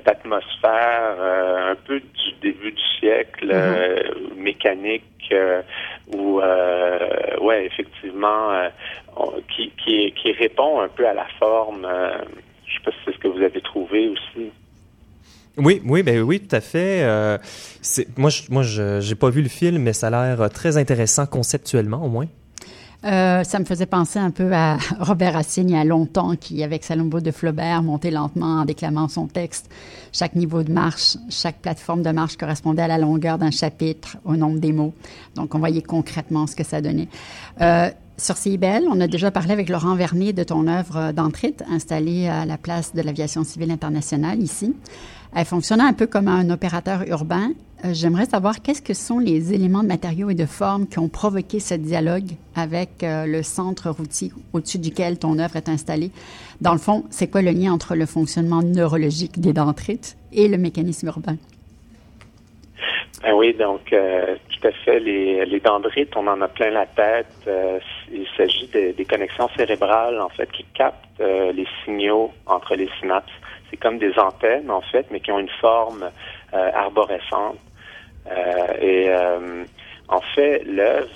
d'atmosphère 0.04 1.16
euh, 1.18 1.72
un 1.72 1.76
peu 1.76 2.00
du 2.00 2.32
début 2.40 2.72
du 2.72 2.82
siècle, 2.98 3.46
mm-hmm. 3.46 3.52
euh, 3.52 4.02
mécanique, 4.36 5.04
euh, 5.32 5.62
où, 6.14 6.40
ouais, 7.44 7.66
effectivement, 7.66 8.68
qui, 9.54 9.70
qui, 9.84 10.12
qui, 10.12 10.32
répond 10.32 10.80
un 10.80 10.88
peu 10.88 11.06
à 11.06 11.14
la 11.14 11.26
forme. 11.38 11.86
je 12.66 12.74
sais 12.74 12.80
pas 12.84 12.90
si 12.90 12.96
c'est 13.04 13.12
ce 13.12 13.18
que 13.18 13.28
vous 13.28 13.42
avez 13.42 13.60
trouvé 13.60 14.08
aussi. 14.08 14.50
Oui, 15.56 15.82
oui, 15.84 16.02
ben 16.02 16.20
oui, 16.22 16.40
tout 16.40 16.56
à 16.56 16.60
fait. 16.60 17.04
moi, 18.16 18.30
je, 18.30 18.50
moi, 18.50 18.62
j'ai 18.62 19.14
pas 19.14 19.30
vu 19.30 19.42
le 19.42 19.48
film, 19.48 19.82
mais 19.82 19.92
ça 19.92 20.08
a 20.08 20.34
l'air 20.34 20.50
très 20.50 20.78
intéressant 20.78 21.26
conceptuellement, 21.26 22.04
au 22.04 22.08
moins. 22.08 22.26
Euh, 23.04 23.44
ça 23.44 23.58
me 23.58 23.64
faisait 23.64 23.86
penser 23.86 24.18
un 24.18 24.30
peu 24.30 24.52
à 24.52 24.76
Robert 25.00 25.32
Racine 25.32 25.70
il 25.70 25.76
y 25.76 25.78
a 25.78 25.84
longtemps, 25.84 26.36
qui, 26.36 26.62
avec 26.62 26.84
Salombo 26.84 27.20
de 27.20 27.30
Flaubert, 27.30 27.82
montait 27.82 28.10
lentement 28.10 28.60
en 28.60 28.64
déclamant 28.64 29.08
son 29.08 29.26
texte. 29.26 29.70
Chaque 30.12 30.34
niveau 30.34 30.62
de 30.62 30.72
marche, 30.72 31.16
chaque 31.30 31.60
plateforme 31.60 32.02
de 32.02 32.10
marche 32.10 32.36
correspondait 32.36 32.82
à 32.82 32.88
la 32.88 32.98
longueur 32.98 33.38
d'un 33.38 33.50
chapitre, 33.50 34.18
au 34.24 34.36
nombre 34.36 34.58
des 34.58 34.72
mots. 34.72 34.92
Donc, 35.34 35.54
on 35.54 35.58
voyait 35.58 35.82
concrètement 35.82 36.46
ce 36.46 36.54
que 36.54 36.64
ça 36.64 36.80
donnait. 36.80 37.08
Euh, 37.60 37.88
sur 38.18 38.36
CIBEL, 38.36 38.84
on 38.90 39.00
a 39.00 39.06
déjà 39.06 39.30
parlé 39.30 39.52
avec 39.52 39.70
Laurent 39.70 39.94
Vernier 39.94 40.34
de 40.34 40.42
ton 40.42 40.66
œuvre 40.66 41.12
d'entrite, 41.12 41.64
installée 41.70 42.28
à 42.28 42.44
la 42.44 42.58
place 42.58 42.94
de 42.94 43.00
l'aviation 43.00 43.44
civile 43.44 43.70
internationale 43.70 44.42
ici. 44.42 44.74
Elle 45.34 45.44
fonctionnait 45.44 45.84
un 45.84 45.92
peu 45.92 46.06
comme 46.06 46.26
un 46.26 46.50
opérateur 46.50 47.02
urbain. 47.06 47.50
Euh, 47.84 47.90
j'aimerais 47.92 48.24
savoir 48.24 48.62
qu'est-ce 48.62 48.82
que 48.82 48.94
sont 48.94 49.20
les 49.20 49.54
éléments 49.54 49.82
de 49.82 49.88
matériaux 49.88 50.28
et 50.28 50.34
de 50.34 50.44
formes 50.44 50.88
qui 50.88 50.98
ont 50.98 51.08
provoqué 51.08 51.60
ce 51.60 51.74
dialogue 51.74 52.32
avec 52.56 53.04
euh, 53.04 53.26
le 53.26 53.42
centre 53.44 53.90
routier 53.90 54.32
au-dessus 54.52 54.78
duquel 54.78 55.18
ton 55.20 55.38
œuvre 55.38 55.54
est 55.54 55.68
installée? 55.68 56.10
Dans 56.60 56.72
le 56.72 56.78
fond, 56.78 57.04
c'est 57.10 57.30
quoi 57.30 57.42
le 57.42 57.52
lien 57.52 57.72
entre 57.72 57.94
le 57.94 58.06
fonctionnement 58.06 58.60
neurologique 58.62 59.40
des 59.40 59.52
dendrites 59.52 60.16
et 60.32 60.48
le 60.48 60.58
mécanisme 60.58 61.06
urbain? 61.06 61.36
Ben 63.22 63.32
oui, 63.34 63.54
donc 63.54 63.92
euh, 63.92 64.34
tout 64.48 64.66
à 64.66 64.72
fait. 64.72 64.98
Les, 64.98 65.44
les, 65.46 65.60
dendrites, 65.60 66.16
on 66.16 66.26
en 66.26 66.40
a 66.40 66.48
plein 66.48 66.70
la 66.70 66.86
tête. 66.86 67.48
il 68.12 68.26
s'agit 68.36 68.68
des 68.68 69.04
connexions 69.04 69.48
cérébrales 69.56 70.20
en 70.20 70.30
fait 70.30 70.50
qui 70.50 70.64
captent 70.74 71.04
les 71.20 71.66
signaux 71.84 72.32
entre 72.46 72.74
les 72.74 72.88
synapses. 72.98 73.30
C'est 73.70 73.76
comme 73.76 73.98
des 73.98 74.18
antennes, 74.18 74.70
en 74.70 74.80
fait, 74.80 75.06
mais 75.10 75.20
qui 75.20 75.30
ont 75.30 75.38
une 75.38 75.50
forme 75.60 76.10
euh, 76.52 76.70
arborescente. 76.74 77.58
Euh, 78.26 78.74
et 78.80 79.08
euh, 79.08 79.64
en 80.08 80.20
fait, 80.34 80.64
l'œuvre 80.64 81.08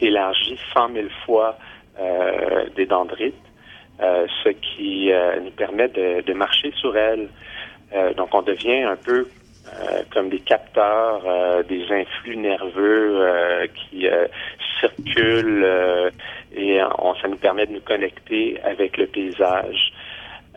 élargit 0.00 0.58
100 0.74 0.92
000 0.92 1.06
fois 1.24 1.56
des 2.76 2.86
dendrites, 2.86 3.34
ce 3.98 4.48
qui 4.50 5.10
nous 5.42 5.50
permet 5.52 5.88
de, 5.88 6.32
marcher 6.32 6.72
sur 6.72 6.96
elles. 6.96 7.28
donc, 8.16 8.34
on 8.34 8.42
devient 8.42 8.82
un 8.82 8.96
peu 8.96 9.26
comme 10.12 10.28
des 10.28 10.40
capteurs 10.40 11.64
des 11.64 11.84
influx 11.90 12.36
nerveux 12.36 13.66
qui 13.74 14.06
circulent 14.80 16.12
et 16.54 16.80
ça 17.22 17.28
nous 17.28 17.36
permet 17.36 17.66
de 17.66 17.72
nous 17.72 17.80
connecter 17.80 18.60
avec 18.62 18.98
le 18.98 19.06
paysage. 19.06 19.92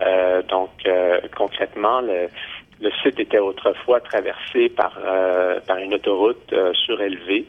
Euh, 0.01 0.41
donc, 0.43 0.71
euh, 0.85 1.19
concrètement, 1.35 2.01
le, 2.01 2.27
le, 2.81 2.91
site 3.01 3.19
était 3.19 3.39
autrefois 3.39 4.01
traversé 4.01 4.69
par, 4.69 4.97
euh, 5.03 5.59
par 5.61 5.77
une 5.77 5.93
autoroute 5.93 6.53
surélevée. 6.85 7.45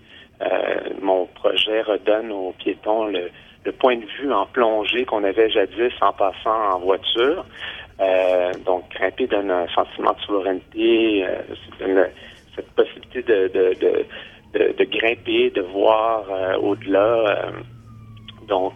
mon 1.03 1.27
projet 1.27 1.83
redonne 1.83 2.31
aux 2.31 2.53
piétons 2.59 3.07
le, 3.07 3.31
le, 3.65 3.73
point 3.73 3.97
de 3.97 4.05
vue 4.19 4.33
en 4.33 4.47
plongée 4.47 5.05
qu'on 5.05 5.25
avait 5.25 5.51
jadis 5.51 5.93
en 6.01 6.13
passant 6.13 6.75
en 6.75 6.79
voiture. 6.79 7.45
donc, 8.65 8.85
grimper 8.95 9.27
donne 9.27 9.51
un 9.51 9.67
sentiment 9.69 10.13
de 10.13 10.21
souveraineté, 10.21 11.25
cette 12.55 12.71
possibilité 12.75 13.23
de, 13.23 13.49
de, 13.49 13.75
de, 14.55 14.73
de, 14.73 14.85
grimper, 14.85 15.51
de 15.51 15.63
voir 15.63 16.23
au-delà. 16.63 17.51
donc, 18.47 18.75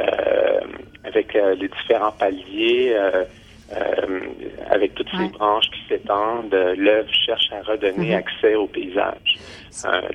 euh, 0.00 0.60
avec 1.08 1.34
euh, 1.34 1.54
les 1.54 1.68
différents 1.68 2.12
paliers, 2.12 2.92
euh, 2.94 3.24
avec 4.70 4.94
toutes 4.94 5.10
ces 5.10 5.28
branches 5.28 5.68
qui 5.70 5.80
s'étendent, 5.88 6.54
l'œuvre 6.54 7.12
cherche 7.12 7.50
à 7.52 7.60
redonner 7.70 8.12
mm-hmm. 8.12 8.16
accès 8.16 8.54
au 8.54 8.66
paysage. 8.66 9.38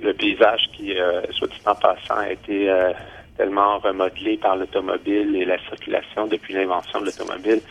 le 0.02 0.12
paysage 0.14 0.62
qui, 0.74 0.96
soit 1.30 1.48
dit 1.50 1.62
en 1.68 1.76
passant, 1.76 2.18
a 2.18 2.32
été 2.32 2.74
tellement 3.38 3.78
remodelé 3.78 4.38
par 4.38 4.56
l'automobile 4.56 5.36
et 5.36 5.46
la 5.46 5.60
circulation 5.70 6.26
depuis 6.26 6.56
l'invention 6.56 7.02
de 7.02 7.06
l'automobile. 7.06 7.62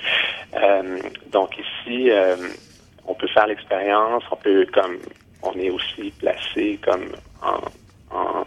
donc 1.33 1.51
ici, 1.59 2.13
on 3.09 3.15
peut 3.15 3.29
faire 3.35 3.49
l'expérience, 3.49 4.23
on 4.31 4.37
peut 4.37 4.65
comme 4.73 4.99
on 5.43 5.53
est 5.59 5.71
aussi 5.71 6.13
placé 6.21 6.79
comme 6.85 7.09
en 7.43 8.45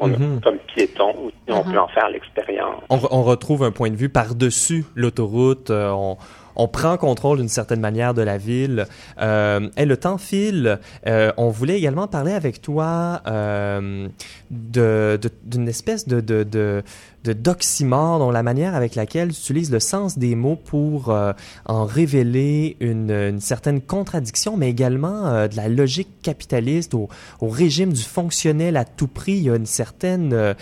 on, 0.00 0.08
mhm. 0.08 0.40
comme 0.42 0.58
piéton, 0.74 1.12
on 1.48 1.62
peut 1.62 1.78
en 1.78 1.88
faire 1.88 2.08
l'expérience. 2.10 2.82
On, 2.90 2.98
on, 3.10 3.22
retrouve 3.22 3.62
un 3.62 3.70
point 3.70 3.90
de 3.90 3.96
vue 3.96 4.08
par-dessus 4.08 4.84
l'autoroute. 4.94 5.70
Euh, 5.70 5.90
on, 5.90 6.16
on 6.56 6.68
prend 6.68 6.96
contrôle 6.96 7.38
d'une 7.38 7.48
certaine 7.48 7.80
manière 7.80 8.14
de 8.14 8.22
la 8.22 8.38
ville. 8.38 8.86
Euh, 9.20 9.68
et 9.76 9.84
le 9.84 9.96
temps 9.96 10.18
file. 10.18 10.80
Euh, 11.06 11.32
on 11.36 11.50
voulait 11.50 11.76
également 11.76 12.08
parler 12.08 12.32
avec 12.32 12.62
toi 12.62 13.20
euh, 13.26 14.08
d'une 14.50 15.20
de, 15.44 15.68
espèce 15.68 16.08
de, 16.08 16.20
de, 16.20 16.42
de, 16.42 16.82
de 17.26 17.32
doxymore, 17.32 18.18
dont 18.18 18.30
la 18.30 18.42
manière 18.42 18.74
avec 18.74 18.94
laquelle 18.94 19.32
tu 19.32 19.40
utilises 19.40 19.70
le 19.70 19.80
sens 19.80 20.16
des 20.16 20.34
mots 20.34 20.56
pour 20.56 21.10
euh, 21.10 21.32
en 21.66 21.84
révéler 21.84 22.76
une, 22.80 23.40
certaine 23.40 23.80
contradiction, 23.80 24.56
mais 24.56 24.70
également 24.70 25.26
euh, 25.26 25.48
de 25.48 25.56
la 25.56 25.68
logique 25.68 26.08
capitaliste 26.22 26.94
au, 26.94 27.08
régime 27.42 27.92
du 27.92 28.02
fonctionnel 28.02 28.76
à 28.76 28.84
tout 28.84 29.08
prix. 29.08 29.32
Il 29.32 29.42
y 29.42 29.50
a 29.50 29.56
une 29.56 29.66
certaine, 29.66 30.32
euh, 30.32 30.54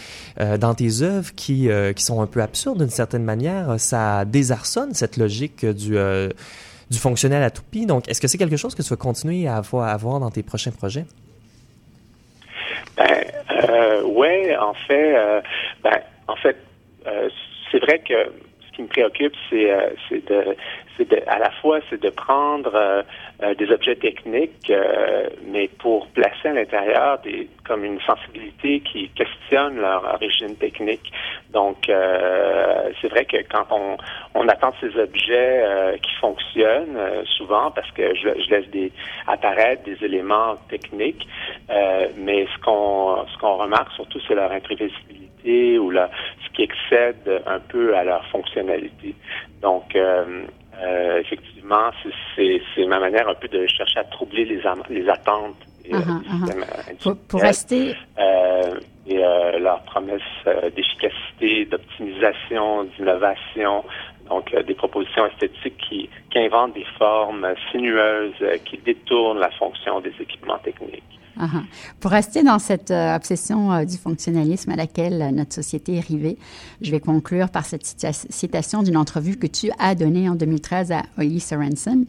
dans 0.58 0.74
tes 0.74 1.02
œuvres, 1.02 1.32
qui, 1.34 1.68
qui 1.94 2.04
sont 2.04 2.20
un 2.20 2.26
peu 2.26 2.40
absurdes 2.42 2.78
d'une 2.78 2.90
certaine 2.90 3.24
manière. 3.24 3.74
Ça 3.78 4.24
désarçonne 4.24 4.94
cette 4.94 5.16
logique 5.16 5.64
du 5.64 5.96
du, 6.90 6.98
fonctionnel 6.98 7.42
à 7.42 7.50
tout 7.50 7.62
prix. 7.62 7.86
Donc, 7.86 8.08
est-ce 8.08 8.20
que 8.20 8.28
c'est 8.28 8.38
quelque 8.38 8.56
chose 8.56 8.74
que 8.74 8.82
tu 8.82 8.88
vas 8.88 8.96
continuer 8.96 9.48
à 9.48 9.56
avoir, 9.56 10.20
dans 10.20 10.30
tes 10.30 10.42
prochains 10.42 10.70
projets? 10.70 11.06
Ben, 12.96 13.24
ouais, 14.04 14.56
en 14.56 14.74
fait, 14.86 15.42
ben, 15.82 15.98
en 16.28 16.36
fait, 16.36 16.56
euh, 17.06 17.28
c'est 17.70 17.80
vrai 17.80 17.98
que 17.98 18.14
ce 18.66 18.76
qui 18.76 18.82
me 18.82 18.88
préoccupe, 18.88 19.34
c'est, 19.50 19.70
c'est 20.08 20.24
de, 20.28 20.56
c'est 20.96 21.08
de, 21.08 21.20
à 21.26 21.38
la 21.38 21.50
fois, 21.50 21.80
c'est 21.90 22.00
de 22.00 22.10
prendre 22.10 22.74
euh, 22.74 23.54
des 23.54 23.70
objets 23.70 23.96
techniques, 23.96 24.70
euh, 24.70 25.28
mais 25.46 25.68
pour 25.78 26.06
placer 26.08 26.48
à 26.48 26.52
l'intérieur 26.52 27.18
des 27.20 27.48
comme 27.66 27.84
une 27.84 28.00
sensibilité 28.02 28.80
qui 28.80 29.08
questionne 29.10 29.80
leur 29.80 30.04
origine 30.04 30.54
technique. 30.56 31.10
Donc, 31.50 31.88
euh, 31.88 32.90
c'est 33.00 33.08
vrai 33.08 33.24
que 33.24 33.38
quand 33.50 33.66
on, 33.70 33.96
on 34.34 34.48
attend 34.48 34.72
ces 34.80 34.94
objets 34.98 35.64
qui 36.02 36.14
fonctionnent 36.16 36.98
souvent, 37.36 37.70
parce 37.70 37.90
que 37.92 38.14
je, 38.14 38.28
je, 38.42 38.50
laisse 38.50 38.68
des 38.68 38.92
apparaître 39.26 39.82
des 39.84 40.04
éléments 40.04 40.56
techniques, 40.68 41.26
mais 42.18 42.46
ce 42.54 42.58
qu'on 42.62 43.24
ce 43.32 43.38
qu'on 43.38 43.56
remarque 43.56 43.92
surtout, 43.92 44.20
c'est 44.28 44.34
leur 44.34 44.52
imprévisibilité 44.52 45.78
ou 45.78 45.90
la, 45.90 46.10
ce 46.44 46.52
qui 46.54 46.62
excède 46.64 47.42
un 47.46 47.60
peu 47.60 47.96
à 47.96 48.04
leur 48.04 48.26
fonctionnalité. 48.26 49.14
Donc, 49.62 49.96
effectivement, 51.20 51.90
c'est 52.36 52.86
ma 52.86 52.98
manière 52.98 53.28
un 53.28 53.34
peu 53.34 53.48
de 53.48 53.66
chercher 53.66 54.00
à 54.00 54.04
troubler 54.04 54.44
les, 54.44 54.60
les 54.90 55.08
attentes 55.08 55.56
uh 55.88 55.92
-huh, 55.92 57.14
pour, 57.28 57.40
rester 57.40 57.94
et 59.06 59.18
euh, 59.22 59.58
leurs 59.58 59.82
promesses 59.82 60.22
euh, 60.46 60.70
d'efficacité, 60.70 61.66
d'optimisation, 61.66 62.84
d'innovation. 62.84 63.84
Donc, 64.28 64.52
euh, 64.54 64.62
des 64.62 64.74
propositions 64.74 65.26
esthétiques 65.26 65.76
qui, 65.88 66.08
inventent 66.36 66.74
des 66.74 66.86
formes 66.98 67.46
sinueuses, 67.70 68.34
qui 68.64 68.78
détournent 68.78 69.38
la 69.38 69.50
fonction 69.52 70.00
des 70.00 70.12
équipements 70.20 70.58
techniques. 70.58 71.02
Uh 71.36 71.62
Pour 72.00 72.10
rester 72.10 72.42
dans 72.42 72.58
cette 72.58 72.90
obsession 72.90 73.84
du 73.84 73.96
fonctionnalisme 73.96 74.70
à 74.72 74.76
laquelle 74.76 75.30
notre 75.32 75.52
société 75.52 75.96
est 75.96 76.06
rivée, 76.06 76.36
je 76.80 76.90
vais 76.90 77.00
conclure 77.00 77.50
par 77.50 77.64
cette 77.64 77.84
citation 77.84 78.82
d'une 78.82 78.96
entrevue 78.96 79.36
que 79.36 79.46
tu 79.46 79.70
as 79.78 79.94
donnée 79.94 80.28
en 80.28 80.34
2013 80.34 80.92
à 80.92 81.02
Ollie 81.18 81.40
Sorensen. 81.40 82.06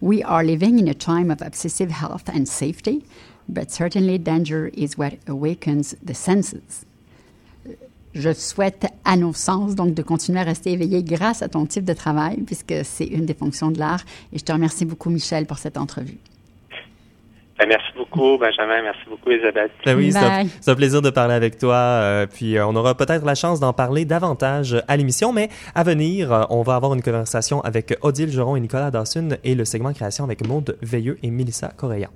We 0.00 0.22
are 0.24 0.42
living 0.42 0.78
in 0.78 0.90
a 0.90 0.94
time 0.94 1.30
of 1.30 1.42
obsessive 1.42 1.90
health 1.90 2.28
and 2.34 2.46
safety 2.46 3.02
but 3.48 3.70
certainly 3.70 4.18
danger 4.18 4.70
is 4.74 4.98
what 4.98 5.14
awakens 5.26 5.94
the 6.02 6.14
senses. 6.14 6.84
Je 8.18 8.32
souhaite 8.32 8.86
à 9.04 9.16
nos 9.16 9.34
sens 9.34 9.74
donc 9.74 9.92
de 9.92 10.02
continuer 10.02 10.40
à 10.40 10.42
rester 10.42 10.72
éveillé 10.72 11.02
grâce 11.02 11.42
à 11.42 11.48
ton 11.48 11.66
type 11.66 11.84
de 11.84 11.92
travail, 11.92 12.38
puisque 12.46 12.74
c'est 12.82 13.04
une 13.04 13.26
des 13.26 13.34
fonctions 13.34 13.70
de 13.70 13.78
l'art. 13.78 14.00
Et 14.32 14.38
je 14.38 14.44
te 14.44 14.52
remercie 14.52 14.86
beaucoup, 14.86 15.10
Michel, 15.10 15.44
pour 15.44 15.58
cette 15.58 15.76
entrevue. 15.76 16.16
Ben, 17.58 17.68
merci 17.68 17.88
beaucoup, 17.94 18.38
Benjamin. 18.38 18.82
Merci 18.82 19.02
beaucoup, 19.08 19.30
Isabelle. 19.30 19.70
Ben 19.84 19.96
oui, 19.96 20.12
c'est 20.12 20.70
un, 20.70 20.74
plaisir 20.74 21.02
de 21.02 21.10
parler 21.10 21.34
avec 21.34 21.58
toi. 21.58 21.74
Euh, 21.74 22.26
puis 22.26 22.56
euh, 22.56 22.66
on 22.66 22.74
aura 22.74 22.94
peut-être 22.94 23.24
la 23.24 23.34
chance 23.34 23.60
d'en 23.60 23.74
parler 23.74 24.06
davantage 24.06 24.82
à 24.88 24.96
l'émission, 24.96 25.32
mais 25.32 25.50
à 25.74 25.82
venir, 25.82 26.32
euh, 26.32 26.42
on 26.48 26.62
va 26.62 26.76
avoir 26.76 26.94
une 26.94 27.02
conversation 27.02 27.60
avec 27.62 27.98
Odile 28.00 28.30
Geron 28.30 28.56
et 28.56 28.60
Nicolas 28.60 28.90
Dawson 28.90 29.36
et 29.44 29.54
le 29.54 29.64
segment 29.66 29.92
création 29.92 30.24
avec 30.24 30.46
Maude 30.46 30.78
Veilleux 30.80 31.18
et 31.22 31.30
Mélissa 31.30 31.68
Correa. 31.76 32.08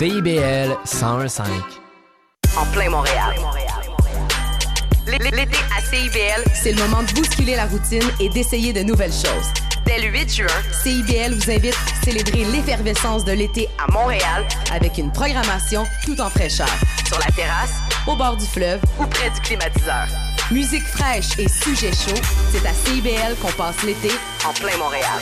CIBL 0.00 0.78
101.5. 0.86 1.44
En 2.56 2.64
plein 2.72 2.88
Montréal. 2.88 3.34
L'été 5.06 5.58
à 5.76 5.82
CIBL, 5.82 6.42
c'est 6.54 6.72
le 6.72 6.82
moment 6.82 7.02
de 7.02 7.12
bousculer 7.12 7.54
la 7.54 7.66
routine 7.66 8.10
et 8.18 8.30
d'essayer 8.30 8.72
de 8.72 8.80
nouvelles 8.80 9.12
choses. 9.12 9.52
Dès 9.84 10.00
le 10.00 10.08
8 10.08 10.36
juin, 10.36 10.46
CIBL 10.82 11.34
vous 11.34 11.50
invite 11.50 11.74
à 11.74 12.02
célébrer 12.02 12.46
l'effervescence 12.46 13.26
de 13.26 13.32
l'été 13.32 13.68
à 13.76 13.92
Montréal 13.92 14.48
avec 14.72 14.96
une 14.96 15.12
programmation 15.12 15.84
tout 16.06 16.18
en 16.18 16.30
fraîcheur. 16.30 16.74
Sur 17.06 17.18
la 17.18 17.30
terrasse, 17.32 17.74
au 18.06 18.16
bord 18.16 18.38
du 18.38 18.46
fleuve 18.46 18.80
ou 18.98 19.04
près 19.04 19.28
du 19.28 19.40
climatiseur. 19.42 20.06
Musique 20.50 20.86
fraîche 20.86 21.38
et 21.38 21.46
sujets 21.46 21.92
chauds, 21.92 22.22
c'est 22.52 22.66
à 22.66 22.72
CIBL 22.72 23.36
qu'on 23.42 23.52
passe 23.52 23.82
l'été 23.82 24.08
en 24.48 24.54
plein 24.54 24.78
Montréal. 24.78 25.20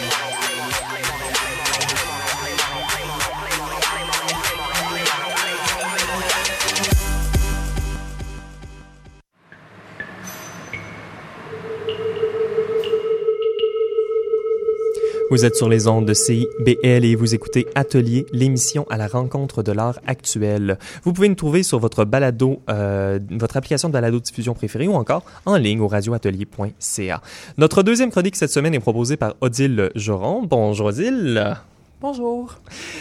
Vous 15.30 15.44
êtes 15.44 15.56
sur 15.56 15.68
les 15.68 15.88
ondes 15.88 16.06
de 16.06 16.14
CIBL 16.14 17.04
et 17.04 17.14
vous 17.14 17.34
écoutez 17.34 17.66
Atelier, 17.74 18.24
l'émission 18.32 18.86
à 18.88 18.96
la 18.96 19.06
rencontre 19.06 19.62
de 19.62 19.72
l'art 19.72 19.98
actuel. 20.06 20.78
Vous 21.04 21.12
pouvez 21.12 21.28
nous 21.28 21.34
trouver 21.34 21.62
sur 21.62 21.78
votre 21.78 22.06
balado, 22.06 22.62
euh, 22.70 23.18
votre 23.32 23.58
application 23.58 23.88
de 23.88 23.92
balado 23.92 24.20
diffusion 24.20 24.54
préférée 24.54 24.88
ou 24.88 24.94
encore 24.94 25.22
en 25.44 25.56
ligne 25.56 25.80
au 25.80 25.88
radioatelier.ca. 25.88 27.20
Notre 27.58 27.82
deuxième 27.82 28.10
chronique 28.10 28.36
cette 28.36 28.50
semaine 28.50 28.74
est 28.74 28.80
proposée 28.80 29.18
par 29.18 29.34
Odile 29.42 29.90
Joron. 29.94 30.44
Bonjour 30.44 30.86
Odile. 30.86 31.58
Bonjour. 32.00 32.54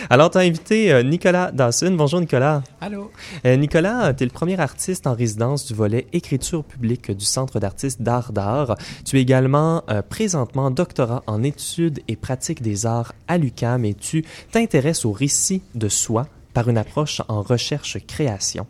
Alors, 0.09 0.31
tu 0.31 0.39
as 0.39 0.41
invité 0.41 0.91
euh, 0.91 1.03
Nicolas 1.03 1.51
Dawson. 1.51 1.91
Bonjour, 1.91 2.19
Nicolas. 2.19 2.63
Allô. 2.81 3.11
Euh, 3.45 3.55
Nicolas, 3.55 4.11
tu 4.15 4.23
es 4.23 4.25
le 4.25 4.31
premier 4.31 4.59
artiste 4.59 5.05
en 5.05 5.13
résidence 5.13 5.67
du 5.67 5.75
volet 5.75 6.07
écriture 6.13 6.63
publique 6.63 7.11
du 7.11 7.23
Centre 7.23 7.59
d'artistes 7.59 8.01
d'art 8.01 8.33
d'art. 8.33 8.75
Tu 9.05 9.19
es 9.19 9.21
également 9.21 9.83
euh, 9.91 10.01
présentement 10.01 10.71
doctorat 10.71 11.21
en 11.27 11.43
études 11.43 11.99
et 12.07 12.15
pratiques 12.15 12.63
des 12.63 12.87
arts 12.87 13.13
à 13.27 13.37
l'UCAM 13.37 13.85
et 13.85 13.93
tu 13.93 14.25
t'intéresses 14.51 15.05
au 15.05 15.11
récit 15.11 15.61
de 15.75 15.89
soi 15.89 16.25
par 16.55 16.67
une 16.67 16.79
approche 16.79 17.21
en 17.27 17.43
recherche-création. 17.43 18.65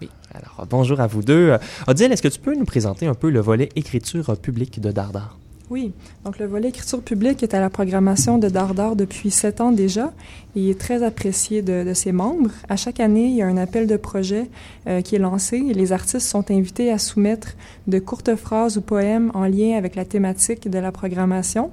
Oui. 0.00 0.08
Alors, 0.32 0.66
bonjour 0.70 1.00
à 1.00 1.06
vous 1.06 1.22
deux. 1.22 1.54
Odile, 1.86 2.12
est-ce 2.12 2.22
que 2.22 2.28
tu 2.28 2.40
peux 2.40 2.54
nous 2.54 2.64
présenter 2.64 3.06
un 3.06 3.14
peu 3.14 3.28
le 3.28 3.40
volet 3.40 3.68
écriture 3.76 4.38
publique 4.38 4.80
de 4.80 4.90
Dardar? 4.90 5.36
Oui, 5.68 5.92
donc 6.24 6.38
le 6.38 6.46
volet 6.46 6.68
écriture 6.68 7.02
publique 7.02 7.42
est 7.42 7.52
à 7.52 7.58
la 7.60 7.70
programmation 7.70 8.38
de 8.38 8.48
Dardar 8.48 8.94
depuis 8.94 9.32
sept 9.32 9.60
ans 9.60 9.72
déjà 9.72 10.12
et 10.54 10.70
est 10.70 10.78
très 10.78 11.02
apprécié 11.02 11.60
de, 11.60 11.92
ses 11.92 12.12
membres. 12.12 12.52
À 12.68 12.76
chaque 12.76 13.00
année, 13.00 13.26
il 13.26 13.34
y 13.34 13.42
a 13.42 13.48
un 13.48 13.56
appel 13.56 13.88
de 13.88 13.96
projet 13.96 14.48
euh, 14.86 15.00
qui 15.00 15.16
est 15.16 15.18
lancé 15.18 15.56
et 15.56 15.74
les 15.74 15.90
artistes 15.90 16.28
sont 16.28 16.52
invités 16.52 16.92
à 16.92 16.98
soumettre 16.98 17.56
de 17.88 17.98
courtes 17.98 18.36
phrases 18.36 18.76
ou 18.76 18.80
poèmes 18.80 19.32
en 19.34 19.44
lien 19.44 19.76
avec 19.76 19.96
la 19.96 20.04
thématique 20.04 20.70
de 20.70 20.78
la 20.78 20.92
programmation. 20.92 21.72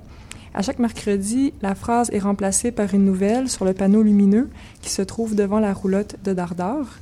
À 0.56 0.64
chaque 0.64 0.80
mercredi, 0.80 1.54
la 1.62 1.76
phrase 1.76 2.10
est 2.14 2.20
remplacée 2.20 2.72
par 2.72 2.96
une 2.96 3.06
nouvelle 3.06 3.48
sur 3.48 3.64
le 3.64 3.74
panneau 3.74 4.02
lumineux 4.02 4.50
qui 4.82 4.90
se 4.90 5.04
trouve 5.04 5.36
devant 5.36 5.60
la 5.60 5.72
roulotte 5.72 6.16
de 6.24 6.34
Dardar. 6.34 6.98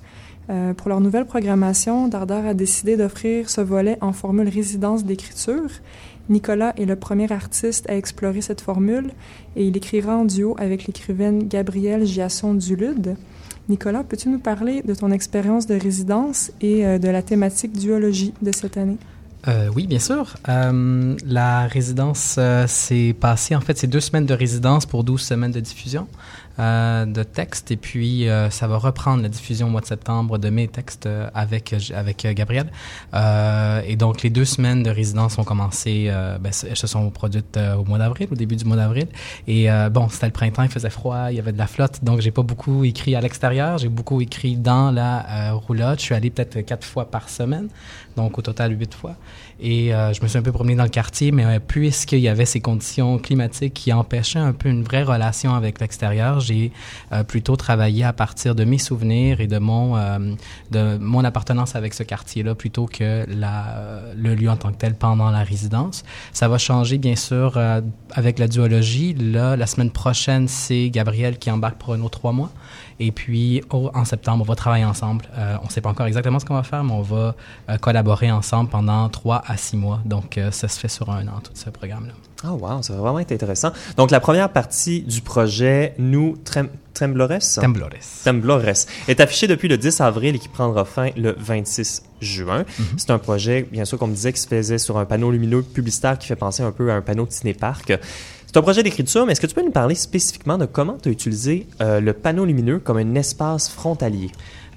Euh, 0.50 0.74
pour 0.74 0.90
leur 0.90 1.00
nouvelle 1.00 1.26
programmation, 1.26 2.10
Dardar 2.10 2.46
a 2.46 2.54
décidé 2.54 2.98
d'offrir 2.98 3.50
ce 3.50 3.62
volet 3.62 3.98
en 4.02 4.12
formule 4.12 4.50
résidence 4.50 5.06
d'écriture 5.06 5.70
Nicolas 6.30 6.74
est 6.78 6.86
le 6.86 6.96
premier 6.96 7.32
artiste 7.32 7.90
à 7.90 7.96
explorer 7.96 8.42
cette 8.42 8.62
formule 8.62 9.12
et 9.56 9.66
il 9.66 9.76
écrira 9.76 10.16
en 10.16 10.26
duo 10.26 10.56
avec 10.60 10.86
l'écrivaine 10.86 11.48
Gabrielle 11.48 12.06
Giasson-Dulude. 12.06 13.16
Nicolas, 13.70 14.04
peux-tu 14.04 14.30
nous 14.30 14.40
parler 14.40 14.82
de 14.82 14.94
ton 14.94 15.12
expérience 15.12 15.68
de 15.68 15.76
résidence 15.76 16.52
et 16.62 16.86
euh, 16.86 16.98
de 16.98 17.08
la 17.10 17.22
thématique 17.22 17.74
duologie 17.74 18.34
de 18.42 18.52
cette 18.52 18.78
année? 18.78 18.98
Euh, 19.48 19.70
oui, 19.76 19.88
bien 19.88 20.00
sûr. 20.00 20.36
Euh, 20.50 21.16
la 21.26 21.68
résidence 21.68 22.38
s'est 22.68 23.16
passée, 23.20 23.56
en 23.56 23.62
fait, 23.62 23.78
c'est 23.78 23.88
deux 23.88 24.00
semaines 24.00 24.26
de 24.26 24.34
résidence 24.34 24.86
pour 24.86 25.04
12 25.04 25.22
semaines 25.22 25.52
de 25.52 25.60
diffusion. 25.60 26.08
Euh, 26.60 27.06
de 27.06 27.24
textes 27.24 27.72
et 27.72 27.78
puis 27.78 28.28
euh, 28.28 28.50
ça 28.50 28.68
va 28.68 28.78
reprendre 28.78 29.24
la 29.24 29.30
diffusion 29.30 29.68
au 29.68 29.70
mois 29.70 29.80
de 29.80 29.86
septembre 29.86 30.38
de 30.38 30.50
mes 30.50 30.68
textes 30.68 31.06
euh, 31.06 31.30
avec 31.34 31.74
avec 31.96 32.28
Gabriel. 32.36 32.70
et 33.88 33.96
donc 33.96 34.22
les 34.22 34.30
deux 34.30 34.44
semaines 34.44 34.84
de 34.84 34.90
résidence 34.90 35.38
ont 35.38 35.44
commencé, 35.46 36.12
ben, 36.42 36.52
elles 36.70 36.78
se 36.78 36.88
sont 36.88 37.10
produites 37.10 37.58
au 37.58 37.86
mois 37.86 37.98
d'avril, 37.98 38.28
au 38.32 38.36
début 38.36 38.56
du 38.56 38.66
mois 38.66 38.78
d'avril. 38.78 39.08
Et 39.48 39.68
bon, 39.92 40.10
c'était 40.10 40.28
le 40.28 40.32
printemps, 40.32 40.64
il 40.64 40.70
faisait 40.70 40.90
froid, 40.90 41.28
il 41.30 41.36
y 41.36 41.40
avait 41.40 41.52
de 41.52 41.58
la 41.58 41.68
flotte, 41.68 42.04
donc 42.04 42.22
j'ai 42.22 42.32
pas 42.32 42.42
beaucoup 42.42 42.84
écrit 42.84 43.16
à 43.16 43.22
l'extérieur, 43.22 43.78
j'ai 43.78 43.90
beaucoup 43.90 44.22
écrit 44.22 44.56
dans 44.56 44.92
la 44.92 45.54
roulotte. 45.54 46.00
Je 46.00 46.06
suis 46.06 46.16
allé 46.16 46.30
peut-être 46.30 46.62
quatre 46.62 46.86
fois 46.86 47.10
par 47.10 47.30
semaine, 47.30 47.70
donc 48.16 48.38
au 48.38 48.42
total 48.42 48.78
huit 48.78 48.94
fois. 48.94 49.16
Et 49.62 49.94
euh, 49.94 50.12
je 50.12 50.22
me 50.24 50.28
suis 50.28 50.40
un 50.40 50.42
peu 50.42 50.52
promené 50.52 50.76
dans 50.76 50.84
le 50.84 50.90
quartier, 50.90 51.32
mais 51.32 51.46
euh, 51.46 51.60
puisqu'il 51.60 52.20
y 52.20 52.28
avait 52.28 52.46
ces 52.46 52.62
conditions 52.62 53.20
climatiques 53.20 53.76
qui 53.76 53.94
empêchaient 53.94 54.40
un 54.40 54.54
peu 54.54 54.70
une 54.70 54.84
vraie 54.84 55.04
relation 55.04 55.54
avec 55.54 55.80
l'extérieur, 55.80 56.40
j'ai 56.40 56.72
euh, 57.12 57.24
plutôt 57.24 57.56
travaillé 57.56 58.04
à 58.04 58.12
partir 58.12 58.56
de 58.56 58.64
mes 58.64 58.80
souvenirs 58.80 59.40
et 59.40 59.48
de 59.48 59.60
mon, 59.60 59.96
de 60.72 60.98
mon 60.98 61.24
appartenance 61.24 61.76
avec 61.76 61.94
ce 61.94 62.04
quartier-là 62.04 62.56
plutôt 62.56 62.88
que 62.88 63.26
la, 63.28 64.02
le 64.16 64.34
lieu 64.34 64.50
en 64.50 64.58
tant 64.58 64.72
que 64.72 64.78
tel 64.78 64.96
pendant 64.96 65.30
la 65.30 65.44
résidence. 65.44 66.04
Ça 66.34 66.48
va 66.48 66.58
changer, 66.58 66.98
bien 66.98 67.16
sûr, 67.16 67.60
avec 68.12 68.40
la 68.40 68.48
duologie. 68.48 69.14
Là, 69.14 69.56
la 69.56 69.68
semaine 69.68 69.92
prochaine, 69.92 70.48
c'est 70.48 70.90
Gabriel 70.90 71.38
qui 71.38 71.52
embarque 71.52 71.78
pour 71.78 71.94
un 71.94 72.02
autre 72.02 72.12
trois 72.12 72.32
mois. 72.32 72.52
Et 73.02 73.12
puis, 73.12 73.64
en 73.72 74.06
septembre, 74.06 74.46
on 74.48 74.48
va 74.48 74.56
travailler 74.56 74.86
ensemble. 74.86 75.26
Euh, 75.36 75.58
on 75.64 75.66
ne 75.66 75.72
sait 75.72 75.82
pas 75.82 75.90
encore 75.90 76.06
exactement 76.06 76.38
ce 76.38 76.46
qu'on 76.46 76.54
va 76.54 76.62
faire, 76.62 76.84
mais 76.84 76.94
on 76.94 77.02
va 77.02 77.36
euh, 77.68 77.78
collaborer 77.78 78.32
ensemble 78.32 78.70
pendant 78.70 79.10
trois 79.10 79.42
à 79.48 79.58
six 79.58 79.76
mois. 79.76 80.02
Donc, 80.06 80.38
euh, 80.38 80.52
ça 80.52 80.68
se 80.68 80.80
fait 80.80 80.88
sur 80.88 81.10
un 81.10 81.28
an, 81.28 81.40
tout 81.44 81.52
ce 81.56 81.72
programme-là. 81.72 82.14
Ah, 82.44 82.54
wow, 82.54 82.84
ça 82.84 82.94
va 82.94 83.00
vraiment 83.00 83.18
être 83.18 83.32
intéressant. 83.32 83.72
Donc, 83.98 84.12
la 84.12 84.20
première 84.20 84.50
partie 84.50 85.02
du 85.02 85.22
projet, 85.22 85.96
Nous 85.98 86.38
Tremblores, 86.94 87.40
Temblores. 88.24 88.86
est 89.08 89.20
affichée 89.20 89.48
depuis 89.48 89.68
le 89.68 89.80
10 89.80 90.02
avril 90.02 90.36
et 90.36 90.40
qui 90.40 90.50
prendra 90.50 90.86
fin 90.86 91.10
le 91.18 91.36
26 91.40 92.04
juin. 92.20 92.62
Mm-hmm. 92.62 92.84
C'est 92.98 93.10
un 93.10 93.18
projet, 93.18 93.68
bien 93.72 93.86
sûr, 93.86 93.98
comme 93.98 94.12
on 94.12 94.14
disait, 94.14 94.34
qui 94.34 94.42
se 94.42 94.48
faisait 94.48 94.78
sur 94.78 95.00
un 95.00 95.06
panneau 95.06 95.32
lumineux 95.32 95.64
publicitaire 95.64 96.20
qui 96.20 96.28
fait 96.28 96.36
penser 96.36 96.62
un 96.62 96.72
peu 96.72 96.92
à 96.92 96.96
un 96.96 97.02
panneau 97.02 97.26
de 97.26 97.32
cinéparc. 97.32 97.94
C'est 98.54 98.60
un 98.60 98.64
projet 98.64 98.84
d'écriture, 98.84 99.26
mais 99.26 99.32
est-ce 99.32 99.40
que 99.40 99.48
tu 99.48 99.56
peux 99.56 99.64
nous 99.64 99.72
parler 99.72 99.96
spécifiquement 99.96 100.58
de 100.58 100.66
comment 100.66 100.98
tu 101.02 101.08
as 101.08 101.12
utilisé 101.14 101.68
euh, 101.80 102.02
le 102.02 102.12
panneau 102.12 102.44
lumineux 102.44 102.80
comme 102.80 102.98
un 102.98 103.16
espace 103.16 103.70
frontalier? 103.70 104.30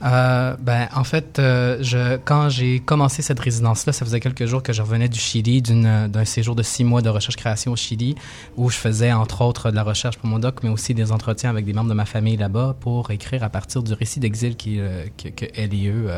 Euh, 0.02 0.56
ben, 0.58 0.88
en 0.94 1.04
fait, 1.04 1.38
euh, 1.38 1.78
je, 1.80 2.16
quand 2.16 2.48
j'ai 2.48 2.80
commencé 2.80 3.22
cette 3.22 3.40
résidence-là, 3.40 3.92
ça 3.92 4.04
faisait 4.04 4.20
quelques 4.20 4.46
jours 4.46 4.62
que 4.62 4.72
je 4.72 4.82
revenais 4.82 5.08
du 5.08 5.18
Chili, 5.18 5.62
d'un 5.62 6.24
séjour 6.24 6.54
de 6.54 6.62
six 6.62 6.84
mois 6.84 7.02
de 7.02 7.08
recherche-création 7.08 7.72
au 7.72 7.76
Chili, 7.76 8.14
où 8.56 8.70
je 8.70 8.76
faisais 8.76 9.12
entre 9.12 9.42
autres 9.42 9.70
de 9.70 9.76
la 9.76 9.82
recherche 9.82 10.18
pour 10.18 10.28
mon 10.28 10.38
doc, 10.38 10.62
mais 10.62 10.68
aussi 10.68 10.94
des 10.94 11.12
entretiens 11.12 11.50
avec 11.50 11.64
des 11.64 11.72
membres 11.72 11.88
de 11.88 11.94
ma 11.94 12.04
famille 12.04 12.36
là-bas 12.36 12.76
pour 12.80 13.10
écrire 13.10 13.42
à 13.42 13.48
partir 13.48 13.82
du 13.82 13.92
récit 13.92 14.20
d'exil 14.20 14.56
euh, 14.66 15.04
que, 15.16 15.28
que 15.28 15.46
elle 15.54 15.74
et 15.74 15.88
eux 15.88 16.10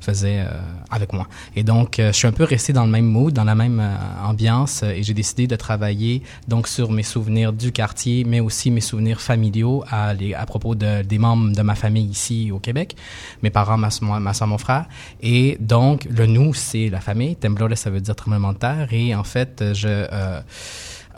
faisaient 0.00 0.44
avec 0.90 1.12
moi. 1.12 1.26
Et 1.56 1.62
donc, 1.62 1.96
je 1.98 2.12
suis 2.12 2.26
un 2.26 2.32
peu 2.32 2.44
resté 2.44 2.72
dans 2.72 2.84
le 2.84 2.90
même 2.90 3.06
mood, 3.06 3.32
dans 3.32 3.44
la 3.44 3.54
même 3.54 3.82
ambiance, 4.24 4.82
et 4.82 5.02
j'ai 5.02 5.14
décidé 5.14 5.46
de 5.46 5.56
travailler 5.56 6.22
donc 6.48 6.68
sur 6.68 6.90
mes 6.90 7.02
souvenirs 7.02 7.52
du 7.52 7.72
quartier, 7.72 8.24
mais 8.24 8.40
aussi 8.40 8.70
mes 8.70 8.80
souvenirs 8.80 9.20
familiaux 9.20 9.84
à, 9.90 10.14
les, 10.14 10.34
à 10.34 10.46
propos 10.46 10.74
de, 10.74 11.02
des 11.02 11.18
membres 11.18 11.54
de 11.54 11.62
ma 11.62 11.74
famille 11.74 12.06
ici 12.06 12.50
au 12.52 12.58
Québec 12.58 12.96
mes 13.42 13.50
parents, 13.50 13.78
ma, 13.78 13.88
ma 14.20 14.32
soeur, 14.34 14.48
mon 14.48 14.58
frère. 14.58 14.86
Et 15.20 15.56
donc, 15.60 16.06
le 16.10 16.26
nous, 16.26 16.54
c'est 16.54 16.88
la 16.88 17.00
famille. 17.00 17.36
Temblore, 17.36 17.76
ça 17.76 17.90
veut 17.90 18.00
dire 18.00 18.16
tremblement 18.16 18.52
de 18.52 18.58
terre. 18.58 18.88
Et 18.92 19.14
en 19.14 19.24
fait, 19.24 19.62
je... 19.72 19.88
Euh, 19.88 20.40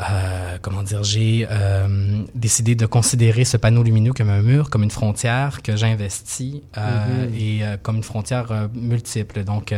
euh, 0.00 0.58
comment 0.60 0.82
dire, 0.82 1.04
j'ai 1.04 1.46
euh, 1.50 2.24
décidé 2.34 2.74
de 2.74 2.86
considérer 2.86 3.44
ce 3.44 3.56
panneau 3.56 3.82
lumineux 3.82 4.12
comme 4.12 4.30
un 4.30 4.42
mur, 4.42 4.70
comme 4.70 4.82
une 4.82 4.90
frontière 4.90 5.62
que 5.62 5.76
j'investis 5.76 6.62
euh, 6.76 7.26
mm-hmm. 7.26 7.34
et 7.38 7.64
euh, 7.64 7.76
comme 7.80 7.96
une 7.96 8.02
frontière 8.02 8.50
euh, 8.50 8.68
multiple. 8.74 9.44
Donc, 9.44 9.74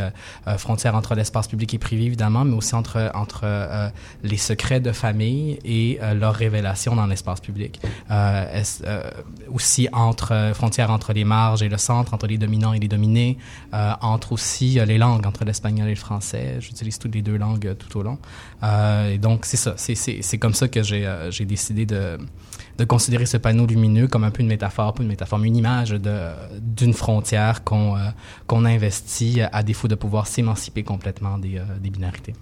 frontière 0.57 0.95
entre 0.95 1.15
l'espace 1.15 1.47
public 1.47 1.73
et 1.73 1.77
privé, 1.77 2.05
évidemment, 2.05 2.45
mais 2.45 2.55
aussi 2.55 2.75
entre, 2.75 3.11
entre 3.13 3.91
les 4.23 4.37
secrets 4.37 4.79
de 4.79 4.91
famille 4.91 5.59
et 5.65 5.99
leur 6.15 6.33
révélation 6.33 6.95
dans 6.95 7.05
l'espace 7.05 7.39
public. 7.39 7.79
aussi 9.53 9.87
entre 9.91 10.51
frontière 10.53 10.91
entre 10.91 11.13
les 11.13 11.23
marges 11.23 11.63
et 11.63 11.69
le 11.69 11.77
centre, 11.77 12.13
entre 12.13 12.27
les 12.27 12.37
dominants 12.37 12.73
et 12.73 12.79
les 12.79 12.87
dominés, 12.87 13.37
entre 14.01 14.33
aussi 14.33 14.79
les 14.85 14.97
langues, 14.97 15.25
entre 15.25 15.45
l'espagnol 15.45 15.87
et 15.87 15.91
le 15.91 15.95
français. 15.95 16.57
J'utilise 16.59 16.99
toutes 16.99 17.15
les 17.15 17.21
deux 17.21 17.37
langues 17.37 17.75
tout 17.77 17.99
au 17.99 18.03
long. 18.03 18.17
et 18.63 19.17
donc, 19.17 19.45
c'est 19.45 19.57
ça. 19.57 19.73
C'est 19.77 19.95
c'est 20.21 20.37
comme 20.37 20.53
ça 20.53 20.67
que 20.67 20.83
j'ai 20.83 21.05
euh, 21.05 21.29
décidé 21.41 21.85
de, 21.85 22.17
de, 22.77 22.85
considérer 22.85 23.25
ce 23.25 23.37
panneau 23.37 23.65
lumineux 23.65 24.07
comme 24.07 24.23
un 24.23 24.31
peu 24.31 24.41
une 24.41 24.47
métaphore, 24.47 24.93
pas 24.93 25.03
une 25.03 25.09
métaphore, 25.09 25.39
mais 25.39 25.47
une 25.47 25.57
image 25.57 25.95
d'une 26.61 26.93
frontière 26.93 27.63
qu'on 27.63 27.95
euh, 27.95 28.09
qu'on 28.47 28.65
investit 28.65 29.41
à 29.41 29.63
défaut 29.63 29.87
de 29.87 29.95
pouvoir 29.95 30.27
s'émanciper 30.27 30.83
complètement 30.83 31.37
des, 31.37 31.57
euh, 31.57 31.63
des 31.81 31.89
binarités. 31.89 32.33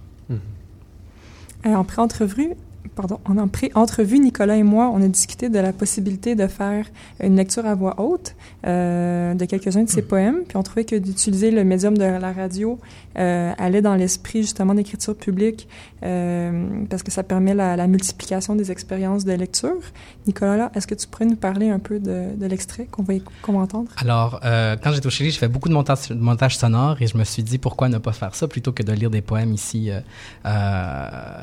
en 1.66 1.84
pré-entrevue, 1.84 2.53
pardon, 2.95 3.20
en 3.26 3.47
pré-entrevue, 3.47 4.20
Nicolas 4.20 4.57
et 4.57 4.63
moi, 4.63 4.91
on 4.93 5.01
a 5.01 5.07
discuté 5.07 5.49
de 5.49 5.59
la 5.59 5.74
possibilité 5.74 6.36
de 6.36 6.47
faire 6.47 6.86
une 7.22 7.36
lecture 7.36 7.66
à 7.66 7.76
voix 7.76 7.99
haute 7.99 8.36
euh, 8.66 9.34
de 9.34 9.45
quelques-uns 9.45 9.84
de 9.84 9.89
ses 9.89 10.01
hmm. 10.01 10.07
poèmes, 10.07 10.38
puis 10.47 10.57
on 10.57 10.63
trouvait 10.63 10.86
que 10.86 10.95
d'utiliser 10.95 11.51
le 11.51 11.63
médium 11.63 11.97
de 11.97 12.03
la 12.03 12.32
radio 12.32 12.80
euh, 13.18 13.53
allait 13.57 13.82
dans 13.82 13.95
l'esprit 13.95 14.41
justement 14.41 14.74
d'écriture 14.74 15.16
publique 15.16 15.68
euh, 16.03 16.86
parce 16.89 17.01
que 17.01 17.11
ça 17.11 17.24
permet 17.24 17.53
la, 17.53 17.88
multiplication 17.88 18.55
des 18.55 18.72
expériences 18.72 19.24
de 19.24 19.32
lecture. 19.32 19.80
Nicolas, 20.28 20.72
est-ce 20.76 20.86
que 20.86 20.95
tu 20.95 21.07
pourrais 21.07 21.26
nous 21.26 21.36
parler 21.36 21.70
un 21.70 21.80
peu 21.80 21.99
de, 21.99 22.45
l'extrait 22.45 22.86
qu'on 22.86 23.03
va, 23.03 23.13
qu'on 23.41 23.59
entendre? 23.59 23.89
Alors, 23.97 24.41
euh, 24.43 24.76
quand 24.82 24.91
j'étais 24.91 25.07
au 25.07 25.11
Chili, 25.11 25.32
je 25.32 25.38
fais 25.38 25.47
beaucoup 25.47 25.70
de 25.70 25.74
montage, 25.74 26.57
sonore 26.57 27.01
et 27.01 27.07
je 27.07 27.18
me 27.18 27.24
suis 27.24 27.43
dit 27.43 27.57
pourquoi 27.57 27.89
ne 27.89 27.97
pas 27.97 28.11
faire 28.11 28.36
ça 28.36 28.47
plutôt 28.47 28.72
que 28.72 28.84
de 28.84 28.91
lire 28.91 29.09
des 29.09 29.22
poèmes 29.22 29.53
ici. 29.53 29.89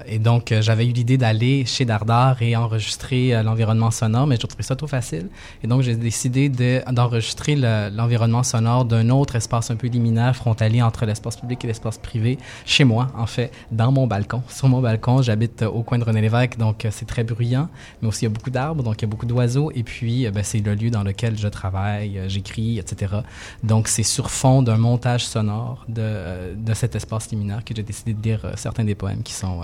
et 0.07 0.18
donc, 0.18 0.55
j'avais 0.61 0.87
eu 0.87 0.93
l'idée 0.93 1.16
d'aller 1.16 1.64
chez 1.64 1.85
Dardar 1.85 2.43
et 2.43 2.55
enregistrer 2.57 3.43
l'environnement 3.43 3.91
sonore, 3.91 4.27
mais 4.27 4.37
je 4.37 4.47
trouvais 4.47 4.62
ça 4.62 4.77
trop 4.77 4.87
facile. 4.87 5.29
Et 5.62 5.66
donc, 5.66 5.83
j'ai 5.83 5.97
décidé 5.97 6.51
d'enregistrer 6.91 7.57
l'environnement 7.57 8.43
sonore 8.43 8.85
d'un 8.85 9.09
autre 9.11 9.37
espace 9.37 9.70
un 9.70 9.77
peu 9.77 9.87
liminaire 9.87 10.37
frontalier 10.37 10.83
entre 10.83 11.07
l'espace 11.07 11.37
public 11.37 11.62
l'espace 11.67 11.99
privé 11.99 12.39
chez 12.65 12.85
moi, 12.85 13.09
en 13.17 13.27
fait, 13.27 13.53
dans 13.71 13.93
mon 13.93 14.07
balcon. 14.07 14.43
Sur 14.49 14.69
mon 14.69 14.81
balcon, 14.81 15.23
j'habite 15.23 15.63
au 15.63 15.83
coin 15.83 15.99
de 15.99 16.05
René 16.05 16.21
Lévesque, 16.21 16.59
donc 16.59 16.85
euh, 16.85 16.89
c'est 16.93 17.07
très 17.07 17.25
bruyant, 17.25 17.69
mais 18.01 18.09
aussi 18.09 18.25
il 18.25 18.29
y 18.29 18.33
a 18.33 18.35
beaucoup 18.35 18.51
d'arbres, 18.51 18.83
donc 18.83 19.01
il 19.01 19.03
y 19.03 19.05
a 19.05 19.09
beaucoup 19.09 19.27
d'oiseaux, 19.27 19.71
et 19.75 19.83
puis 19.83 20.27
euh, 20.27 20.31
ben, 20.31 20.43
c'est 20.43 20.61
le 20.61 20.75
lieu 20.75 20.91
dans 20.91 21.03
lequel 21.03 21.39
je 21.39 21.49
travaille, 21.49 22.19
euh, 22.19 22.29
j'écris, 22.29 22.79
etc. 22.79 23.15
Donc 23.63 23.89
c'est 23.89 24.03
sur 24.03 24.31
fond 24.31 24.63
d'un 24.63 24.79
montage 24.79 25.27
sonore 25.27 25.85
de, 25.89 26.55
de 26.55 26.75
cet 26.75 26.95
espace 26.95 27.31
liminaire 27.31 27.65
que 27.65 27.75
j'ai 27.75 27.83
décidé 27.83 28.15
de 28.15 28.23
lire 28.23 28.53
certains 28.57 28.85
des 28.85 28.95
poèmes 28.95 29.23
qui 29.23 29.33
sont, 29.33 29.63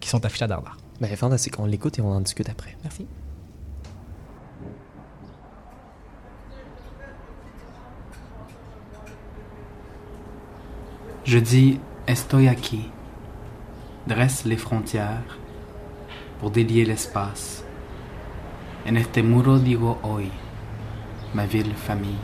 qui 0.00 0.08
sont 0.08 0.24
affichés 0.24 0.44
à 0.44 0.48
Dardar. 0.48 0.76
Ben, 1.00 1.14
fantastique, 1.16 1.58
on 1.58 1.66
l'écoute 1.66 1.98
et 1.98 2.02
on 2.02 2.10
en 2.10 2.20
discute 2.20 2.48
après. 2.48 2.76
Merci. 2.82 3.06
Je 11.26 11.40
dis 11.40 11.80
estoy 12.06 12.46
aquí, 12.46 12.88
dresse 14.06 14.44
les 14.44 14.56
frontières 14.56 15.40
pour 16.38 16.52
délier 16.52 16.84
l'espace. 16.84 17.64
En 18.86 18.94
este 18.94 19.24
muro 19.24 19.58
digo 19.58 19.98
hoy, 20.04 20.30
ma 21.34 21.44
ville 21.44 21.74
famille. 21.74 22.14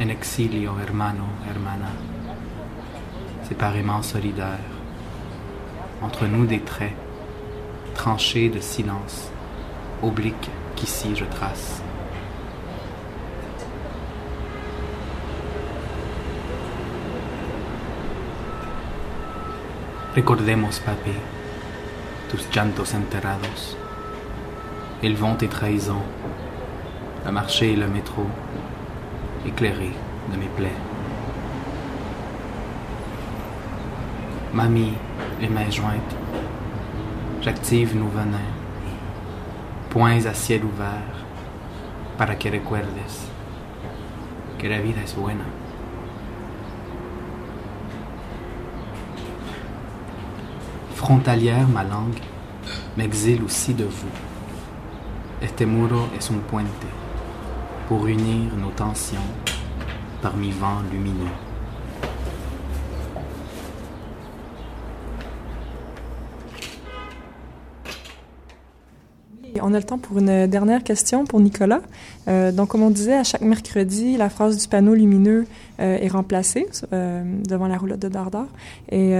En 0.00 0.08
exilio, 0.08 0.80
hermano, 0.80 1.26
hermana, 1.50 1.92
séparément 3.46 4.00
solidaires, 4.02 4.72
entre 6.00 6.26
nous 6.26 6.46
des 6.46 6.60
traits, 6.60 6.96
tranchés 7.94 8.48
de 8.48 8.60
silence, 8.60 9.30
obliques 10.02 10.50
qu'ici 10.76 11.14
je 11.14 11.24
trace. 11.24 11.82
Recordemos, 20.14 20.78
papi, 20.78 21.10
tus 22.30 22.48
llantos 22.52 22.94
enterrados, 22.94 23.76
ils 25.02 25.16
vont 25.16 25.34
tes 25.34 25.48
trahisons, 25.48 26.04
le 27.26 27.32
marché 27.32 27.72
et 27.72 27.76
le 27.76 27.88
métro, 27.88 28.24
éclairés 29.44 29.96
de 30.32 30.36
mes 30.36 30.50
plaies. 30.56 30.80
Mamie 34.52 34.94
et 35.42 35.48
mains 35.48 35.70
jointes, 35.70 36.16
j'active 37.42 37.96
nos 37.96 38.06
venins 38.06 38.53
poings 39.94 40.26
à 40.26 40.34
ciel 40.34 40.64
ouvert 40.64 41.24
para 42.18 42.34
que 42.34 42.48
recuerdes 42.48 43.28
que 44.58 44.66
la 44.66 44.80
vida 44.80 45.00
es 45.04 45.14
buena. 45.14 45.44
Frontalière, 50.96 51.68
ma 51.68 51.84
langue 51.84 52.18
m'exile 52.96 53.44
aussi 53.44 53.72
de 53.72 53.84
vous. 53.84 54.10
Este 55.40 55.64
muro 55.64 56.08
es 56.18 56.28
un 56.28 56.40
puente 56.40 56.88
pour 57.86 58.08
unir 58.08 58.52
nos 58.56 58.72
tensions 58.72 59.30
parmi 60.20 60.50
vents 60.50 60.82
lumineux. 60.90 61.53
On 69.66 69.72
a 69.72 69.78
le 69.78 69.84
temps 69.84 69.96
pour 69.96 70.18
une 70.18 70.46
dernière 70.46 70.84
question 70.84 71.24
pour 71.24 71.40
Nicolas. 71.40 71.80
Euh, 72.28 72.52
donc, 72.52 72.68
comme 72.68 72.82
on 72.82 72.90
disait, 72.90 73.14
à 73.14 73.24
chaque 73.24 73.40
mercredi, 73.40 74.18
la 74.18 74.28
phrase 74.28 74.58
du 74.58 74.68
panneau 74.68 74.92
lumineux 74.92 75.46
euh, 75.80 75.96
est 75.96 76.08
remplacée 76.08 76.66
euh, 76.92 77.22
devant 77.48 77.66
la 77.66 77.78
roulotte 77.78 78.00
de 78.00 78.08
Dardar 78.08 78.46
et, 78.92 79.12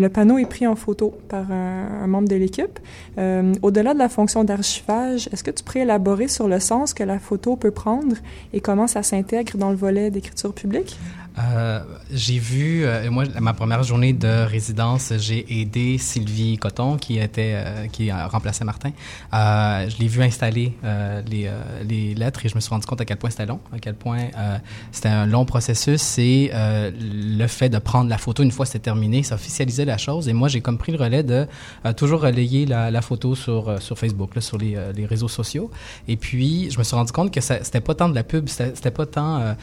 le 0.00 0.08
panneau 0.08 0.38
est 0.38 0.46
pris 0.46 0.66
en 0.66 0.76
photo 0.76 1.12
par 1.28 1.50
un, 1.50 2.04
un 2.04 2.06
membre 2.06 2.28
de 2.28 2.36
l'équipe. 2.36 2.78
Au-delà 3.18 3.92
de 3.92 3.98
la 3.98 4.08
fonction 4.08 4.44
d'archivage, 4.44 5.28
est-ce 5.32 5.44
que 5.44 5.50
tu 5.50 5.62
pourrais 5.64 5.80
élaborer 5.80 6.28
sur 6.28 6.48
le 6.48 6.60
sens 6.60 6.94
que 6.94 7.02
la 7.02 7.18
photo 7.18 7.56
peut 7.56 7.70
prendre 7.70 8.16
et 8.54 8.60
comment 8.60 8.86
ça 8.86 9.02
s'intègre 9.02 9.58
dans 9.58 9.70
le 9.70 9.76
volet 9.76 10.10
d'écriture 10.10 10.54
publique? 10.54 10.96
Euh, 11.40 11.80
j'ai 12.12 12.38
vu, 12.38 12.84
euh, 12.84 13.10
moi, 13.10 13.24
ma 13.40 13.52
première 13.52 13.82
journée 13.82 14.12
de 14.12 14.44
résidence, 14.44 15.12
j'ai 15.18 15.60
aidé 15.60 15.98
Sylvie 15.98 16.58
Coton, 16.58 16.96
qui 16.96 17.18
était, 17.18 17.52
euh, 17.54 17.86
qui 17.86 18.10
a 18.10 18.26
remplacé 18.26 18.64
Martin. 18.64 18.90
je 19.32 19.98
l'ai 19.98 20.08
vu 20.08 20.22
installer 20.22 20.76
les, 21.30 21.50
les, 21.88 22.14
lettres 22.14 22.44
et 22.44 22.48
je 22.48 22.54
me 22.54 22.60
suis 22.60 22.70
rendu 22.70 22.86
compte 22.86 23.00
à 23.00 23.04
quel 23.04 23.16
point 23.16 23.30
c'était 23.30 23.46
long, 23.46 23.60
à 23.72 23.78
quel 23.78 23.94
point 23.94 24.28
c'était 24.92 25.08
un 25.08 25.26
long 25.26 25.44
processus. 25.44 26.18
Et 26.18 26.50
le 26.54 27.46
fait 27.46 27.68
de 27.68 27.78
prendre 27.78 28.08
la 28.08 28.18
photo 28.18 28.42
une 28.42 28.50
fois 28.50 28.66
c'était 28.66 28.80
terminé, 28.80 29.22
ça 29.22 29.34
officialisait 29.36 29.84
la 29.84 29.98
chose. 29.98 30.28
Et 30.28 30.32
moi, 30.32 30.48
j'ai 30.48 30.60
comme 30.60 30.78
pris 30.78 30.92
le 30.92 30.98
relais 30.98 31.22
de 31.22 31.46
toujours 31.96 32.20
relayer 32.20 32.66
la, 32.66 32.90
la, 32.90 33.02
photo 33.02 33.34
sur, 33.34 33.80
sur 33.80 33.98
Facebook, 33.98 34.34
là, 34.34 34.40
sur 34.40 34.58
les, 34.58 34.76
les, 34.94 35.06
réseaux 35.06 35.28
sociaux. 35.28 35.70
Et 36.08 36.16
puis, 36.16 36.70
je 36.70 36.78
me 36.78 36.84
suis 36.84 36.96
rendu 36.96 37.12
compte 37.12 37.32
que 37.32 37.40
c'était 37.40 37.80
pas 37.80 37.94
tant 37.94 38.08
de 38.08 38.14
la 38.14 38.24
pub, 38.24 38.48
c'était 38.48 38.90
pas 38.90 39.06
tant 39.06 39.56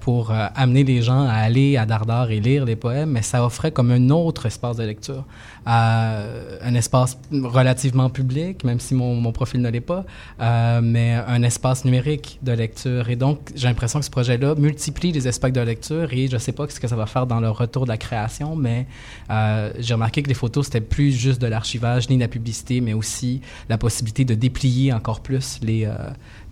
pour 0.00 0.30
amener 0.30 0.84
les 0.84 1.02
gens 1.02 1.23
à 1.24 1.34
aller 1.34 1.76
à 1.76 1.86
Dardar 1.86 2.30
et 2.30 2.40
lire 2.40 2.64
des 2.64 2.76
poèmes, 2.76 3.10
mais 3.10 3.22
ça 3.22 3.44
offrait 3.44 3.72
comme 3.72 3.90
un 3.90 4.10
autre 4.10 4.46
espace 4.46 4.76
de 4.76 4.84
lecture, 4.84 5.24
euh, 5.66 6.58
un 6.62 6.74
espace 6.74 7.18
relativement 7.32 8.10
public, 8.10 8.64
même 8.64 8.80
si 8.80 8.94
mon, 8.94 9.14
mon 9.14 9.32
profil 9.32 9.62
ne 9.62 9.70
l'est 9.70 9.80
pas, 9.80 10.04
euh, 10.40 10.80
mais 10.82 11.14
un 11.14 11.42
espace 11.42 11.84
numérique 11.84 12.38
de 12.42 12.52
lecture. 12.52 13.08
Et 13.08 13.16
donc, 13.16 13.38
j'ai 13.54 13.68
l'impression 13.68 13.98
que 13.98 14.04
ce 14.04 14.10
projet-là 14.10 14.54
multiplie 14.56 15.12
les 15.12 15.26
espaces 15.26 15.52
de 15.52 15.60
lecture 15.60 16.12
et 16.12 16.28
je 16.28 16.34
ne 16.34 16.38
sais 16.38 16.52
pas 16.52 16.68
ce 16.68 16.80
que 16.80 16.88
ça 16.88 16.96
va 16.96 17.06
faire 17.06 17.26
dans 17.26 17.40
le 17.40 17.50
retour 17.50 17.84
de 17.84 17.88
la 17.88 17.96
création, 17.96 18.56
mais 18.56 18.86
euh, 19.30 19.72
j'ai 19.78 19.94
remarqué 19.94 20.22
que 20.22 20.28
les 20.28 20.34
photos, 20.34 20.66
c'était 20.66 20.80
plus 20.80 21.12
juste 21.12 21.40
de 21.40 21.46
l'archivage 21.46 22.08
ni 22.08 22.16
de 22.16 22.20
la 22.20 22.28
publicité, 22.28 22.80
mais 22.80 22.92
aussi 22.92 23.40
la 23.68 23.78
possibilité 23.78 24.24
de 24.24 24.34
déplier 24.34 24.92
encore 24.92 25.20
plus 25.20 25.58
les, 25.62 25.84
euh, 25.86 25.94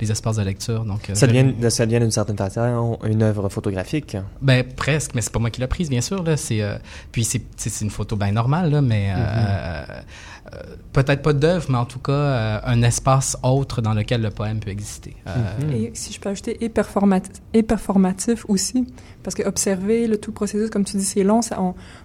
les 0.01 0.11
espaces 0.11 0.37
de 0.37 0.43
lecture. 0.43 0.85
Donc, 0.85 1.11
ça 1.13 1.27
devient, 1.27 1.53
ça 1.71 1.87
devient 1.87 2.01
d'une 2.01 2.11
certaine 2.11 2.37
façon 2.37 2.99
une 3.05 3.23
œuvre 3.23 3.49
photographique. 3.49 4.17
Ben 4.41 4.65
presque, 4.65 5.15
mais 5.15 5.21
c'est 5.21 5.33
pas 5.33 5.39
moi 5.39 5.51
qui 5.51 5.61
l'ai 5.61 5.67
prise, 5.67 5.91
bien 5.91 6.01
sûr. 6.01 6.23
Là. 6.23 6.37
C'est, 6.37 6.63
puis 7.13 7.25
c'est, 7.25 7.43
c'est 7.57 7.85
une 7.85 7.91
photo 7.91 8.17
bien 8.17 8.33
normale, 8.33 8.71
là, 8.71 8.81
mais 8.83 9.02
mm-hmm. 9.11 10.05
Euh, 10.55 10.59
peut-être 10.93 11.23
pas 11.23 11.33
d'œuvre, 11.33 11.67
mais 11.71 11.79
en 11.79 11.87
tout 11.87 11.99
cas 11.99 12.13
euh, 12.13 12.61
un 12.65 12.83
espace 12.83 13.39
autre 13.43 13.81
dans 13.81 13.95
lequel 13.95 14.21
le 14.21 14.31
poème 14.31 14.61
peut 14.61 14.71
exister. 14.71 15.17
Euh, 15.27 15.31
mhm. 15.61 15.73
Et 15.73 15.91
si 15.95 16.13
je 16.13 16.21
peux 16.21 16.29
ajouter, 16.29 16.63
et, 16.63 16.69
performatif, 16.69 17.33
et 17.55 17.63
performatif 17.63 18.45
aussi, 18.49 18.87
parce 19.23 19.35
que 19.35 19.43
observer 19.45 20.07
le 20.07 20.19
tout 20.19 20.31
le 20.31 20.35
processus, 20.35 20.69
comme 20.69 20.85
tu 20.85 20.97
dis, 20.97 21.05
c'est 21.05 21.23
long, 21.23 21.41
ça, 21.41 21.59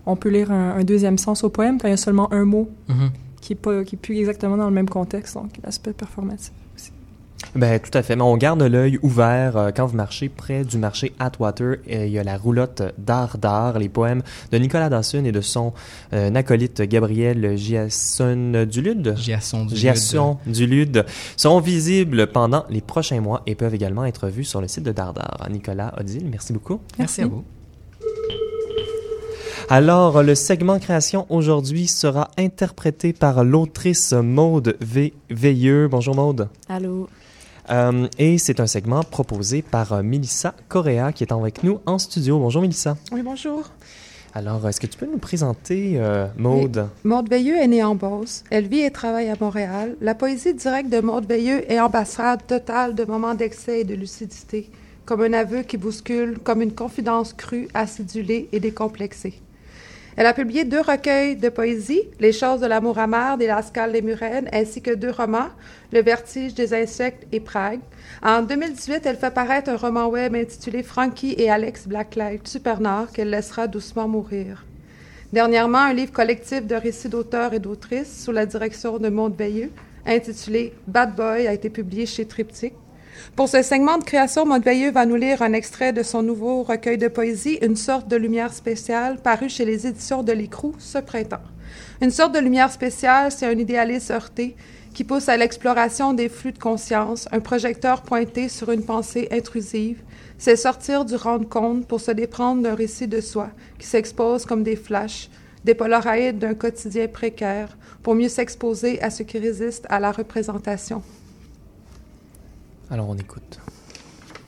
on, 0.05 0.15
peut 0.15 0.29
lire 0.29 0.51
un, 0.51 0.83
deuxième 0.83 1.17
sens 1.17 1.43
au 1.43 1.49
poème 1.49 1.77
quand 1.77 1.87
il 1.87 1.91
y 1.91 1.93
a 1.93 1.97
seulement 1.97 2.31
un 2.31 2.45
mot 2.45 2.69
mhm. 2.87 3.09
qui 3.41 3.53
n'est 3.53 3.59
pas 3.59 3.83
qui 3.83 3.97
plus 3.97 4.17
exactement 4.17 4.55
dans 4.55 4.67
le 4.67 4.73
même 4.73 4.89
contexte, 4.89 5.33
donc 5.33 5.51
l'aspect 5.63 5.93
performatif. 5.93 6.53
Ben 7.55 7.79
tout 7.79 7.95
à 7.97 8.03
fait. 8.03 8.15
Mais 8.15 8.23
on 8.23 8.37
garde 8.37 8.61
l'œil 8.61 8.99
ouvert 9.01 9.57
euh, 9.57 9.71
quand 9.75 9.85
vous 9.85 9.95
marchez 9.95 10.29
près 10.29 10.63
du 10.63 10.77
marché 10.77 11.13
Atwater. 11.19 11.77
il 11.87 12.09
y 12.09 12.19
a 12.19 12.23
la 12.23 12.37
roulotte 12.37 12.81
d'art 12.97 13.37
d'art, 13.37 13.79
les 13.79 13.89
poèmes 13.89 14.21
de 14.51 14.57
Nicolas 14.57 14.89
Dawson 14.89 15.23
et 15.25 15.31
de 15.31 15.41
son 15.41 15.73
euh, 16.13 16.33
acolyte 16.33 16.81
Gabriel 16.81 17.57
Giasson 17.57 18.65
Dulude. 18.69 19.15
Giasson 19.17 19.65
Dulude. 19.65 19.77
Giasson 19.77 20.37
Dulude 20.45 21.05
sont 21.35 21.59
visibles 21.59 22.27
pendant 22.27 22.65
les 22.69 22.81
prochains 22.81 23.21
mois 23.21 23.41
et 23.45 23.55
peuvent 23.55 23.75
également 23.75 24.05
être 24.05 24.27
vus 24.27 24.43
sur 24.43 24.61
le 24.61 24.67
site 24.67 24.83
de 24.83 24.91
Dardar. 24.91 25.47
Nicolas 25.49 25.93
Odile, 25.99 26.27
merci 26.29 26.53
beaucoup. 26.53 26.79
Merci, 26.99 27.21
à 27.21 27.27
vous. 27.27 27.43
Alors, 29.69 30.23
le 30.23 30.33
segment 30.35 30.79
création 30.79 31.25
aujourd'hui 31.29 31.87
sera 31.87 32.29
interprété 32.37 33.11
par 33.11 33.43
l'autrice 33.43 34.13
Maude 34.13 34.77
v. 34.79 35.13
Veilleux. 35.29 35.87
Bonjour 35.89 36.15
Maude. 36.15 36.47
Allô. 36.69 37.09
Euh, 37.69 38.07
et 38.17 38.37
c'est 38.37 38.59
un 38.59 38.67
segment 38.67 39.03
proposé 39.03 39.61
par 39.61 39.93
euh, 39.93 40.03
Mélissa 40.03 40.53
Correa 40.69 41.11
qui 41.11 41.23
est 41.23 41.33
avec 41.33 41.63
nous 41.63 41.79
en 41.85 41.99
studio. 41.99 42.39
Bonjour 42.39 42.61
Mélissa. 42.61 42.97
Oui, 43.11 43.21
bonjour. 43.21 43.69
Alors, 44.33 44.67
est-ce 44.67 44.79
que 44.79 44.87
tu 44.87 44.97
peux 44.97 45.07
nous 45.07 45.17
présenter 45.17 45.93
euh, 45.95 46.27
Maude? 46.37 46.87
Maude 47.03 47.29
Veilleux 47.29 47.57
est 47.57 47.67
née 47.67 47.83
en 47.83 47.95
Beauce. 47.95 48.43
Elle 48.51 48.67
vit 48.67 48.81
et 48.81 48.91
travaille 48.91 49.29
à 49.29 49.35
Montréal. 49.39 49.95
La 49.99 50.13
poésie 50.13 50.53
directe 50.53 50.89
de 50.89 50.99
Maude 50.99 51.27
Veilleux 51.27 51.69
est 51.71 51.79
ambassade 51.79 52.45
totale 52.45 52.93
de 52.93 53.03
moments 53.03 53.33
d'excès 53.33 53.81
et 53.81 53.83
de 53.83 53.95
lucidité, 53.95 54.69
comme 55.05 55.21
un 55.21 55.33
aveu 55.33 55.63
qui 55.63 55.77
bouscule, 55.77 56.37
comme 56.43 56.61
une 56.61 56.73
confidence 56.73 57.33
crue, 57.33 57.67
acidulée 57.73 58.47
et 58.51 58.59
décomplexée. 58.59 59.41
Elle 60.17 60.25
a 60.25 60.33
publié 60.33 60.65
deux 60.65 60.81
recueils 60.81 61.35
de 61.35 61.47
poésie, 61.49 62.01
Les 62.19 62.33
choses 62.33 62.61
de 62.61 62.65
l'amour 62.65 62.97
amer 62.97 63.37
d'Elascal 63.37 63.93
Lemuren, 63.93 64.49
ainsi 64.51 64.81
que 64.81 64.95
deux 64.95 65.11
romans, 65.11 65.49
Le 65.93 66.01
vertige 66.01 66.55
des 66.55 66.73
insectes 66.73 67.27
et 67.31 67.39
Prague. 67.39 67.81
En 68.23 68.41
2018, 68.41 69.05
elle 69.05 69.17
fait 69.17 69.31
paraître 69.31 69.69
un 69.69 69.77
roman 69.77 70.07
web 70.07 70.33
intitulé 70.33 70.81
Frankie 70.81 71.35
et 71.37 71.51
Alex 71.51 71.87
Blacklight 71.87 72.47
Supernard 72.47 73.11
qu'elle 73.11 73.29
laissera 73.29 73.67
doucement 73.67 74.07
mourir. 74.07 74.65
Dernièrement, 75.33 75.77
un 75.77 75.93
livre 75.93 76.13
collectif 76.13 76.65
de 76.65 76.73
récits 76.73 77.09
d'auteurs 77.09 77.53
et 77.53 77.59
d'autrices 77.59 78.23
sous 78.23 78.31
la 78.31 78.47
direction 78.47 78.97
de 78.97 79.09
Maud 79.09 79.35
intitulé 80.07 80.73
Bad 80.87 81.15
Boy, 81.15 81.45
a 81.45 81.53
été 81.53 81.69
publié 81.69 82.07
chez 82.07 82.25
Triptyque. 82.25 82.73
Pour 83.37 83.47
ce 83.47 83.61
segment 83.61 83.99
de 83.99 84.03
création, 84.03 84.47
Maud 84.47 84.63
Veilleux 84.63 84.89
va 84.89 85.05
nous 85.05 85.15
lire 85.15 85.43
un 85.43 85.53
extrait 85.53 85.93
de 85.93 86.01
son 86.01 86.23
nouveau 86.23 86.63
recueil 86.63 86.97
de 86.97 87.07
poésie, 87.07 87.59
Une 87.61 87.75
sorte 87.75 88.07
de 88.07 88.15
lumière 88.15 88.51
spéciale, 88.51 89.17
paru 89.21 89.47
chez 89.47 89.63
les 89.63 89.85
éditions 89.85 90.23
de 90.23 90.31
l'Écrou 90.31 90.73
ce 90.79 90.97
printemps. 90.97 91.43
Une 92.01 92.09
sorte 92.09 92.33
de 92.33 92.39
lumière 92.39 92.71
spéciale, 92.71 93.31
c'est 93.31 93.45
un 93.45 93.59
idéalisme 93.59 94.13
heurté 94.13 94.55
qui 94.95 95.03
pousse 95.03 95.29
à 95.29 95.37
l'exploration 95.37 96.13
des 96.13 96.29
flux 96.29 96.51
de 96.51 96.57
conscience, 96.57 97.27
un 97.31 97.39
projecteur 97.39 98.01
pointé 98.01 98.49
sur 98.49 98.71
une 98.71 98.83
pensée 98.83 99.27
intrusive. 99.31 100.01
C'est 100.39 100.55
sortir 100.55 101.05
du 101.05 101.15
rendre 101.15 101.47
compte 101.47 101.85
pour 101.85 102.01
se 102.01 102.09
déprendre 102.09 102.63
d'un 102.63 102.73
récit 102.73 103.07
de 103.07 103.21
soi 103.21 103.51
qui 103.77 103.85
s'expose 103.85 104.45
comme 104.45 104.63
des 104.63 104.75
flashs, 104.75 105.29
des 105.63 105.75
polaroïdes 105.75 106.39
d'un 106.39 106.55
quotidien 106.55 107.07
précaire, 107.07 107.77
pour 108.01 108.15
mieux 108.15 108.29
s'exposer 108.29 108.99
à 109.03 109.11
ce 109.11 109.21
qui 109.21 109.37
résiste 109.37 109.85
à 109.89 109.99
la 109.99 110.11
représentation. 110.11 111.03
Alors 112.89 113.09
on 113.09 113.17
écoute. 113.17 113.59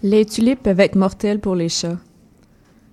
Les 0.02 0.26
tulipes 0.26 0.64
peuvent 0.64 0.80
être 0.80 0.96
mortelles 0.96 1.40
pour 1.40 1.56
les 1.56 1.70
chats. 1.70 1.98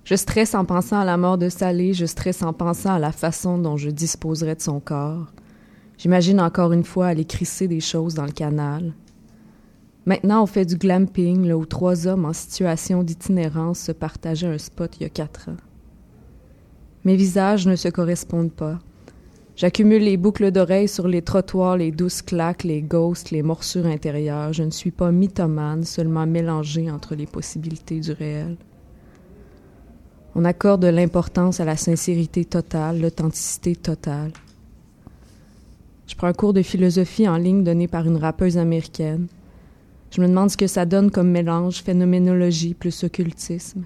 Je 0.04 0.14
stresse 0.14 0.54
en 0.54 0.64
pensant 0.64 1.00
à 1.00 1.04
la 1.04 1.16
mort 1.16 1.38
de 1.38 1.48
Salé, 1.48 1.92
je 1.92 2.06
stresse 2.06 2.42
en 2.42 2.52
pensant 2.52 2.94
à 2.94 2.98
la 2.98 3.12
façon 3.12 3.58
dont 3.58 3.76
je 3.76 3.90
disposerais 3.90 4.54
de 4.54 4.62
son 4.62 4.80
corps. 4.80 5.32
J'imagine 5.98 6.40
encore 6.40 6.72
une 6.72 6.84
fois 6.84 7.06
aller 7.08 7.24
crisser 7.24 7.68
des 7.68 7.80
choses 7.80 8.14
dans 8.14 8.26
le 8.26 8.32
canal. 8.32 8.92
Maintenant, 10.04 10.42
on 10.42 10.46
fait 10.46 10.64
du 10.64 10.76
glamping, 10.76 11.46
là 11.46 11.56
où 11.56 11.66
trois 11.66 12.06
hommes 12.06 12.24
en 12.24 12.32
situation 12.32 13.02
d'itinérance 13.02 13.80
se 13.80 13.92
partageaient 13.92 14.46
un 14.46 14.58
spot 14.58 14.96
il 14.96 15.02
y 15.02 15.06
a 15.06 15.10
quatre 15.10 15.48
ans. 15.48 15.56
Mes 17.04 17.16
visages 17.16 17.66
ne 17.66 17.74
se 17.74 17.88
correspondent 17.88 18.52
pas. 18.52 18.78
J'accumule 19.56 20.02
les 20.02 20.18
boucles 20.18 20.50
d'oreilles 20.50 20.86
sur 20.86 21.08
les 21.08 21.22
trottoirs, 21.22 21.78
les 21.78 21.90
douces 21.90 22.20
claques, 22.20 22.62
les 22.62 22.82
ghosts, 22.82 23.30
les 23.30 23.42
morsures 23.42 23.86
intérieures. 23.86 24.52
Je 24.52 24.62
ne 24.62 24.70
suis 24.70 24.90
pas 24.90 25.10
mythomane, 25.10 25.84
seulement 25.84 26.26
mélangée 26.26 26.90
entre 26.90 27.14
les 27.14 27.24
possibilités 27.24 28.00
du 28.00 28.12
réel. 28.12 28.56
On 30.34 30.44
accorde 30.44 30.82
de 30.82 30.88
l'importance 30.88 31.58
à 31.60 31.64
la 31.64 31.78
sincérité 31.78 32.44
totale, 32.44 33.00
l'authenticité 33.00 33.74
totale. 33.74 34.32
Je 36.06 36.14
prends 36.14 36.26
un 36.26 36.34
cours 36.34 36.52
de 36.52 36.60
philosophie 36.60 37.26
en 37.26 37.38
ligne 37.38 37.64
donné 37.64 37.88
par 37.88 38.06
une 38.06 38.18
rappeuse 38.18 38.58
américaine. 38.58 39.26
Je 40.10 40.20
me 40.20 40.28
demande 40.28 40.50
ce 40.50 40.58
que 40.58 40.66
ça 40.66 40.84
donne 40.84 41.10
comme 41.10 41.30
mélange 41.30 41.82
phénoménologie 41.82 42.74
plus 42.74 43.04
occultisme. 43.04 43.84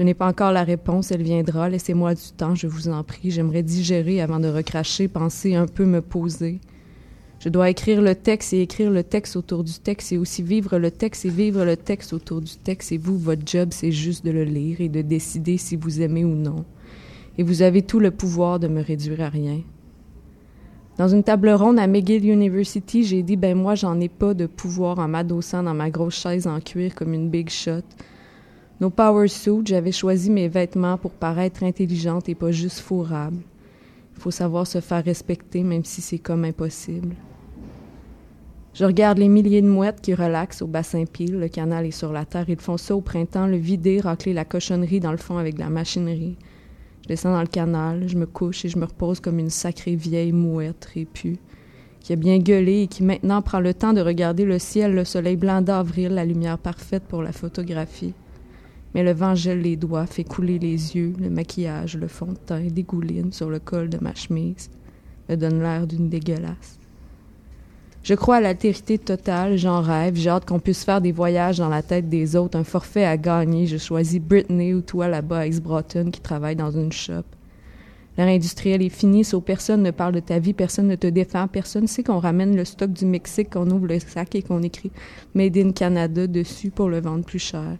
Je 0.00 0.04
n'ai 0.06 0.14
pas 0.14 0.26
encore 0.26 0.50
la 0.50 0.64
réponse, 0.64 1.12
elle 1.12 1.22
viendra. 1.22 1.68
Laissez-moi 1.68 2.14
du 2.14 2.32
temps, 2.34 2.54
je 2.54 2.66
vous 2.66 2.88
en 2.88 3.04
prie. 3.04 3.30
J'aimerais 3.30 3.62
digérer 3.62 4.22
avant 4.22 4.40
de 4.40 4.48
recracher, 4.48 5.08
penser 5.08 5.54
un 5.54 5.66
peu, 5.66 5.84
me 5.84 6.00
poser. 6.00 6.58
Je 7.38 7.50
dois 7.50 7.68
écrire 7.68 8.00
le 8.00 8.14
texte 8.14 8.54
et 8.54 8.62
écrire 8.62 8.90
le 8.90 9.04
texte 9.04 9.36
autour 9.36 9.62
du 9.62 9.74
texte 9.74 10.12
et 10.12 10.16
aussi 10.16 10.42
vivre 10.42 10.78
le 10.78 10.90
texte 10.90 11.26
et 11.26 11.28
vivre 11.28 11.66
le 11.66 11.76
texte 11.76 12.14
autour 12.14 12.40
du 12.40 12.56
texte. 12.56 12.92
Et 12.92 12.96
vous, 12.96 13.18
votre 13.18 13.42
job, 13.44 13.68
c'est 13.72 13.92
juste 13.92 14.24
de 14.24 14.30
le 14.30 14.44
lire 14.44 14.80
et 14.80 14.88
de 14.88 15.02
décider 15.02 15.58
si 15.58 15.76
vous 15.76 16.00
aimez 16.00 16.24
ou 16.24 16.34
non. 16.34 16.64
Et 17.36 17.42
vous 17.42 17.60
avez 17.60 17.82
tout 17.82 18.00
le 18.00 18.10
pouvoir 18.10 18.58
de 18.58 18.68
me 18.68 18.82
réduire 18.82 19.20
à 19.20 19.28
rien. 19.28 19.60
Dans 20.96 21.08
une 21.08 21.24
table 21.24 21.50
ronde 21.50 21.78
à 21.78 21.86
McGill 21.86 22.24
University, 22.24 23.04
j'ai 23.04 23.22
dit 23.22 23.36
ben 23.36 23.54
moi 23.54 23.74
j'en 23.74 24.00
ai 24.00 24.08
pas 24.08 24.32
de 24.32 24.46
pouvoir 24.46 24.98
en 24.98 25.08
m'adossant 25.08 25.62
dans 25.62 25.74
ma 25.74 25.90
grosse 25.90 26.18
chaise 26.18 26.46
en 26.46 26.58
cuir 26.58 26.94
comme 26.94 27.12
une 27.12 27.28
big 27.28 27.50
shot. 27.50 27.82
Nos 28.80 28.88
power 28.88 29.28
suits, 29.28 29.66
j'avais 29.66 29.92
choisi 29.92 30.30
mes 30.30 30.48
vêtements 30.48 30.96
pour 30.96 31.10
paraître 31.10 31.62
intelligente 31.64 32.30
et 32.30 32.34
pas 32.34 32.50
juste 32.50 32.78
fourrable. 32.78 33.36
Il 34.16 34.22
faut 34.22 34.30
savoir 34.30 34.66
se 34.66 34.80
faire 34.80 35.04
respecter 35.04 35.62
même 35.62 35.84
si 35.84 36.00
c'est 36.00 36.18
comme 36.18 36.46
impossible. 36.46 37.14
Je 38.72 38.86
regarde 38.86 39.18
les 39.18 39.28
milliers 39.28 39.60
de 39.60 39.68
mouettes 39.68 40.00
qui 40.00 40.14
relaxent 40.14 40.62
au 40.62 40.66
bassin 40.66 41.04
pile, 41.04 41.38
le 41.38 41.48
canal 41.48 41.84
est 41.84 41.90
sur 41.90 42.10
la 42.10 42.24
terre, 42.24 42.48
ils 42.48 42.58
font 42.58 42.78
ça 42.78 42.96
au 42.96 43.02
printemps, 43.02 43.46
le 43.46 43.58
vider, 43.58 44.00
racler 44.00 44.32
la 44.32 44.46
cochonnerie 44.46 45.00
dans 45.00 45.12
le 45.12 45.18
fond 45.18 45.36
avec 45.36 45.56
de 45.56 45.60
la 45.60 45.68
machinerie. 45.68 46.38
Je 47.02 47.08
descends 47.08 47.32
dans 47.32 47.42
le 47.42 47.48
canal, 47.48 48.08
je 48.08 48.16
me 48.16 48.24
couche 48.24 48.64
et 48.64 48.70
je 48.70 48.78
me 48.78 48.86
repose 48.86 49.20
comme 49.20 49.38
une 49.38 49.50
sacrée 49.50 49.94
vieille 49.94 50.32
mouette 50.32 50.86
répue, 50.94 51.36
qui 52.00 52.14
a 52.14 52.16
bien 52.16 52.38
gueulé 52.38 52.82
et 52.82 52.86
qui 52.86 53.02
maintenant 53.02 53.42
prend 53.42 53.60
le 53.60 53.74
temps 53.74 53.92
de 53.92 54.00
regarder 54.00 54.46
le 54.46 54.58
ciel, 54.58 54.94
le 54.94 55.04
soleil 55.04 55.36
blanc 55.36 55.60
d'avril, 55.60 56.14
la 56.14 56.24
lumière 56.24 56.56
parfaite 56.56 57.02
pour 57.02 57.22
la 57.22 57.32
photographie 57.32 58.14
mais 58.94 59.02
le 59.02 59.12
vent 59.12 59.34
gèle 59.34 59.62
les 59.62 59.76
doigts, 59.76 60.06
fait 60.06 60.24
couler 60.24 60.58
les 60.58 60.96
yeux, 60.96 61.14
le 61.20 61.30
maquillage, 61.30 61.96
le 61.96 62.08
fond 62.08 62.26
de 62.26 62.38
teint 62.38 62.66
dégouline 62.66 63.32
sur 63.32 63.50
le 63.50 63.58
col 63.58 63.88
de 63.88 63.98
ma 64.00 64.14
chemise, 64.14 64.70
me 65.28 65.36
donne 65.36 65.60
l'air 65.62 65.86
d'une 65.86 66.08
dégueulasse. 66.08 66.78
Je 68.02 68.14
crois 68.14 68.36
à 68.36 68.40
l'altérité 68.40 68.96
totale, 68.96 69.58
j'en 69.58 69.82
rêve, 69.82 70.16
j'ai 70.16 70.30
hâte 70.30 70.46
qu'on 70.46 70.58
puisse 70.58 70.84
faire 70.84 71.02
des 71.02 71.12
voyages 71.12 71.58
dans 71.58 71.68
la 71.68 71.82
tête 71.82 72.08
des 72.08 72.34
autres, 72.34 72.58
un 72.58 72.64
forfait 72.64 73.04
à 73.04 73.18
gagner, 73.18 73.66
je 73.66 73.76
choisis 73.76 74.20
Britney 74.20 74.72
ou 74.72 74.80
toi 74.80 75.06
là-bas 75.08 75.40
à 75.40 75.46
Ex-Broughton 75.46 76.10
qui 76.10 76.20
travaille 76.20 76.56
dans 76.56 76.70
une 76.70 76.92
shop. 76.92 77.24
L'ère 78.16 78.28
industrielle 78.28 78.82
est 78.82 78.88
finie, 78.88 79.22
sauf 79.22 79.44
personne 79.44 79.82
ne 79.82 79.90
parle 79.90 80.14
de 80.14 80.20
ta 80.20 80.38
vie, 80.38 80.54
personne 80.54 80.88
ne 80.88 80.96
te 80.96 81.06
défend, 81.06 81.46
personne 81.46 81.86
sait 81.86 82.02
qu'on 82.02 82.18
ramène 82.18 82.56
le 82.56 82.64
stock 82.64 82.90
du 82.90 83.04
Mexique, 83.04 83.50
qu'on 83.50 83.70
ouvre 83.70 83.86
le 83.86 83.98
sac 83.98 84.34
et 84.34 84.42
qu'on 84.42 84.62
écrit 84.62 84.90
Made 85.34 85.56
in 85.58 85.72
Canada 85.72 86.26
dessus 86.26 86.70
pour 86.70 86.88
le 86.88 87.00
vendre 87.00 87.24
plus 87.24 87.38
cher. 87.38 87.76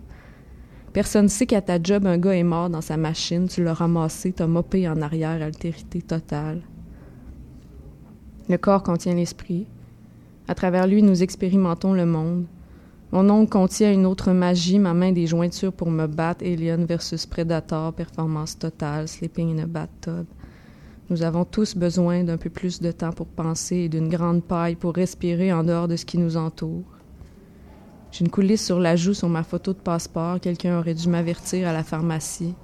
Personne 0.93 1.29
sait 1.29 1.47
qu'à 1.47 1.61
ta 1.61 1.81
job, 1.81 2.05
un 2.07 2.19
gars 2.19 2.35
est 2.35 2.43
mort 2.43 2.69
dans 2.69 2.81
sa 2.81 2.97
machine, 2.97 3.49
tu 3.49 3.63
l'as 3.63 3.75
ramassé, 3.75 4.33
t'as 4.33 4.49
mopé 4.49 4.89
en 4.89 5.01
arrière, 5.01 5.41
altérité 5.41 6.03
totale. 6.03 6.63
Le 8.49 8.59
corps 8.59 8.83
contient 8.83 9.15
l'esprit. 9.15 9.69
À 10.49 10.57
travers 10.57 10.89
lui, 10.89 11.05
nous 11.05 11.23
expérimentons 11.23 11.93
le 11.93 12.07
monde. 12.07 12.47
Mon 13.13 13.29
ongle 13.31 13.49
contient 13.49 13.93
une 13.93 14.07
autre 14.07 14.33
magie, 14.33 14.81
ma 14.81 14.93
main 14.93 15.13
des 15.13 15.29
jointures 15.29 15.73
pour 15.73 15.91
me 15.91 16.09
battre, 16.09 16.45
Alien 16.45 16.85
versus 16.85 17.25
Predator, 17.25 17.93
performance 17.93 18.59
totale, 18.59 19.07
sleeping 19.07 19.57
in 19.57 19.63
a 19.63 19.67
bathtub. 19.67 20.27
Nous 21.09 21.23
avons 21.23 21.45
tous 21.45 21.77
besoin 21.77 22.25
d'un 22.25 22.37
peu 22.37 22.51
plus 22.51 22.81
de 22.81 22.91
temps 22.91 23.13
pour 23.13 23.27
penser 23.27 23.77
et 23.77 23.89
d'une 23.89 24.09
grande 24.09 24.43
paille 24.43 24.75
pour 24.75 24.95
respirer 24.95 25.53
en 25.53 25.63
dehors 25.63 25.87
de 25.87 25.95
ce 25.95 26.05
qui 26.05 26.19
nous 26.19 26.37
entoure. 26.37 27.00
J'ai 28.13 28.25
une 28.25 28.31
coulisse 28.31 28.65
sur 28.65 28.81
la 28.81 28.97
joue 28.97 29.15
sur 29.15 29.29
ma 29.29 29.43
photo 29.43 29.73
de 29.73 29.79
passeport. 29.79 30.41
Quelqu'un 30.41 30.79
aurait 30.79 30.95
dû 30.95 31.09
m'avertir 31.09 31.69
à 31.69 31.73
la 31.73 31.85
pharmacie. 31.85 32.55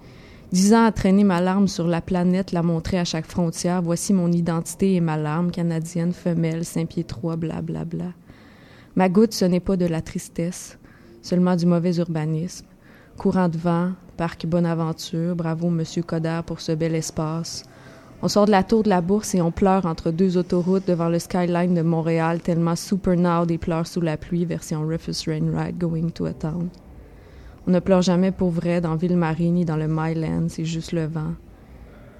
Dix 0.52 0.74
ans 0.74 0.84
à 0.84 0.92
traîner 0.92 1.24
ma 1.24 1.40
larme 1.40 1.68
sur 1.68 1.86
la 1.86 2.00
planète, 2.00 2.52
la 2.52 2.62
montrer 2.62 2.98
à 2.98 3.04
chaque 3.04 3.26
frontière. 3.26 3.82
Voici 3.82 4.12
mon 4.12 4.30
identité 4.30 4.94
et 4.94 5.00
ma 5.00 5.16
larme, 5.16 5.50
canadienne, 5.50 6.12
femelle, 6.12 6.64
Saint-Pied 6.64 7.04
trois, 7.04 7.36
blablabla. 7.36 7.84
Bla, 7.84 8.04
bla. 8.04 8.12
Ma 8.96 9.08
goutte, 9.08 9.34
ce 9.34 9.44
n'est 9.44 9.60
pas 9.60 9.76
de 9.76 9.84
la 9.84 10.00
tristesse, 10.00 10.78
seulement 11.20 11.54
du 11.54 11.66
mauvais 11.66 11.96
urbanisme. 11.96 12.66
Courant 13.18 13.48
de 13.48 13.58
vent, 13.58 13.92
parc 14.16 14.46
Bonaventure, 14.46 15.36
bravo 15.36 15.68
Monsieur 15.68 16.02
Coder 16.02 16.40
pour 16.46 16.60
ce 16.60 16.72
bel 16.72 16.94
espace. 16.94 17.64
On 18.22 18.28
sort 18.28 18.46
de 18.46 18.50
la 18.50 18.64
tour 18.64 18.82
de 18.82 18.88
la 18.88 19.02
bourse 19.02 19.34
et 19.34 19.42
on 19.42 19.50
pleure 19.50 19.84
entre 19.84 20.10
deux 20.10 20.38
autoroutes 20.38 20.86
devant 20.86 21.10
le 21.10 21.18
skyline 21.18 21.74
de 21.74 21.82
Montréal, 21.82 22.40
tellement 22.40 22.74
super 22.74 23.14
now 23.14 23.44
des 23.44 23.58
pleurs 23.58 23.86
sous 23.86 24.00
la 24.00 24.16
pluie, 24.16 24.46
version 24.46 24.86
Rufus 24.86 25.26
Rainwright, 25.26 25.76
going 25.76 26.08
to 26.10 26.24
a 26.24 26.32
town. 26.32 26.70
On 27.66 27.72
ne 27.72 27.80
pleure 27.80 28.00
jamais 28.00 28.32
pour 28.32 28.50
vrai 28.50 28.80
dans 28.80 28.96
Ville-Marie 28.96 29.50
ni 29.50 29.64
dans 29.64 29.76
le 29.76 29.86
Myland, 29.86 30.48
c'est 30.48 30.64
juste 30.64 30.92
le 30.92 31.04
vent. 31.04 31.34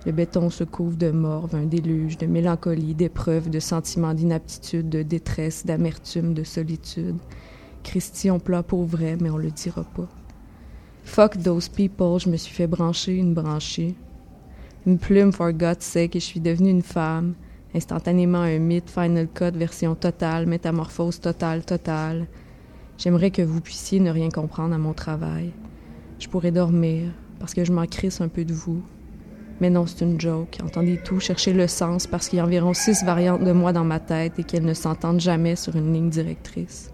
Le 0.05 0.13
béton 0.13 0.51
se 0.51 0.65
couvre 0.65 0.97
de 0.97 1.11
morve, 1.11 1.55
un 1.55 1.65
déluge, 1.65 2.19
de 2.19 2.27
mélancolie, 2.27 2.95
d'épreuves, 2.95 3.49
de 3.49 3.59
sentiments 3.59 4.15
d'inaptitude, 4.15 4.89
de 4.89 5.03
détresse, 5.03 5.65
d'amertume, 5.65 6.35
de 6.35 6.45
solitude. 6.45 7.17
Christy, 7.83 8.31
on 8.31 8.39
pleure 8.39 8.65
pour 8.65 8.85
vrai, 8.85 9.17
mais 9.21 9.31
on 9.31 9.39
le 9.39 9.51
dira 9.51 9.83
pas. 9.83 10.09
Fuck 11.05 11.43
those 11.43 11.69
people, 11.69 12.21
je 12.21 12.29
me 12.29 12.37
suis 12.37 12.55
fait 12.55 12.67
brancher 12.67 13.15
une 13.15 13.33
branchée. 13.33 13.95
Une 14.87 14.99
plume 14.99 15.33
for 15.33 15.53
God's 15.53 15.85
sake 15.85 16.15
et 16.15 16.21
je 16.21 16.25
suis 16.25 16.39
devenue 16.39 16.71
une 16.71 16.81
femme. 16.81 17.35
Instantanément 17.75 18.43
un 18.43 18.61
mythe, 18.61 18.89
Final 18.89 19.27
Cut, 19.27 19.51
version 19.57 19.97
totale, 19.97 20.47
métamorphose 20.47 21.21
totale, 21.21 21.65
totale. 21.65 22.29
J'aimerais 22.97 23.33
que 23.33 23.43
vous 23.43 23.61
puissiez 23.61 23.99
ne 23.99 24.13
rien 24.13 24.29
comprendre 24.29 24.77
à 24.77 24.79
mon 24.79 24.93
travail. 24.93 25.51
Je 26.21 26.29
pourrais 26.29 26.53
dormir, 26.53 27.11
parce 27.41 27.53
que 27.53 27.65
je 27.65 27.73
m'en 27.73 27.85
crisse 27.87 28.21
un 28.21 28.29
peu 28.29 28.45
de 28.45 28.55
vous. 28.55 28.81
Mais 29.61 29.71
non, 29.71 29.87
c'est 29.87 30.05
une 30.05 30.21
joke. 30.21 30.59
Entendez 30.63 31.01
tout, 31.03 31.19
cherchez 31.19 31.53
le 31.53 31.67
sens, 31.67 32.07
parce 32.07 32.29
qu'il 32.29 32.37
y 32.37 32.41
a 32.41 32.45
environ 32.45 32.73
six 32.73 33.03
variantes 33.03 33.43
de 33.43 33.51
moi 33.51 33.73
dans 33.73 33.85
ma 33.85 33.99
tête 33.99 34.39
et 34.39 34.45
qu'elles 34.45 34.65
ne 34.65 34.73
s'entendent 34.73 35.19
jamais 35.19 35.57
sur 35.57 35.75
une 35.75 35.93
ligne 35.93 36.11
directrice. 36.11 36.93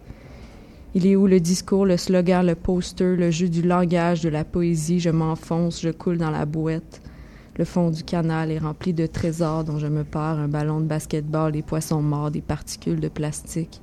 Il 0.94 1.06
est 1.06 1.14
où 1.14 1.26
le 1.26 1.40
discours, 1.40 1.84
le 1.84 1.98
slogan, 1.98 2.46
le 2.46 2.54
poster, 2.54 3.16
le 3.16 3.30
jeu 3.30 3.50
du 3.50 3.60
langage, 3.60 4.22
de 4.22 4.30
la 4.30 4.44
poésie? 4.44 4.98
Je 4.98 5.10
m'enfonce, 5.10 5.82
je 5.82 5.90
coule 5.90 6.16
dans 6.16 6.30
la 6.30 6.46
boîte. 6.46 7.02
Le 7.58 7.66
fond 7.66 7.90
du 7.90 8.02
canal 8.02 8.50
est 8.50 8.58
rempli 8.58 8.94
de 8.94 9.06
trésors 9.06 9.64
dont 9.64 9.78
je 9.78 9.86
me 9.86 10.04
pars, 10.04 10.38
un 10.38 10.48
ballon 10.48 10.80
de 10.80 10.86
basketball, 10.86 11.52
des 11.52 11.60
poissons 11.60 12.00
morts, 12.00 12.30
des 12.30 12.40
particules 12.40 12.98
de 12.98 13.08
plastique. 13.08 13.82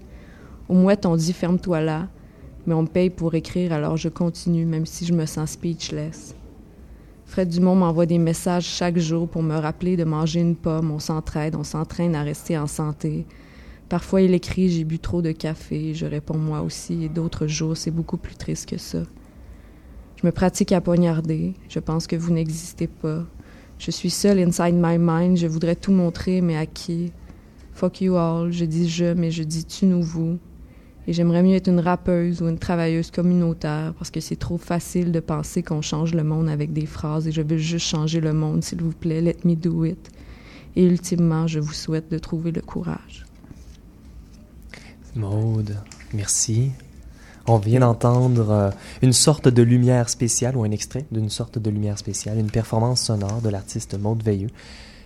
Au 0.67 0.73
mouette, 0.73 1.05
on 1.05 1.15
dit 1.15 1.33
ferme-toi 1.33 1.81
là, 1.81 2.07
mais 2.65 2.73
on 2.73 2.81
me 2.81 2.87
paye 2.87 3.11
pour 3.11 3.35
écrire, 3.35 3.71
alors 3.71 3.95
je 3.95 4.09
continue, 4.09 4.65
même 4.65 4.87
si 4.87 5.05
je 5.05 5.13
me 5.13 5.27
sens 5.27 5.51
speechless. 5.51 6.35
Fred 7.25 7.49
Dumont 7.49 7.75
m'envoie 7.75 8.07
des 8.07 8.17
messages 8.17 8.65
chaque 8.65 8.97
jour 8.97 9.29
pour 9.29 9.43
me 9.43 9.55
rappeler 9.55 9.95
de 9.95 10.03
manger 10.03 10.39
une 10.39 10.55
pomme, 10.55 10.89
on 10.89 10.97
s'entraide, 10.97 11.55
on 11.55 11.63
s'entraîne 11.63 12.15
à 12.15 12.23
rester 12.23 12.57
en 12.57 12.65
santé. 12.65 13.27
Parfois, 13.87 14.21
il 14.21 14.33
écrit 14.33 14.69
J'ai 14.69 14.83
bu 14.83 14.97
trop 14.97 15.21
de 15.21 15.31
café, 15.31 15.93
je 15.93 16.07
réponds 16.07 16.39
moi 16.39 16.61
aussi, 16.61 17.03
et 17.03 17.09
d'autres 17.09 17.45
jours, 17.45 17.77
c'est 17.77 17.91
beaucoup 17.91 18.17
plus 18.17 18.35
triste 18.35 18.67
que 18.67 18.79
ça. 18.79 19.03
Je 20.15 20.25
me 20.25 20.31
pratique 20.31 20.71
à 20.71 20.81
poignarder, 20.81 21.53
je 21.69 21.79
pense 21.79 22.07
que 22.07 22.15
vous 22.15 22.33
n'existez 22.33 22.87
pas, 22.87 23.25
je 23.79 23.91
suis 23.91 24.09
seule 24.09 24.39
inside 24.39 24.75
my 24.75 24.97
mind, 24.99 25.37
je 25.37 25.47
voudrais 25.47 25.75
tout 25.75 25.93
montrer, 25.93 26.41
mais 26.41 26.57
à 26.57 26.65
qui? 26.65 27.13
Fuck 27.73 28.01
you 28.01 28.17
all, 28.17 28.51
je 28.51 28.65
dis 28.65 28.89
je, 28.89 29.13
mais 29.13 29.31
je 29.31 29.41
dis 29.41 29.63
tu 29.63 29.85
nous 29.85 30.03
vous. 30.03 30.37
Et 31.07 31.13
j'aimerais 31.13 31.41
mieux 31.41 31.55
être 31.55 31.69
une 31.69 31.79
rappeuse 31.79 32.41
ou 32.41 32.49
une 32.49 32.59
travailleuse 32.59 33.09
communautaire 33.09 33.93
parce 33.97 34.11
que 34.11 34.19
c'est 34.19 34.35
trop 34.35 34.57
facile 34.57 35.11
de 35.13 35.21
penser 35.21 35.63
qu'on 35.63 35.81
change 35.81 36.13
le 36.13 36.23
monde 36.23 36.49
avec 36.49 36.73
des 36.73 36.85
phrases 36.85 37.27
et 37.27 37.31
je 37.31 37.41
veux 37.41 37.57
juste 37.57 37.87
changer 37.87 38.19
le 38.19 38.33
monde, 38.33 38.63
s'il 38.63 38.81
vous 38.81 38.91
plaît, 38.91 39.21
let 39.21 39.37
me 39.45 39.55
do 39.55 39.85
it. 39.85 40.11
Et 40.75 40.83
ultimement, 40.85 41.47
je 41.47 41.59
vous 41.59 41.73
souhaite 41.73 42.11
de 42.11 42.19
trouver 42.19 42.51
le 42.51 42.61
courage. 42.61 43.25
Maude, 45.15 45.77
merci. 46.13 46.71
On 47.51 47.57
vient 47.57 47.79
d'entendre 47.79 48.51
euh, 48.51 48.69
une 49.01 49.11
sorte 49.11 49.47
de 49.47 49.63
lumière 49.63 50.07
spéciale 50.07 50.55
ou 50.55 50.63
un 50.63 50.69
extrait 50.69 51.05
d'une 51.09 51.31
sorte 51.31 51.57
de 51.57 51.71
lumière 51.71 51.97
spéciale, 51.97 52.37
une 52.37 52.51
performance 52.51 53.01
sonore 53.01 53.41
de 53.41 53.49
l'artiste 53.49 53.97
Maude 53.97 54.21
Veilleux 54.21 54.51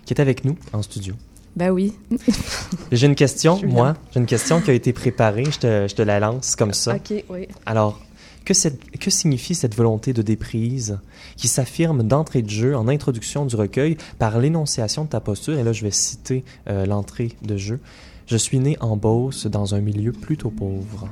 qui 0.04 0.12
est 0.12 0.20
avec 0.20 0.44
nous 0.44 0.54
en 0.74 0.82
studio. 0.82 1.14
Ben 1.56 1.70
oui. 1.70 1.94
J'ai 2.92 3.06
une 3.06 3.14
question, 3.14 3.58
moi. 3.64 3.94
J'ai 4.12 4.20
une 4.20 4.26
question 4.26 4.60
qui 4.60 4.70
a 4.70 4.74
été 4.74 4.92
préparée. 4.92 5.46
Je 5.46 5.58
te, 5.58 5.86
je 5.88 5.94
te 5.94 6.02
la 6.02 6.20
lance 6.20 6.54
comme 6.54 6.74
ça. 6.74 6.96
OK, 6.96 7.24
oui. 7.30 7.48
Alors, 7.64 7.98
que, 8.44 8.52
que 8.98 9.10
signifie 9.10 9.54
cette 9.54 9.74
volonté 9.74 10.12
de 10.12 10.20
déprise 10.20 10.98
qui 11.36 11.48
s'affirme 11.48 12.02
d'entrée 12.02 12.42
de 12.42 12.50
jeu, 12.50 12.76
en 12.76 12.88
introduction 12.88 13.46
du 13.46 13.56
recueil, 13.56 13.96
par 14.18 14.38
l'énonciation 14.38 15.04
de 15.04 15.08
ta 15.08 15.20
posture? 15.20 15.58
Et 15.58 15.64
là, 15.64 15.72
je 15.72 15.82
vais 15.82 15.90
citer 15.90 16.44
euh, 16.68 16.84
l'entrée 16.84 17.30
de 17.40 17.56
jeu. 17.56 17.80
Je 18.26 18.36
suis 18.36 18.58
né 18.58 18.76
en 18.80 18.98
Beauce 18.98 19.46
dans 19.46 19.74
un 19.74 19.80
milieu 19.80 20.12
plutôt 20.12 20.50
pauvre. 20.50 21.08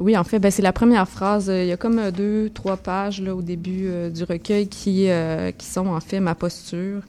Oui, 0.00 0.16
en 0.16 0.24
fait, 0.24 0.38
ben, 0.38 0.50
c'est 0.50 0.62
la 0.62 0.72
première 0.72 1.08
phrase. 1.08 1.52
Il 1.54 1.66
y 1.66 1.72
a 1.72 1.76
comme 1.76 1.98
euh, 1.98 2.10
deux, 2.10 2.50
trois 2.50 2.76
pages 2.76 3.20
là, 3.20 3.34
au 3.34 3.42
début 3.42 3.86
euh, 3.86 4.10
du 4.10 4.24
recueil 4.24 4.66
qui, 4.66 5.10
euh, 5.10 5.52
qui 5.52 5.66
sont 5.66 5.86
en 5.86 6.00
fait 6.00 6.20
ma 6.20 6.34
posture. 6.34 7.02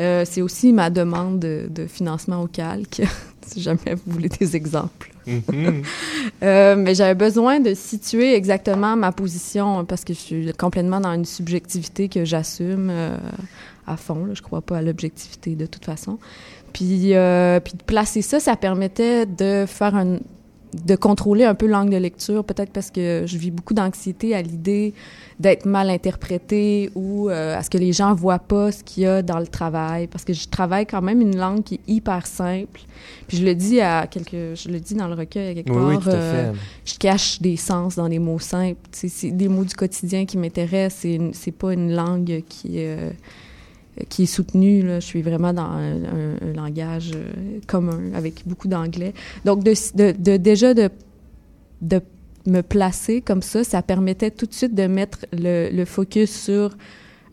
Euh, 0.00 0.24
c'est 0.28 0.42
aussi 0.42 0.72
ma 0.72 0.90
demande 0.90 1.38
de, 1.38 1.66
de, 1.70 1.86
financement 1.86 2.42
au 2.42 2.48
calque, 2.48 3.02
si 3.46 3.62
jamais 3.62 3.94
vous 3.94 4.12
voulez 4.12 4.28
des 4.28 4.56
exemples. 4.56 5.12
Mm-hmm. 5.26 5.84
euh, 6.42 6.76
mais 6.76 6.94
j'avais 6.94 7.14
besoin 7.14 7.60
de 7.60 7.74
situer 7.74 8.34
exactement 8.34 8.96
ma 8.96 9.12
position 9.12 9.84
parce 9.84 10.04
que 10.04 10.12
je 10.12 10.18
suis 10.18 10.52
complètement 10.54 11.00
dans 11.00 11.12
une 11.12 11.24
subjectivité 11.24 12.08
que 12.08 12.24
j'assume 12.24 12.88
euh, 12.90 13.16
à 13.86 13.96
fond. 13.96 14.24
Là. 14.24 14.34
Je 14.34 14.42
crois 14.42 14.62
pas 14.62 14.78
à 14.78 14.82
l'objectivité 14.82 15.54
de 15.54 15.66
toute 15.66 15.84
façon. 15.84 16.18
Puis, 16.72 17.14
euh, 17.14 17.60
puis 17.60 17.74
de 17.74 17.82
placer 17.84 18.20
ça, 18.20 18.40
ça 18.40 18.56
permettait 18.56 19.26
de 19.26 19.64
faire 19.66 19.94
un, 19.94 20.18
de 20.84 20.96
contrôler 20.96 21.44
un 21.44 21.54
peu 21.54 21.66
l'angle 21.66 21.90
de 21.90 21.96
lecture, 21.96 22.44
peut-être 22.44 22.70
parce 22.70 22.90
que 22.90 23.24
je 23.26 23.38
vis 23.38 23.50
beaucoup 23.50 23.74
d'anxiété 23.74 24.34
à 24.34 24.42
l'idée 24.42 24.94
d'être 25.40 25.66
mal 25.66 25.90
interprétée 25.90 26.90
ou 26.94 27.28
euh, 27.28 27.56
à 27.56 27.62
ce 27.62 27.70
que 27.70 27.78
les 27.78 27.92
gens 27.92 28.14
voient 28.14 28.38
pas 28.38 28.70
ce 28.70 28.84
qu'il 28.84 29.02
y 29.02 29.06
a 29.06 29.22
dans 29.22 29.38
le 29.38 29.46
travail, 29.46 30.06
parce 30.06 30.24
que 30.24 30.32
je 30.32 30.48
travaille 30.48 30.86
quand 30.86 31.02
même 31.02 31.20
une 31.20 31.36
langue 31.36 31.62
qui 31.62 31.74
est 31.74 31.80
hyper 31.88 32.26
simple. 32.26 32.80
Puis 33.26 33.38
je 33.38 33.44
le 33.44 33.54
dis 33.54 33.80
à 33.80 34.06
quelques, 34.06 34.30
je 34.54 34.68
le 34.68 34.78
dis 34.80 34.94
dans 34.94 35.08
le 35.08 35.14
recueil 35.14 35.50
à 35.50 35.54
quelque 35.54 35.70
oui, 35.70 35.76
part. 35.76 35.88
Oui, 35.88 35.98
tout 35.98 36.08
à 36.10 36.12
fait. 36.12 36.18
Euh, 36.18 36.52
je 36.84 36.94
cache 36.98 37.40
des 37.40 37.56
sens 37.56 37.96
dans 37.96 38.08
des 38.08 38.18
mots 38.18 38.38
simples. 38.38 38.78
C'est 38.92 39.30
des 39.30 39.48
mots 39.48 39.64
du 39.64 39.74
quotidien 39.74 40.24
qui 40.24 40.38
m'intéressent. 40.38 41.00
C'est 41.02 41.20
c'est 41.32 41.52
pas 41.52 41.72
une 41.72 41.94
langue 41.94 42.42
qui 42.48 42.74
euh, 42.76 43.10
qui 44.08 44.24
est 44.24 44.26
soutenu. 44.26 44.82
Je 44.82 45.00
suis 45.00 45.22
vraiment 45.22 45.52
dans 45.52 45.62
un, 45.62 46.52
langage 46.54 47.12
euh, 47.14 47.60
commun 47.66 48.12
avec 48.14 48.46
beaucoup 48.46 48.68
d'anglais. 48.68 49.12
Donc, 49.44 49.62
déjà 49.62 50.74
de, 50.74 50.90
me 52.46 52.60
placer 52.60 53.22
comme 53.22 53.42
ça, 53.42 53.64
ça 53.64 53.80
permettait 53.80 54.30
tout 54.30 54.46
de 54.46 54.52
suite 54.52 54.74
de 54.74 54.86
mettre 54.86 55.24
le, 55.32 55.84
focus 55.86 56.30
sur 56.30 56.76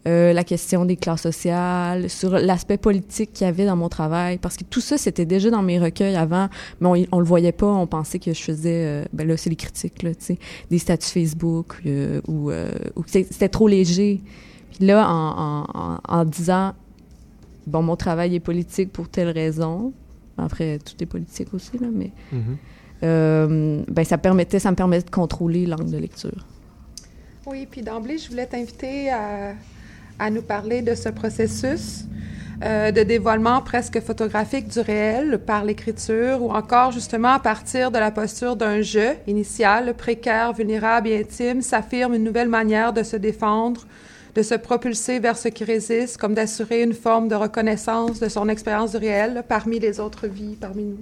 euh, 0.08 0.32
la 0.32 0.44
question 0.46 0.86
des 0.86 0.96
classes 0.96 1.24
sociales, 1.24 2.10
sur 2.10 2.32
l'aspect 2.32 2.78
politique 2.78 3.34
qu'il 3.34 3.46
y 3.46 3.50
avait 3.50 3.66
dans 3.66 3.76
mon 3.76 3.90
travail, 3.90 4.38
parce 4.38 4.56
que 4.56 4.64
tout 4.64 4.80
ça, 4.80 4.98
c'était 4.98 5.26
déjà 5.26 5.50
dans 5.50 5.62
mes 5.62 5.80
recueils 5.80 6.16
avant, 6.16 6.48
mais 6.80 6.88
on, 7.12 7.18
on 7.18 7.20
le 7.20 7.26
voyait 7.26 7.52
pas, 7.52 7.68
on 7.68 7.88
pensait 7.88 8.20
que 8.20 8.34
je 8.34 8.42
faisais, 8.42 8.86
euh, 8.86 9.06
ben 9.12 9.28
là, 9.28 9.36
c'est 9.36 9.50
les 9.50 9.58
critiques, 9.58 10.06
des 10.70 10.80
statuts 10.80 11.10
Facebook, 11.10 11.82
ou 12.28 12.52
c'était 13.06 13.50
trop 13.50 13.68
léger. 13.68 14.22
Puis 14.72 14.86
là, 14.86 15.08
en, 15.10 15.66
en, 15.74 16.00
en, 16.08 16.26
disant, 16.26 16.74
bon, 17.68 17.82
mon 17.84 17.96
travail 17.96 18.36
est 18.36 18.40
politique 18.40 18.92
pour 18.92 19.08
telle 19.10 19.30
raison, 19.30 19.94
après, 20.38 20.80
tout 20.80 20.96
est 21.04 21.06
politique 21.06 21.54
aussi, 21.54 21.78
là, 21.78 21.88
mais 21.94 22.12
mm 22.32 22.38
-hmm. 22.38 22.56
euh, 23.04 23.84
ben, 23.88 24.04
ça, 24.06 24.18
permettait, 24.18 24.60
ça 24.60 24.72
me 24.72 24.76
permettait 24.76 25.06
de 25.06 25.16
contrôler 25.22 25.66
l'angle 25.66 25.92
de 25.92 25.98
lecture. 25.98 26.42
Oui, 27.46 27.68
puis 27.70 27.82
d'emblée, 27.82 28.18
je 28.18 28.30
voulais 28.30 28.48
t'inviter 28.48 29.10
à, 29.12 29.54
à, 30.20 30.30
nous 30.30 30.44
parler 30.56 30.82
de 30.82 30.96
ce 30.96 31.10
processus. 31.10 32.06
euh, 32.64 32.92
de 32.92 33.02
dévoilement 33.04 33.62
presque 33.62 34.00
photographique 34.02 34.68
du 34.68 34.80
réel 34.80 35.40
par 35.46 35.64
l'écriture, 35.66 36.44
ou 36.44 36.52
encore 36.52 36.92
justement 36.92 37.30
à 37.30 37.40
partir 37.40 37.92
de 37.92 37.98
la 37.98 38.12
posture 38.12 38.56
d'un 38.56 38.82
jeu 38.82 39.16
initial, 39.28 39.94
précaire, 39.96 40.54
vulnérable 40.54 41.08
et 41.10 41.20
intime, 41.20 41.62
s'affirme 41.62 42.14
une 42.14 42.24
nouvelle 42.24 42.50
manière 42.50 42.94
de 42.94 43.04
se 43.04 43.18
défendre, 43.18 43.82
de 44.36 44.42
se 44.42 44.56
propulser 44.56 45.20
vers 45.20 45.38
ce 45.38 45.48
qui 45.48 45.64
résiste, 45.64 46.18
comme 46.18 46.34
d'assurer 46.34 46.84
une 46.84 46.94
forme 46.94 47.28
de 47.28 47.36
reconnaissance 47.36 48.20
de 48.20 48.30
son 48.30 48.48
expérience 48.50 48.92
du 48.92 48.98
réel 48.98 49.44
parmi 49.48 49.80
les 49.80 50.00
autres 50.00 50.28
vies, 50.28 50.56
parmi 50.60 50.84
nous. 50.84 51.00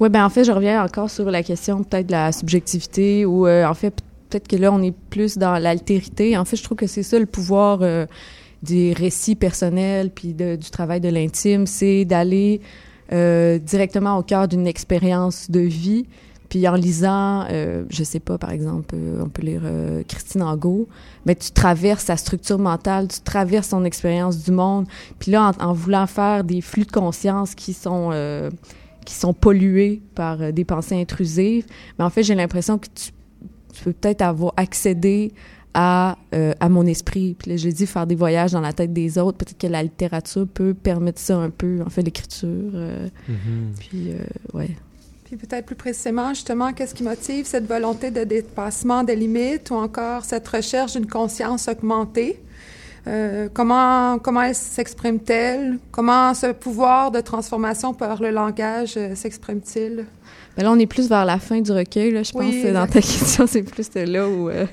Oui, 0.00 0.08
ben 0.08 0.24
en 0.24 0.30
fait, 0.30 0.44
je 0.44 0.52
reviens 0.52 0.82
encore 0.84 1.10
sur 1.10 1.30
la 1.30 1.42
question 1.42 1.82
peut-être 1.82 2.06
de 2.06 2.12
la 2.12 2.32
subjectivité 2.32 3.24
ou 3.24 3.46
euh, 3.46 3.64
en 3.64 3.74
fait 3.74 3.94
peut-être 4.28 4.48
que 4.48 4.56
là 4.56 4.72
on 4.72 4.82
est 4.82 4.94
plus 5.10 5.38
dans 5.38 5.58
l'altérité. 5.58 6.36
En 6.36 6.44
fait, 6.44 6.56
je 6.56 6.64
trouve 6.64 6.76
que 6.76 6.86
c'est 6.86 7.02
ça 7.02 7.18
le 7.18 7.26
pouvoir 7.26 7.80
euh, 7.82 8.06
des 8.62 8.92
récits 8.92 9.36
personnels 9.36 10.10
puis 10.10 10.34
du 10.34 10.70
travail 10.70 11.00
de 11.00 11.08
l'intime, 11.08 11.66
c'est 11.66 12.04
d'aller 12.04 12.60
euh, 13.12 13.58
directement 13.58 14.18
au 14.18 14.22
cœur 14.22 14.48
d'une 14.48 14.66
expérience 14.66 15.50
de 15.50 15.60
vie. 15.60 16.06
Puis 16.54 16.68
en 16.68 16.76
lisant, 16.76 17.46
euh, 17.50 17.82
je 17.90 18.04
sais 18.04 18.20
pas, 18.20 18.38
par 18.38 18.52
exemple, 18.52 18.94
euh, 18.94 19.24
on 19.24 19.28
peut 19.28 19.42
lire 19.42 19.62
euh, 19.64 20.04
Christine 20.06 20.40
Angot, 20.40 20.86
mais 21.26 21.34
tu 21.34 21.50
traverses 21.50 22.04
sa 22.04 22.16
structure 22.16 22.60
mentale, 22.60 23.08
tu 23.08 23.18
traverses 23.22 23.70
son 23.70 23.84
expérience 23.84 24.44
du 24.44 24.52
monde. 24.52 24.86
Puis 25.18 25.32
là, 25.32 25.50
en, 25.58 25.72
voulant 25.72 26.06
faire 26.06 26.44
des 26.44 26.60
flux 26.60 26.84
de 26.84 26.92
conscience 26.92 27.56
qui 27.56 27.72
sont 27.72 28.12
qui 29.04 29.14
sont 29.14 29.34
pollués 29.34 30.00
par 30.14 30.52
des 30.52 30.64
pensées 30.64 30.94
intrusives, 30.94 31.66
mais 31.98 32.04
en 32.04 32.10
fait, 32.10 32.22
j'ai 32.22 32.36
l'impression 32.36 32.78
que 32.78 32.86
tu, 32.86 33.10
tu 33.72 33.82
peux 33.82 33.92
peut-être 33.92 34.22
avoir 34.22 34.52
accédé 34.56 35.32
à, 35.74 36.16
à 36.60 36.68
mon 36.68 36.86
esprit. 36.86 37.34
Puis 37.36 37.50
là, 37.50 37.56
je 37.56 37.68
dit, 37.68 37.84
faire 37.84 38.06
des 38.06 38.14
voyages 38.14 38.52
dans 38.52 38.60
la 38.60 38.72
tête 38.72 38.92
des 38.92 39.18
autres. 39.18 39.38
Peut-être 39.38 39.58
que 39.58 39.66
la 39.66 39.82
littérature 39.82 40.46
peut 40.46 40.72
permettre 40.72 41.20
ça 41.20 41.36
un 41.36 41.50
peu, 41.50 41.82
en 41.84 41.90
fait, 41.90 42.02
l'écriture. 42.02 42.48
Mm-hmm. 42.48 43.76
Puis, 43.80 44.12
ouais. 44.52 44.70
Puis 45.24 45.36
peut-être 45.36 45.64
plus 45.64 45.74
précisément, 45.74 46.34
justement, 46.34 46.72
qu'est-ce 46.72 46.94
qui 46.94 47.02
motive 47.02 47.46
cette 47.46 47.66
volonté 47.66 48.10
de 48.10 48.24
dépassement 48.24 49.02
des 49.04 49.16
limites 49.16 49.70
ou 49.70 49.74
encore 49.74 50.24
cette 50.24 50.46
recherche 50.46 50.92
d'une 50.92 51.06
conscience 51.06 51.66
augmentée? 51.66 52.40
Euh, 53.06 53.48
comment, 53.52 54.18
comment 54.18 54.42
elle 54.42 54.54
s'exprime-t-elle? 54.54 55.78
Comment 55.90 56.34
ce 56.34 56.52
pouvoir 56.52 57.10
de 57.10 57.20
transformation 57.20 57.94
par 57.94 58.20
le 58.20 58.30
langage 58.30 58.94
euh, 58.96 59.14
s'exprime-t-il? 59.14 60.06
Ben 60.56 60.62
là, 60.62 60.72
on 60.72 60.78
est 60.78 60.86
plus 60.86 61.08
vers 61.08 61.24
la 61.24 61.38
fin 61.38 61.60
du 61.60 61.72
recueil, 61.72 62.10
là, 62.10 62.22
je 62.22 62.32
pense. 62.32 62.72
Dans 62.72 62.86
ta 62.86 63.00
question, 63.00 63.46
c'est 63.46 63.62
plus 63.62 63.88
là 63.94 64.28
où... 64.28 64.48
Euh, 64.48 64.66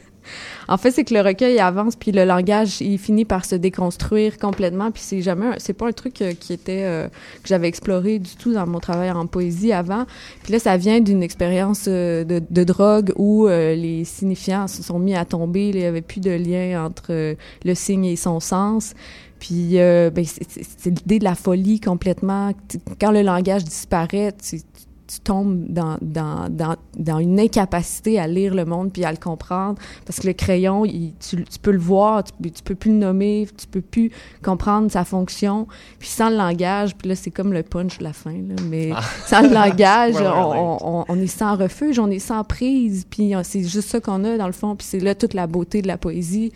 en 0.67 0.77
fait, 0.77 0.91
c'est 0.91 1.03
que 1.03 1.13
le 1.13 1.21
recueil 1.21 1.59
avance, 1.59 1.95
puis 1.95 2.11
le 2.11 2.25
langage, 2.25 2.81
il 2.81 2.97
finit 2.97 3.25
par 3.25 3.45
se 3.45 3.55
déconstruire 3.55 4.37
complètement, 4.37 4.91
puis 4.91 5.01
c'est 5.03 5.21
jamais, 5.21 5.55
c'est 5.57 5.73
pas 5.73 5.87
un 5.87 5.91
truc 5.91 6.21
euh, 6.21 6.33
qui 6.33 6.53
était 6.53 6.83
euh, 6.83 7.07
que 7.07 7.47
j'avais 7.47 7.67
exploré 7.67 8.19
du 8.19 8.35
tout 8.35 8.53
dans 8.53 8.67
mon 8.67 8.79
travail 8.79 9.11
en 9.11 9.27
poésie 9.27 9.73
avant. 9.73 10.05
Puis 10.43 10.53
là, 10.53 10.59
ça 10.59 10.77
vient 10.77 10.99
d'une 10.99 11.23
expérience 11.23 11.85
euh, 11.87 12.23
de, 12.23 12.63
drogue 12.63 13.11
où 13.15 13.47
les 13.47 14.03
signifiants 14.05 14.67
se 14.67 14.83
sont 14.83 14.99
mis 14.99 15.15
à 15.15 15.25
tomber, 15.25 15.69
il 15.69 15.79
y 15.79 15.85
avait 15.85 16.01
plus 16.01 16.19
de 16.19 16.29
lien 16.29 16.85
entre 16.85 17.35
le 17.65 17.75
signe 17.75 18.05
et 18.05 18.15
son 18.15 18.39
sens. 18.39 18.93
Puis 19.39 19.73
ben, 19.73 20.23
c'est 20.23 20.89
l'idée 20.91 21.17
de 21.17 21.23
la 21.23 21.33
folie 21.33 21.79
complètement. 21.79 22.51
Quand 22.99 23.11
le 23.11 23.23
langage 23.23 23.63
disparaît, 23.63 24.31
tu, 24.33 24.61
tu 25.11 25.19
tombes 25.19 25.65
dans, 25.67 25.97
dans, 26.01 26.47
dans, 26.49 26.77
dans, 26.97 27.19
une 27.19 27.37
incapacité 27.37 28.17
à 28.17 28.27
lire 28.27 28.55
le 28.55 28.63
monde 28.63 28.93
puis 28.93 29.03
à 29.03 29.11
le 29.11 29.17
comprendre 29.17 29.77
parce 30.05 30.21
que 30.21 30.27
le 30.27 30.33
crayon, 30.33 30.85
il, 30.85 31.13
tu, 31.19 31.43
tu, 31.43 31.59
peux 31.59 31.71
le 31.71 31.79
voir, 31.79 32.23
tu, 32.23 32.31
tu, 32.49 32.63
peux 32.63 32.75
plus 32.75 32.91
le 32.91 32.97
nommer, 32.97 33.45
tu 33.57 33.67
peux 33.67 33.81
plus 33.81 34.09
comprendre 34.41 34.89
sa 34.89 35.03
fonction. 35.03 35.67
Puis 35.99 36.07
sans 36.07 36.29
le 36.29 36.37
langage, 36.37 36.95
puis 36.95 37.09
là, 37.09 37.15
c'est 37.15 37.31
comme 37.31 37.51
le 37.51 37.61
punch 37.61 37.97
de 37.97 38.05
la 38.05 38.13
fin, 38.13 38.31
là, 38.31 38.55
mais 38.69 38.91
ah. 38.95 39.01
sans 39.25 39.41
le 39.41 39.53
langage, 39.53 40.15
on, 40.21 40.77
on, 40.81 41.05
on, 41.09 41.19
est 41.19 41.27
sans 41.27 41.57
refuge, 41.57 41.99
on 41.99 42.09
est 42.09 42.19
sans 42.19 42.45
prise, 42.45 43.05
puis 43.09 43.33
c'est 43.43 43.63
juste 43.63 43.89
ça 43.89 43.99
qu'on 43.99 44.23
a 44.23 44.37
dans 44.37 44.47
le 44.47 44.53
fond. 44.53 44.77
Puis 44.77 44.87
c'est 44.89 44.99
là 44.99 45.13
toute 45.13 45.33
la 45.33 45.45
beauté 45.45 45.81
de 45.81 45.87
la 45.87 45.97
poésie. 45.97 46.53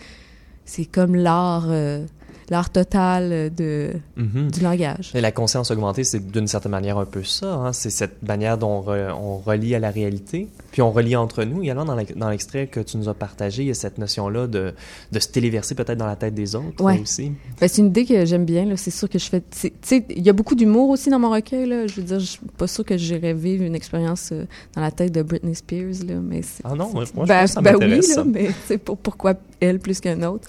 C'est 0.63 0.85
comme 0.85 1.15
l'art... 1.15 1.65
Euh, 1.67 2.05
l'art 2.49 2.69
total 2.69 3.53
de, 3.53 3.93
mhm. 4.17 4.51
du 4.51 4.59
langage. 4.61 5.11
Et 5.13 5.21
la 5.21 5.31
conscience 5.31 5.71
augmentée, 5.71 6.03
c'est 6.03 6.19
d'une 6.19 6.47
certaine 6.47 6.71
manière 6.71 6.97
un 6.97 7.05
peu 7.05 7.23
ça. 7.23 7.53
Hein? 7.53 7.73
C'est 7.73 7.89
cette 7.89 8.21
manière 8.23 8.57
dont 8.57 8.83
on 8.87 9.37
relie 9.37 9.75
à 9.75 9.79
la 9.79 9.91
réalité, 9.91 10.47
puis 10.71 10.81
on 10.81 10.91
relie 10.91 11.15
entre 11.15 11.43
nous. 11.43 11.63
Également, 11.63 11.85
dans 11.85 12.29
l'extrait 12.29 12.67
que 12.67 12.79
tu 12.79 12.97
nous 12.97 13.09
as 13.09 13.13
partagé, 13.13 13.63
il 13.63 13.67
y 13.67 13.71
a 13.71 13.75
cette 13.75 13.97
notion-là 13.97 14.47
de, 14.47 14.73
de 15.11 15.19
se 15.19 15.27
téléverser 15.27 15.75
peut-être 15.75 15.97
dans 15.97 16.05
la 16.05 16.15
tête 16.15 16.33
des 16.33 16.55
autres 16.55 16.83
ouais. 16.83 16.99
aussi. 16.99 17.31
Ben, 17.59 17.67
c'est 17.67 17.81
une 17.81 17.87
idée 17.87 18.05
que 18.05 18.25
j'aime 18.25 18.45
bien. 18.45 18.75
C'est 18.75 18.91
sûr 18.91 19.09
que 19.09 19.19
je 19.19 19.25
fais... 19.25 19.41
Tu 19.41 19.71
sais, 19.81 20.05
il 20.09 20.23
y 20.23 20.29
a 20.29 20.33
beaucoup 20.33 20.55
d'humour 20.55 20.89
aussi 20.89 21.09
dans 21.09 21.19
mon 21.19 21.31
recueil. 21.31 21.67
Là. 21.67 21.87
Je 21.87 21.95
veux 21.95 22.03
dire, 22.03 22.19
je 22.19 22.25
suis 22.25 22.41
pas 22.57 22.67
sûre 22.67 22.85
que 22.85 22.97
j'irais 22.97 23.33
vivre 23.33 23.63
une 23.63 23.75
expérience 23.75 24.29
euh, 24.31 24.45
dans 24.75 24.81
la 24.81 24.91
tête 24.91 25.11
de 25.11 25.21
Britney 25.21 25.55
Spears. 25.55 26.05
Là, 26.07 26.15
mais 26.21 26.41
ah 26.63 26.75
non, 26.75 26.91
moi, 26.91 27.05
moi 27.15 27.25
ben, 27.25 27.47
je 27.47 27.53
pense 27.53 27.63
que 27.63 27.69
ça 27.69 27.77
ben 27.77 27.77
oui, 27.79 28.01
là, 28.15 28.23
mais 28.23 28.77
pour, 28.77 28.97
pourquoi 28.97 29.33
elle 29.59 29.79
plus 29.79 29.99
qu'un 29.99 30.21
autre? 30.23 30.47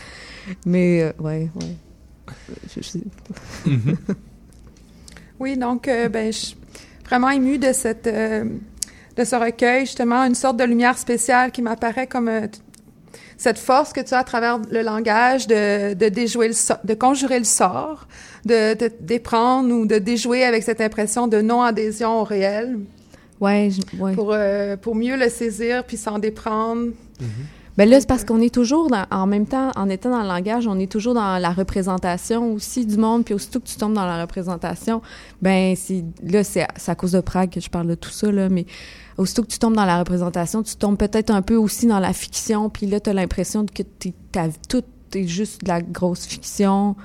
Mais, 0.65 1.03
euh, 1.03 1.13
ouais, 1.21 1.49
ouais. 1.61 1.77
Mhm. 3.65 3.97
oui, 5.41 5.57
donc, 5.57 5.89
euh, 5.89 6.09
ben, 6.09 6.33
je 6.33 6.39
suis 6.39 6.57
vraiment 7.05 7.31
émue 7.31 7.59
de, 7.59 7.73
cette, 7.73 8.07
euh, 8.07 8.45
de 9.17 9.25
ce 9.25 9.37
recueil, 9.37 9.87
justement, 9.87 10.25
une 10.25 10.35
sorte 10.35 10.57
de 10.57 10.65
lumière 10.65 10.99
spéciale 10.99 11.53
qui 11.53 11.63
m'apparaît 11.63 12.07
comme 12.07 12.29
euh, 12.29 12.47
cette 13.37 13.59
force 13.59 13.93
que 13.93 14.01
tu 14.01 14.15
as 14.15 14.19
à 14.19 14.25
travers 14.25 14.59
le 14.71 14.83
langage 14.83 15.47
de, 15.47 15.95
de 15.95 16.09
déjouer 16.09 16.49
le 16.49 16.55
de 16.85 16.95
conjurer 16.95 17.39
le 17.39 17.45
sort, 17.45 18.09
de, 18.45 18.75
de 18.75 18.91
déprendre 19.01 19.73
ou 19.75 19.87
de 19.87 19.99
déjouer 19.99 20.45
avec 20.45 20.63
cette 20.63 20.81
impression 20.81 21.29
de 21.29 21.41
non-adhésion 21.41 22.21
au 22.21 22.25
réel. 22.25 22.79
Ouais, 23.39 23.69
Pour, 24.15 24.35
pour 24.81 24.95
mieux 24.95 25.17
le 25.17 25.29
saisir 25.29 25.85
puis 25.85 25.99
s'en 25.99 26.19
déprendre. 26.19 26.93
Mhm. 27.21 27.29
Ben 27.77 27.89
là, 27.89 28.01
c'est 28.01 28.09
parce 28.09 28.25
qu'on 28.25 28.41
est 28.41 28.55
toujours 28.55 28.89
dans, 28.89 29.05
en 29.11 29.27
même 29.27 29.47
temps, 29.47 29.71
en 29.77 29.91
étant 29.91 30.11
dans 30.11 30.23
le 30.23 30.29
langage, 30.29 30.67
on 30.67 30.79
est 30.79 30.91
toujours 30.91 31.13
dans 31.13 31.39
la 31.39 31.51
représentation 31.51 32.53
aussi 32.55 32.87
du 32.87 32.97
monde. 32.97 33.25
Puis 33.25 33.35
aussitôt 33.35 33.61
que 33.61 33.67
tu 33.67 33.77
tombes 33.77 33.93
dans 33.93 34.07
la 34.07 34.23
représentation, 34.23 35.03
ben 35.43 35.77
c'est 35.77 36.05
là, 36.23 36.43
c'est 36.43 36.67
à 36.87 36.95
cause 36.95 37.13
de 37.13 37.21
Prague 37.21 37.51
que 37.51 37.61
je 37.61 37.69
parle 37.69 37.89
de 37.89 37.95
tout 37.95 38.11
ça 38.11 38.33
là, 38.33 38.49
mais 38.49 38.65
aussitôt 39.19 39.43
que 39.43 39.49
tu 39.49 39.59
tombes 39.59 39.77
dans 39.77 39.85
la 39.85 39.99
représentation, 39.99 40.63
tu 40.63 40.77
tombes 40.77 40.97
peut-être 40.97 41.31
un 41.31 41.43
peu 41.43 41.57
aussi 41.57 41.87
dans 41.87 42.01
la 42.01 42.15
fiction. 42.15 42.71
Puis 42.71 42.87
là, 42.87 42.99
tu 42.99 43.11
as 43.11 43.13
l'impression 43.13 43.67
que 43.67 43.83
t'es, 43.83 44.15
tout 44.69 44.85
est 45.15 45.27
juste 45.27 45.63
de 45.63 45.69
la 45.69 45.83
grosse 45.83 46.25
fiction. 46.25 46.97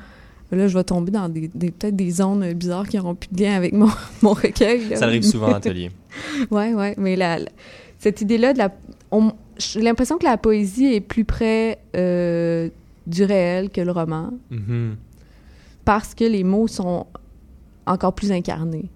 Là, 0.51 0.67
je 0.67 0.77
vais 0.77 0.83
tomber 0.83 1.11
dans 1.11 1.29
des, 1.29 1.47
peut-être 1.47 1.95
des 1.95 2.11
zones 2.11 2.53
bizarres 2.53 2.87
qui 2.87 2.97
n'auront 2.97 3.15
plus 3.15 3.29
de 3.31 3.41
lien 3.41 3.55
avec 3.55 3.73
mon, 3.73 3.89
mon 4.21 4.33
recueil. 4.33 4.95
Ça 4.95 5.05
arrive 5.05 5.23
souvent 5.23 5.49
en 5.49 5.53
atelier. 5.53 5.91
ouais, 6.51 6.73
ouais, 6.73 6.93
mais 6.97 7.15
la, 7.15 7.39
cette 7.99 8.19
idée-là 8.19 8.53
de 8.53 8.57
la, 8.57 8.69
j'ai 9.61 9.81
l'impression 9.81 10.17
que 10.17 10.25
la 10.25 10.37
poésie 10.37 10.93
est 10.93 11.01
plus 11.01 11.25
près 11.25 11.79
euh, 11.95 12.69
du 13.07 13.23
réel 13.23 13.69
que 13.69 13.81
le 13.81 13.91
roman. 13.91 14.31
Mm-hmm. 14.51 14.95
Parce 15.85 16.13
que 16.13 16.23
les 16.23 16.43
mots 16.43 16.67
sont 16.67 17.07
encore 17.85 18.13
plus 18.13 18.31
incarnés. 18.31 18.89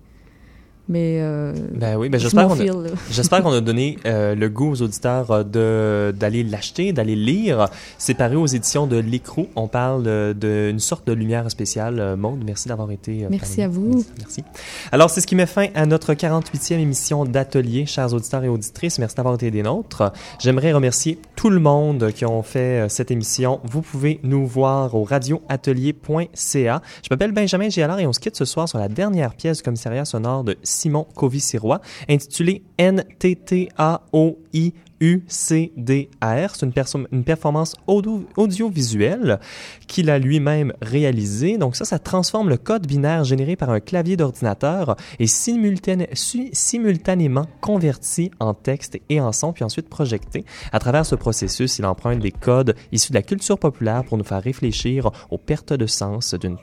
Mais 0.87 1.19
euh, 1.19 1.53
ben 1.73 1.97
oui, 1.97 2.09
ben 2.09 2.19
j'espère 2.19 2.47
qu'on 2.47 2.59
a, 2.59 2.87
j'espère 3.09 3.41
qu'on 3.41 3.53
a 3.53 3.61
donné 3.61 3.97
euh, 4.05 4.35
le 4.35 4.49
goût 4.49 4.71
aux 4.71 4.81
auditeurs 4.83 5.31
euh, 5.31 5.43
de 5.43 6.15
d'aller 6.15 6.43
l'acheter, 6.43 6.93
d'aller 6.93 7.15
lire. 7.15 7.69
C'est 7.97 8.13
paru 8.13 8.35
aux 8.35 8.45
éditions 8.45 8.85
de 8.85 8.97
L'Écrou. 8.97 9.47
On 9.55 9.67
parle 9.67 10.35
d'une 10.35 10.79
sorte 10.79 11.07
de 11.07 11.13
lumière 11.13 11.49
spéciale. 11.49 12.15
Maude, 12.17 12.43
merci 12.45 12.67
d'avoir 12.67 12.91
été. 12.91 13.25
merci 13.29 13.63
à 13.63 13.67
vous. 13.67 14.05
Merci. 14.19 14.43
Alors 14.91 15.09
c'est 15.09 15.21
ce 15.21 15.27
qui 15.27 15.35
met 15.35 15.47
fin 15.47 15.67
à 15.73 15.87
notre 15.87 16.13
48e 16.13 16.75
émission 16.75 17.25
d'atelier, 17.25 17.87
chers 17.87 18.13
auditeurs 18.13 18.43
et 18.43 18.49
auditrices. 18.49 18.99
Merci 18.99 19.15
d'avoir 19.15 19.35
été 19.35 19.49
des 19.49 19.63
nôtres. 19.63 20.11
J'aimerais 20.39 20.71
remercier 20.71 21.19
tout 21.35 21.49
le 21.49 21.59
monde 21.59 22.11
qui 22.11 22.25
ont 22.25 22.43
fait 22.43 22.87
cette 22.89 23.09
émission. 23.09 23.59
Vous 23.63 23.81
pouvez 23.81 24.19
nous 24.21 24.45
voir 24.45 24.93
au 24.93 25.03
radioatelier.ca. 25.03 26.81
Je 27.01 27.07
m'appelle 27.09 27.31
Benjamin 27.31 27.69
Gialard 27.69 27.99
et 27.99 28.05
on 28.05 28.13
se 28.13 28.19
quitte 28.19 28.35
ce 28.35 28.45
soir 28.45 28.69
sur 28.69 28.77
la 28.77 28.87
dernière 28.87 29.33
pièce 29.33 29.57
du 29.57 29.63
commissariat 29.63 30.05
sonore 30.05 30.43
de 30.43 30.57
Simon 30.75 31.07
Covy-Sirois, 31.15 31.81
intitulé 32.07 32.61
N-T-T-A-O-I 32.77 34.73
UCDR. 34.99 36.55
C'est 36.55 36.65
une, 37.11 37.23
performance 37.23 37.75
audio 37.87 38.25
audiovisuelle 38.37 39.39
qu'il 39.87 40.09
a 40.09 40.19
lui-même 40.19 40.73
réalisée. 40.81 41.57
Donc 41.57 41.75
ça, 41.75 41.83
ça 41.85 41.99
transforme 41.99 42.49
le 42.49 42.57
code 42.57 42.87
binaire 42.87 43.23
généré 43.23 43.55
par 43.55 43.69
un 43.69 43.79
clavier 43.79 44.17
d'ordinateur 44.17 44.95
et 45.19 45.27
simultanément 45.27 47.45
converti 47.61 48.31
en 48.39 48.53
texte 48.53 48.99
et 49.09 49.21
en 49.21 49.31
son, 49.31 49.53
puis 49.53 49.63
ensuite 49.63 49.89
projeté. 49.89 50.45
À 50.71 50.79
travers 50.79 51.05
ce 51.05 51.15
processus, 51.15 51.79
il 51.79 51.85
emprunte 51.85 52.19
des 52.19 52.31
codes 52.31 52.75
issus 52.91 53.11
de 53.11 53.17
la 53.17 53.23
culture 53.23 53.59
populaire 53.59 54.03
pour 54.03 54.17
nous 54.17 54.23
faire 54.23 54.41
réfléchir 54.41 55.11
aux 55.29 55.37
pertes 55.37 55.73
de 55.73 55.85
sens 55.85 56.33
d'une 56.35 56.57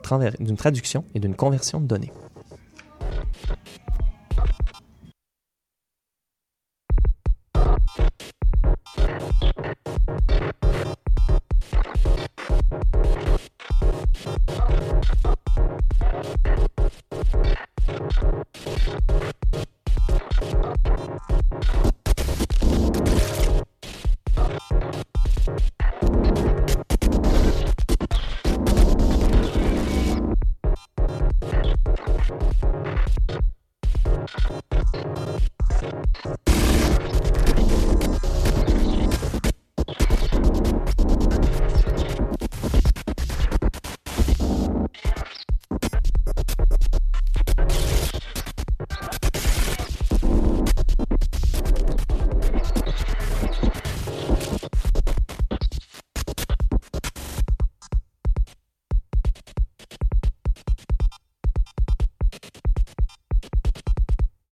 traduction 0.56 1.04
et 1.14 1.20
d'une 1.20 1.34
conversion 1.34 1.80
de 1.80 1.86
données. 1.86 2.12
you 8.98 9.32